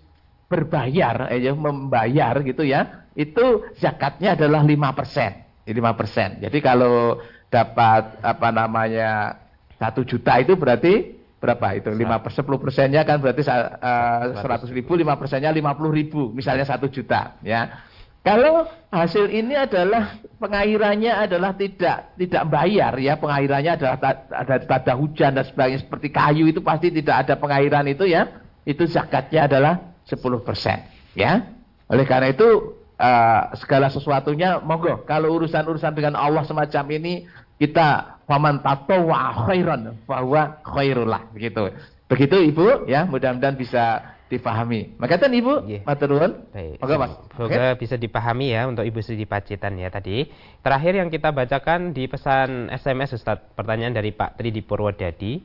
berbayar, 0.51 1.33
eh, 1.33 1.49
ya, 1.49 1.53
membayar 1.57 2.37
gitu 2.45 2.61
ya. 2.61 3.09
Itu 3.17 3.65
zakatnya 3.81 4.37
adalah 4.37 4.61
5%. 4.61 5.65
5%. 5.65 6.43
Jadi 6.43 6.57
kalau 6.61 7.17
dapat 7.49 8.21
apa 8.21 8.49
namanya 8.49 9.37
satu 9.77 10.05
juta 10.05 10.41
itu 10.41 10.57
berarti 10.57 11.22
berapa 11.43 11.75
itu? 11.75 11.91
Lima 11.91 12.23
per 12.23 12.31
sepuluh 12.31 12.55
persennya 12.55 13.03
kan 13.03 13.19
berarti 13.19 13.43
seratus. 13.43 14.71
ribu 14.71 14.95
lima 14.95 15.19
persennya 15.19 15.51
lima 15.51 15.75
puluh 15.75 15.91
ribu 15.91 16.31
misalnya 16.31 16.63
satu 16.63 16.87
juta 16.87 17.35
ya. 17.43 17.91
Kalau 18.23 18.63
hasil 18.87 19.27
ini 19.27 19.51
adalah 19.51 20.23
pengairannya 20.39 21.11
adalah 21.11 21.51
tidak 21.59 22.15
tidak 22.15 22.47
bayar 22.47 22.95
ya. 22.95 23.19
Pengairannya 23.19 23.75
adalah 23.75 23.99
ada 24.31 24.55
tanda 24.63 24.93
hujan 24.95 25.35
dan 25.35 25.43
sebagainya 25.43 25.83
seperti 25.83 26.07
kayu 26.07 26.47
itu 26.47 26.63
pasti 26.63 26.87
tidak 26.87 27.27
ada 27.27 27.35
pengairan 27.35 27.83
itu 27.91 28.07
ya. 28.07 28.39
Itu 28.63 28.87
zakatnya 28.87 29.51
adalah 29.51 29.99
sepuluh 30.07 30.39
persen 30.39 30.87
ya. 31.19 31.51
Oleh 31.91 32.07
karena 32.07 32.31
itu 32.31 32.79
uh, 32.95 33.51
segala 33.59 33.91
sesuatunya 33.91 34.63
monggo 34.63 35.03
kalau 35.03 35.35
urusan-urusan 35.35 35.91
dengan 35.91 36.15
Allah 36.15 36.47
semacam 36.47 36.95
ini 36.95 37.27
kita 37.63 38.19
faman 38.27 38.59
tatawwa 38.59 39.47
khairan 39.47 39.95
bahwa 40.03 40.59
khairullah 40.67 41.31
begitu. 41.31 41.71
Begitu 42.11 42.35
Ibu 42.51 42.91
ya, 42.91 43.07
mudah-mudahan 43.07 43.55
bisa 43.55 44.03
dipahami. 44.27 44.99
Makatan 44.99 45.31
Ibu, 45.31 45.53
yeah. 45.69 45.81
matur 45.87 46.11
nuwun. 46.11 46.43
Baik. 46.51 46.81
Moga 46.83 46.95
Mas. 46.99 47.13
Semoga 47.31 47.53
okay. 47.71 47.79
bisa 47.79 47.95
dipahami 47.95 48.51
ya 48.51 48.67
untuk 48.67 48.83
Ibu 48.83 48.99
Siti 48.99 49.23
Pacitan 49.23 49.79
ya 49.79 49.87
tadi. 49.87 50.27
Terakhir 50.59 50.99
yang 50.99 51.07
kita 51.07 51.31
bacakan 51.31 51.95
di 51.95 52.09
pesan 52.11 52.67
SMS 52.73 53.15
Ustaz, 53.15 53.39
pertanyaan 53.55 53.95
dari 53.95 54.11
Pak 54.11 54.35
Tri 54.35 54.51
di 54.51 54.59
Purwodadi. 54.59 55.39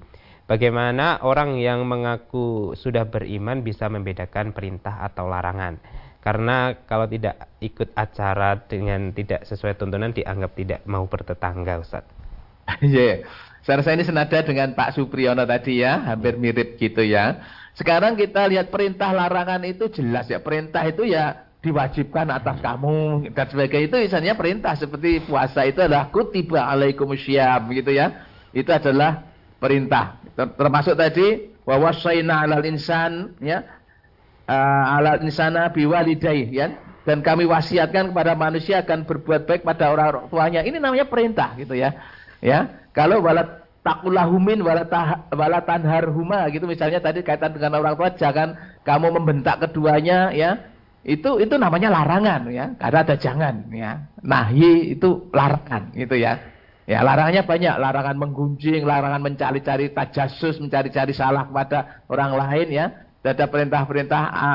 Bagaimana 0.49 1.21
orang 1.23 1.61
yang 1.61 1.85
mengaku 1.85 2.73
sudah 2.73 3.05
beriman 3.05 3.61
bisa 3.61 3.87
membedakan 3.93 4.57
perintah 4.57 5.05
atau 5.05 5.29
larangan? 5.29 5.77
Karena 6.19 6.75
kalau 6.85 7.07
tidak 7.07 7.47
ikut 7.63 7.95
acara 7.95 8.59
dengan 8.67 9.15
tidak 9.15 9.47
sesuai 9.47 9.79
tuntunan 9.79 10.11
dianggap 10.11 10.53
tidak 10.59 10.81
mau 10.85 11.07
bertetangga 11.07 11.79
Ustaz. 11.79 12.05
Iya. 12.85 13.25
yeah. 13.25 13.47
Saya 13.65 13.85
rasa 13.85 13.93
ini 13.93 14.05
senada 14.07 14.39
dengan 14.41 14.73
Pak 14.73 14.97
Supriyono 14.97 15.45
tadi 15.45 15.85
ya, 15.85 16.01
hampir 16.01 16.41
mirip 16.41 16.81
gitu 16.81 17.05
ya. 17.05 17.37
Sekarang 17.77 18.17
kita 18.17 18.49
lihat 18.49 18.73
perintah 18.73 19.13
larangan 19.13 19.61
itu 19.69 19.93
jelas 19.93 20.25
ya. 20.25 20.41
Perintah 20.41 20.89
itu 20.89 21.05
ya 21.05 21.47
diwajibkan 21.61 22.33
atas 22.33 22.65
kamu 22.65 23.29
dan 23.35 23.47
sebagainya 23.51 23.87
itu 23.91 23.97
misalnya 24.09 24.39
perintah 24.39 24.79
seperti 24.79 25.27
puasa 25.27 25.67
itu 25.67 25.83
adalah 25.83 26.09
kutiba 26.09 26.65
alaikumusyiam 26.65 27.69
gitu 27.77 27.93
ya. 27.93 28.25
Itu 28.57 28.73
adalah 28.73 29.27
perintah. 29.61 30.17
Termasuk 30.33 30.97
tadi 30.97 31.53
wa 31.69 31.77
wasaina 31.77 32.49
alal 32.49 32.65
insan 32.65 33.37
ya 33.43 33.78
uh, 34.49 34.97
ala 34.99 35.21
insana 35.21 35.69
biwalidai 35.69 36.49
ya. 36.51 36.73
Dan 37.05 37.25
kami 37.25 37.49
wasiatkan 37.49 38.13
kepada 38.13 38.37
manusia 38.37 38.85
akan 38.85 39.09
berbuat 39.09 39.49
baik 39.49 39.63
pada 39.65 39.89
orang 39.89 40.29
tuanya. 40.29 40.61
Ini 40.61 40.77
namanya 40.77 41.09
perintah 41.09 41.57
gitu 41.57 41.73
ya. 41.73 41.97
Ya. 42.45 42.85
Kalau 42.93 43.25
walat 43.25 43.65
takulahumin 43.81 44.61
walatan 44.61 45.83
harhuma 45.89 46.53
gitu. 46.53 46.69
Misalnya 46.69 47.01
tadi 47.01 47.25
kaitan 47.25 47.57
dengan 47.57 47.81
orang 47.81 47.97
tua 47.97 48.13
jangan 48.13 48.53
kamu 48.85 49.09
membentak 49.21 49.57
keduanya 49.65 50.37
ya. 50.37 50.69
Itu 51.01 51.41
itu 51.41 51.57
namanya 51.57 51.89
larangan 51.89 52.53
ya. 52.53 52.77
Karena 52.77 53.01
ada 53.01 53.17
jangan 53.17 53.55
ya. 53.73 54.05
Nahi 54.21 54.93
itu 54.93 55.33
larangan 55.33 55.89
gitu 55.97 56.13
ya. 56.13 56.37
Ya 56.85 57.01
larangannya 57.01 57.41
banyak. 57.49 57.75
Larangan 57.81 58.17
menggunjing 58.21 58.85
larangan 58.85 59.25
mencari-cari 59.25 59.97
tajasus 59.97 60.61
mencari-cari 60.61 61.17
salah 61.17 61.49
kepada 61.49 62.05
orang 62.13 62.37
lain 62.37 62.69
ya 62.69 63.08
ada 63.25 63.47
perintah-perintah 63.51 64.23
A, 64.31 64.53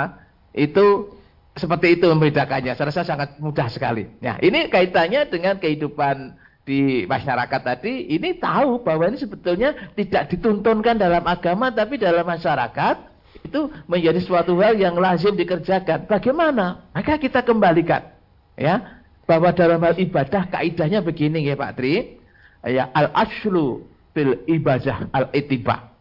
itu 0.56 1.12
seperti 1.54 2.00
itu 2.00 2.10
membedakannya. 2.10 2.74
Saya 2.74 2.90
rasa 2.90 3.06
sangat 3.06 3.38
mudah 3.38 3.70
sekali. 3.70 4.10
Ya, 4.24 4.42
ini 4.42 4.72
kaitannya 4.72 5.30
dengan 5.30 5.62
kehidupan 5.62 6.34
di 6.64 7.04
masyarakat 7.06 7.62
tadi. 7.62 8.10
Ini 8.10 8.40
tahu 8.40 8.82
bahwa 8.82 9.12
ini 9.12 9.20
sebetulnya 9.20 9.94
tidak 9.94 10.34
dituntunkan 10.34 10.98
dalam 10.98 11.22
agama, 11.28 11.70
tapi 11.70 12.00
dalam 12.00 12.24
masyarakat 12.26 12.96
itu 13.44 13.70
menjadi 13.86 14.20
suatu 14.24 14.56
hal 14.64 14.80
yang 14.80 14.96
lazim 14.98 15.36
dikerjakan. 15.36 16.08
Bagaimana? 16.08 16.90
Maka 16.96 17.20
kita 17.20 17.44
kembalikan, 17.44 18.16
ya, 18.56 19.04
bahwa 19.28 19.52
dalam 19.52 19.84
hal 19.84 20.00
ibadah 20.00 20.48
kaidahnya 20.50 21.04
begini 21.04 21.44
ya 21.46 21.60
Pak 21.60 21.74
Tri. 21.78 22.18
Ya, 22.64 22.88
al 22.96 23.12
aslu 23.12 23.84
bil 24.16 24.40
ibadah 24.48 25.12
al 25.12 25.28
itiba. 25.36 25.92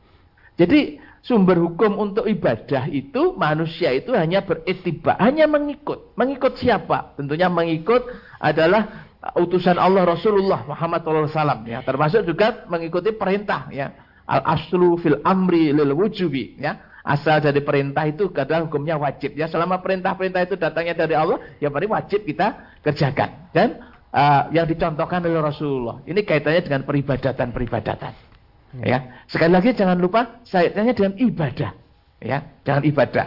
Jadi 0.55 1.03
sumber 1.23 1.57
hukum 1.57 1.97
untuk 2.03 2.27
ibadah 2.27 2.91
itu 2.91 3.33
manusia 3.39 3.95
itu 3.95 4.11
hanya 4.13 4.43
beretiba, 4.43 5.15
hanya 5.23 5.47
mengikut. 5.47 6.13
Mengikut 6.19 6.59
siapa? 6.59 7.15
Tentunya 7.15 7.47
mengikut 7.47 8.03
adalah 8.43 9.07
utusan 9.39 9.79
Allah 9.79 10.03
Rasulullah 10.03 10.67
Muhammad 10.67 11.07
SAW 11.07 11.63
ya. 11.65 11.81
Termasuk 11.87 12.27
juga 12.27 12.67
mengikuti 12.67 13.15
perintah 13.15 13.71
ya. 13.71 13.95
Al 14.27 14.43
aslu 14.59 14.99
fil 14.99 15.23
amri 15.23 15.71
lil 15.71 15.95
wujubi 15.95 16.59
ya. 16.59 16.91
Asal 17.03 17.43
dari 17.43 17.59
perintah 17.67 18.07
itu 18.07 18.31
adalah 18.31 18.63
hukumnya 18.67 18.95
wajib 18.95 19.35
ya. 19.35 19.51
Selama 19.51 19.83
perintah-perintah 19.83 20.47
itu 20.47 20.55
datangnya 20.55 20.95
dari 20.95 21.19
Allah, 21.19 21.43
ya 21.59 21.67
berarti 21.67 21.91
wajib 21.91 22.21
kita 22.23 22.79
kerjakan. 22.79 23.51
Dan 23.51 23.83
uh, 24.15 24.47
yang 24.55 24.71
dicontohkan 24.71 25.19
oleh 25.27 25.43
Rasulullah. 25.43 25.99
Ini 26.07 26.23
kaitannya 26.23 26.63
dengan 26.63 26.87
peribadatan-peribadatan. 26.87 28.32
Ya. 28.81 29.05
Sekali 29.29 29.53
lagi 29.53 29.77
jangan 29.77 30.01
lupa 30.01 30.41
saya 30.49 30.73
tanya 30.73 30.97
dengan 30.97 31.13
ibadah. 31.21 31.71
Ya, 32.25 32.39
jangan 32.65 32.83
ibadah. 32.89 33.27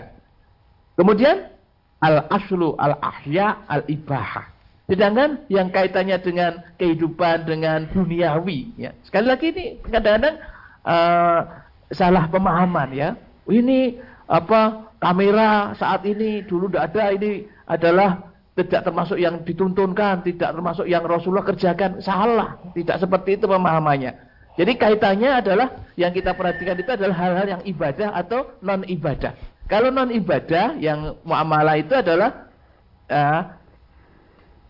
Kemudian 0.97 1.53
al 2.01 2.25
aslu 2.33 2.73
al 2.81 2.97
ahya 2.97 3.61
al 3.69 3.85
ibaha. 3.85 4.49
Sedangkan 4.85 5.45
yang 5.49 5.73
kaitannya 5.73 6.17
dengan 6.21 6.61
kehidupan 6.77 7.49
dengan 7.49 7.89
duniawi, 7.89 8.73
ya. 8.77 8.93
Sekali 9.01 9.25
lagi 9.25 9.49
ini 9.49 9.65
kadang-kadang 9.81 10.37
uh, 10.85 11.39
salah 11.89 12.25
pemahaman 12.29 12.89
ya. 12.93 13.09
Ini 13.49 13.97
apa 14.25 14.89
kamera 14.97 15.73
saat 15.77 16.05
ini 16.05 16.41
dulu 16.45 16.69
tidak 16.69 16.93
ada 16.93 17.03
ini 17.13 17.45
adalah 17.65 18.09
tidak 18.55 18.81
termasuk 18.87 19.17
yang 19.19 19.43
dituntunkan, 19.43 20.23
tidak 20.23 20.55
termasuk 20.55 20.87
yang 20.87 21.03
Rasulullah 21.03 21.43
kerjakan. 21.43 21.99
Salah, 21.99 22.61
tidak 22.71 23.03
seperti 23.03 23.35
itu 23.35 23.45
pemahamannya. 23.51 24.24
Jadi 24.55 24.71
kaitannya 24.79 25.43
adalah 25.43 25.67
yang 25.99 26.15
kita 26.15 26.31
perhatikan 26.31 26.79
itu 26.79 26.91
adalah 26.95 27.15
hal-hal 27.15 27.47
yang 27.59 27.63
ibadah 27.67 28.15
atau 28.15 28.55
non 28.63 28.87
ibadah. 28.87 29.35
Kalau 29.67 29.91
non 29.91 30.11
ibadah 30.15 30.79
yang 30.79 31.19
muamalah 31.27 31.75
itu 31.75 31.91
adalah 31.91 32.47
uh, 33.11 33.41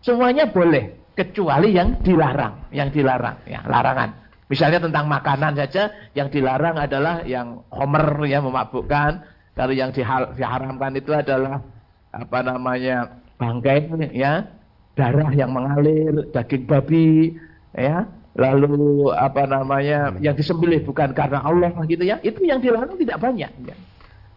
semuanya 0.02 0.50
boleh 0.50 1.14
kecuali 1.14 1.72
yang 1.72 2.02
dilarang, 2.02 2.66
yang 2.74 2.90
dilarang, 2.90 3.38
ya 3.46 3.62
larangan. 3.62 4.26
Misalnya 4.46 4.78
tentang 4.78 5.10
makanan 5.10 5.58
saja 5.58 5.90
yang 6.14 6.30
dilarang 6.30 6.78
adalah 6.78 7.22
yang 7.26 7.62
homer 7.70 8.26
ya 8.26 8.38
memabukkan. 8.38 9.22
Kalau 9.56 9.72
yang 9.72 9.90
diharamkan 9.90 10.92
itu 10.94 11.16
adalah 11.16 11.64
apa 12.12 12.38
namanya 12.44 13.22
bangkai 13.40 13.88
ya, 14.12 14.44
darah 14.92 15.32
yang 15.32 15.50
mengalir, 15.50 16.28
daging 16.30 16.68
babi, 16.68 17.40
ya, 17.72 18.04
lalu 18.36 19.08
apa 19.16 19.48
namanya 19.48 20.12
yang 20.20 20.36
disembelih 20.36 20.84
bukan 20.84 21.16
karena 21.16 21.40
Allah 21.40 21.72
gitu 21.88 22.04
ya, 22.04 22.20
itu 22.20 22.44
yang 22.44 22.60
dilarang 22.60 23.00
tidak 23.00 23.16
banyak. 23.16 23.48
Ya. 23.64 23.76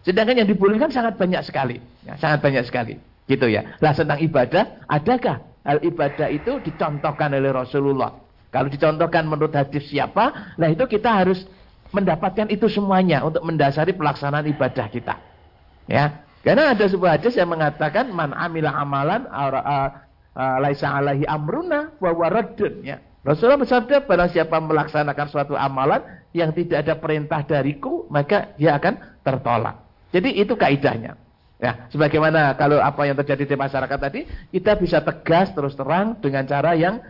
Sedangkan 0.08 0.40
yang 0.40 0.48
dibolehkan 0.48 0.88
sangat 0.88 1.20
banyak 1.20 1.44
sekali, 1.44 1.84
ya, 2.08 2.16
sangat 2.16 2.40
banyak 2.40 2.64
sekali, 2.64 2.96
gitu 3.28 3.52
ya. 3.52 3.76
Lah 3.84 3.92
tentang 3.92 4.24
ibadah, 4.24 4.88
adakah 4.88 5.44
hal 5.68 5.84
ibadah 5.84 6.32
itu 6.32 6.64
dicontohkan 6.64 7.36
oleh 7.36 7.52
Rasulullah? 7.52 8.16
Kalau 8.50 8.72
dicontohkan 8.72 9.28
menurut 9.28 9.52
hadis 9.52 9.92
siapa, 9.92 10.56
nah 10.56 10.72
itu 10.72 10.88
kita 10.88 11.12
harus 11.12 11.44
mendapatkan 11.92 12.48
itu 12.48 12.72
semuanya 12.72 13.22
untuk 13.28 13.44
mendasari 13.44 13.92
pelaksanaan 13.92 14.48
ibadah 14.48 14.88
kita. 14.88 15.20
Ya, 15.92 16.24
karena 16.48 16.72
ada 16.72 16.88
sebuah 16.88 17.20
hadis 17.20 17.36
yang 17.36 17.52
mengatakan 17.52 18.10
man 18.16 18.32
amila 18.32 18.72
amalan 18.72 19.28
laisa 20.64 20.88
alaihi 20.88 21.28
amruna 21.28 21.92
wa 22.00 22.16
ya. 22.82 23.04
Rasulullah 23.30 23.62
bersabda 23.62 24.10
pada 24.10 24.26
siapa 24.26 24.58
melaksanakan 24.58 25.28
suatu 25.30 25.54
amalan 25.54 26.02
yang 26.34 26.50
tidak 26.50 26.82
ada 26.82 26.98
perintah 26.98 27.46
dariku 27.46 28.10
maka 28.10 28.58
dia 28.58 28.74
akan 28.74 29.22
tertolak. 29.22 29.86
Jadi 30.10 30.42
itu 30.42 30.58
kaidahnya. 30.58 31.14
Ya, 31.60 31.86
sebagaimana 31.94 32.58
kalau 32.58 32.82
apa 32.82 33.06
yang 33.06 33.20
terjadi 33.20 33.54
di 33.54 33.56
masyarakat 33.60 34.00
tadi, 34.00 34.26
kita 34.50 34.80
bisa 34.80 35.04
tegas 35.04 35.54
terus 35.54 35.78
terang 35.78 36.18
dengan 36.18 36.48
cara 36.50 36.74
yang 36.74 37.04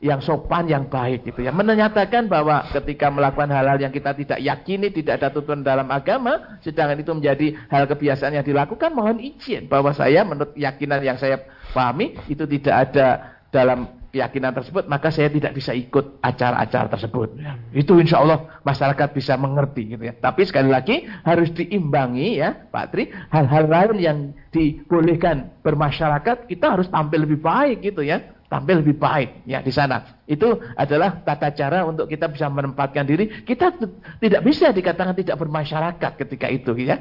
yang 0.00 0.24
sopan, 0.24 0.64
yang 0.64 0.88
baik 0.88 1.28
gitu 1.28 1.44
ya. 1.44 1.52
Menyatakan 1.52 2.24
bahwa 2.24 2.64
ketika 2.72 3.12
melakukan 3.12 3.52
hal-hal 3.52 3.76
yang 3.76 3.92
kita 3.92 4.16
tidak 4.16 4.40
yakini, 4.40 4.88
tidak 4.88 5.20
ada 5.20 5.28
tuntunan 5.28 5.60
dalam 5.60 5.86
agama, 5.92 6.58
sedangkan 6.64 7.04
itu 7.04 7.12
menjadi 7.12 7.46
hal 7.68 7.84
kebiasaan 7.84 8.40
yang 8.40 8.46
dilakukan, 8.48 8.90
mohon 8.96 9.20
izin 9.20 9.68
bahwa 9.68 9.92
saya 9.92 10.24
menurut 10.24 10.56
keyakinan 10.56 11.04
yang 11.04 11.20
saya 11.20 11.44
pahami 11.76 12.16
itu 12.26 12.48
tidak 12.48 12.88
ada 12.88 13.36
dalam 13.52 13.99
keyakinan 14.10 14.52
tersebut, 14.54 14.90
maka 14.90 15.08
saya 15.14 15.30
tidak 15.30 15.54
bisa 15.54 15.70
ikut 15.74 16.18
acara-acara 16.22 16.90
tersebut. 16.90 17.38
Ya. 17.38 17.54
Itu 17.70 17.98
insya 18.02 18.22
Allah 18.22 18.60
masyarakat 18.66 19.08
bisa 19.14 19.38
mengerti 19.38 19.94
gitu 19.94 20.02
ya. 20.06 20.14
Tapi 20.18 20.46
sekali 20.46 20.70
lagi 20.70 21.06
harus 21.22 21.50
diimbangi 21.54 22.42
ya 22.42 22.54
Pak 22.70 22.86
Tri, 22.90 23.08
hal-hal 23.30 23.64
lain 23.70 23.96
yang 24.02 24.18
dibolehkan 24.50 25.54
bermasyarakat, 25.62 26.50
kita 26.50 26.66
harus 26.78 26.90
tampil 26.90 27.22
lebih 27.22 27.38
baik 27.38 27.86
gitu 27.86 28.02
ya 28.02 28.20
tampil 28.50 28.82
lebih 28.82 28.98
baik 28.98 29.46
ya 29.46 29.62
di 29.62 29.70
sana. 29.70 30.18
Itu 30.26 30.58
adalah 30.74 31.22
tata 31.22 31.54
cara 31.54 31.86
untuk 31.86 32.10
kita 32.10 32.26
bisa 32.26 32.50
menempatkan 32.50 33.06
diri. 33.06 33.46
Kita 33.46 33.78
tidak 34.18 34.42
bisa 34.42 34.74
dikatakan 34.74 35.14
tidak 35.14 35.38
bermasyarakat 35.38 36.12
ketika 36.18 36.50
itu 36.50 36.74
ya. 36.82 36.98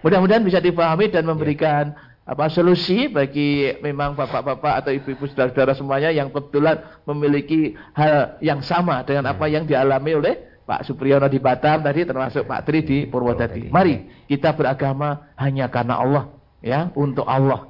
Mudah-mudahan 0.00 0.40
bisa 0.40 0.64
dipahami 0.64 1.12
dan 1.12 1.28
memberikan 1.28 1.92
apa 2.30 2.46
solusi 2.46 3.10
bagi 3.10 3.74
memang 3.82 4.14
bapak-bapak 4.14 4.86
atau 4.86 4.94
ibu-ibu 4.94 5.26
saudara-saudara 5.26 5.74
semuanya 5.74 6.14
yang 6.14 6.30
kebetulan 6.30 6.78
memiliki 7.02 7.74
hal 7.90 8.38
yang 8.38 8.62
sama 8.62 9.02
dengan 9.02 9.34
apa 9.34 9.50
yang 9.50 9.66
dialami 9.66 10.14
oleh 10.14 10.34
Pak 10.62 10.86
Supriyono 10.86 11.26
di 11.26 11.42
Batam 11.42 11.82
tadi 11.82 12.06
termasuk 12.06 12.46
Pak 12.46 12.62
Tri 12.62 12.86
di 12.86 13.02
Purwodadi. 13.10 13.66
Mari 13.74 14.26
kita 14.30 14.54
beragama 14.54 15.34
hanya 15.34 15.66
karena 15.66 15.98
Allah 15.98 16.24
ya, 16.62 16.94
untuk 16.94 17.26
Allah 17.26 17.69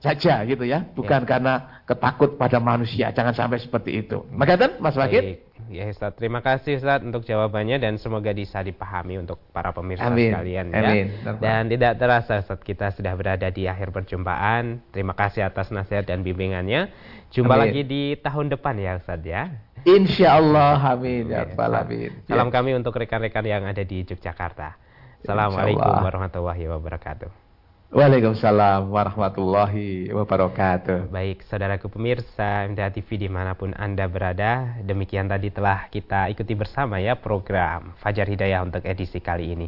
saja 0.00 0.42
gitu 0.48 0.64
ya, 0.64 0.80
bukan 0.96 1.22
ya. 1.22 1.28
karena 1.28 1.54
ketakut 1.84 2.40
pada 2.40 2.56
manusia. 2.56 3.12
Jangan 3.12 3.36
sampai 3.36 3.60
seperti 3.60 4.00
itu. 4.00 4.24
Maka 4.32 4.56
kan 4.56 4.70
Mas 4.80 4.96
Wakil? 4.96 5.44
Ya 5.68 5.86
Ustaz, 5.86 6.16
terima 6.16 6.40
kasih 6.40 6.80
Ustaz 6.80 7.04
untuk 7.04 7.22
jawabannya 7.22 7.78
dan 7.78 8.00
semoga 8.00 8.32
bisa 8.32 8.64
dipahami 8.64 9.20
untuk 9.20 9.38
para 9.52 9.70
pemirsa 9.70 10.08
Amin. 10.08 10.32
sekalian 10.32 10.72
ya. 10.72 10.80
Amin. 10.82 11.06
Dan 11.38 11.68
tidak 11.68 12.00
terasa 12.00 12.40
Ustaz 12.40 12.58
kita 12.64 12.90
sudah 12.96 13.12
berada 13.14 13.46
di 13.52 13.68
akhir 13.68 13.92
perjumpaan. 13.92 14.82
Terima 14.90 15.12
kasih 15.12 15.46
atas 15.46 15.68
nasihat 15.68 16.08
dan 16.08 16.24
bimbingannya. 16.24 16.90
Jumpa 17.30 17.54
amin. 17.54 17.62
lagi 17.62 17.80
di 17.86 18.02
tahun 18.18 18.50
depan 18.50 18.80
ya 18.80 18.98
Ustaz 18.98 19.20
ya. 19.22 19.52
Insya 19.84 20.40
Allah 20.40 20.80
amin 20.96 21.28
ya 21.28 21.44
Amin. 21.44 22.24
Salam 22.24 22.48
kami 22.48 22.72
untuk 22.72 22.96
rekan-rekan 22.96 23.44
yang 23.44 23.62
ada 23.68 23.84
di 23.84 24.02
Yogyakarta. 24.02 24.80
Assalamualaikum 25.20 25.92
warahmatullahi 26.00 26.64
wabarakatuh. 26.72 27.49
Waalaikumsalam 27.90 28.86
warahmatullahi 28.86 30.14
wabarakatuh. 30.14 31.10
Baik, 31.10 31.42
saudaraku 31.50 31.90
pemirsa 31.90 32.62
MTA 32.70 32.94
TV 32.94 33.18
di 33.18 33.26
mana 33.26 33.58
pun 33.58 33.74
Anda 33.74 34.06
berada, 34.06 34.78
demikian 34.86 35.26
tadi 35.26 35.50
telah 35.50 35.90
kita 35.90 36.30
ikuti 36.30 36.54
bersama 36.54 37.02
ya 37.02 37.18
program 37.18 37.98
Fajar 37.98 38.30
Hidayah 38.30 38.62
untuk 38.62 38.86
edisi 38.86 39.18
kali 39.18 39.58
ini. 39.58 39.66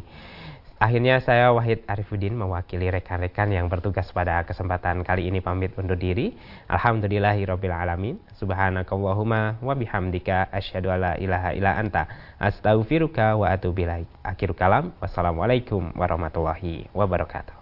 Akhirnya 0.79 1.19
saya 1.19 1.51
Wahid 1.51 1.83
Arifuddin 1.83 2.31
mewakili 2.39 2.87
rekan-rekan 2.87 3.51
yang 3.51 3.67
bertugas 3.67 4.07
pada 4.15 4.47
kesempatan 4.47 5.03
kali 5.03 5.27
ini 5.27 5.43
pamit 5.43 5.75
undur 5.75 5.99
diri. 5.99 6.31
Alhamdulillahirabbil 6.71 7.75
alamin. 7.75 8.23
Subhanakallahumma 8.39 9.59
wa 9.59 9.75
bihamdika 9.75 10.47
asyhadu 10.47 10.95
ilaha 10.95 11.51
illa 11.51 11.75
anta 11.75 12.07
astaghfiruka 12.39 13.35
wa 13.35 13.51
atubu 13.51 13.83
ilaik. 13.83 14.07
Akhir 14.23 14.55
kalam. 14.55 14.95
Wassalamualaikum 15.03 15.91
warahmatullahi 15.91 16.87
wabarakatuh. 16.95 17.59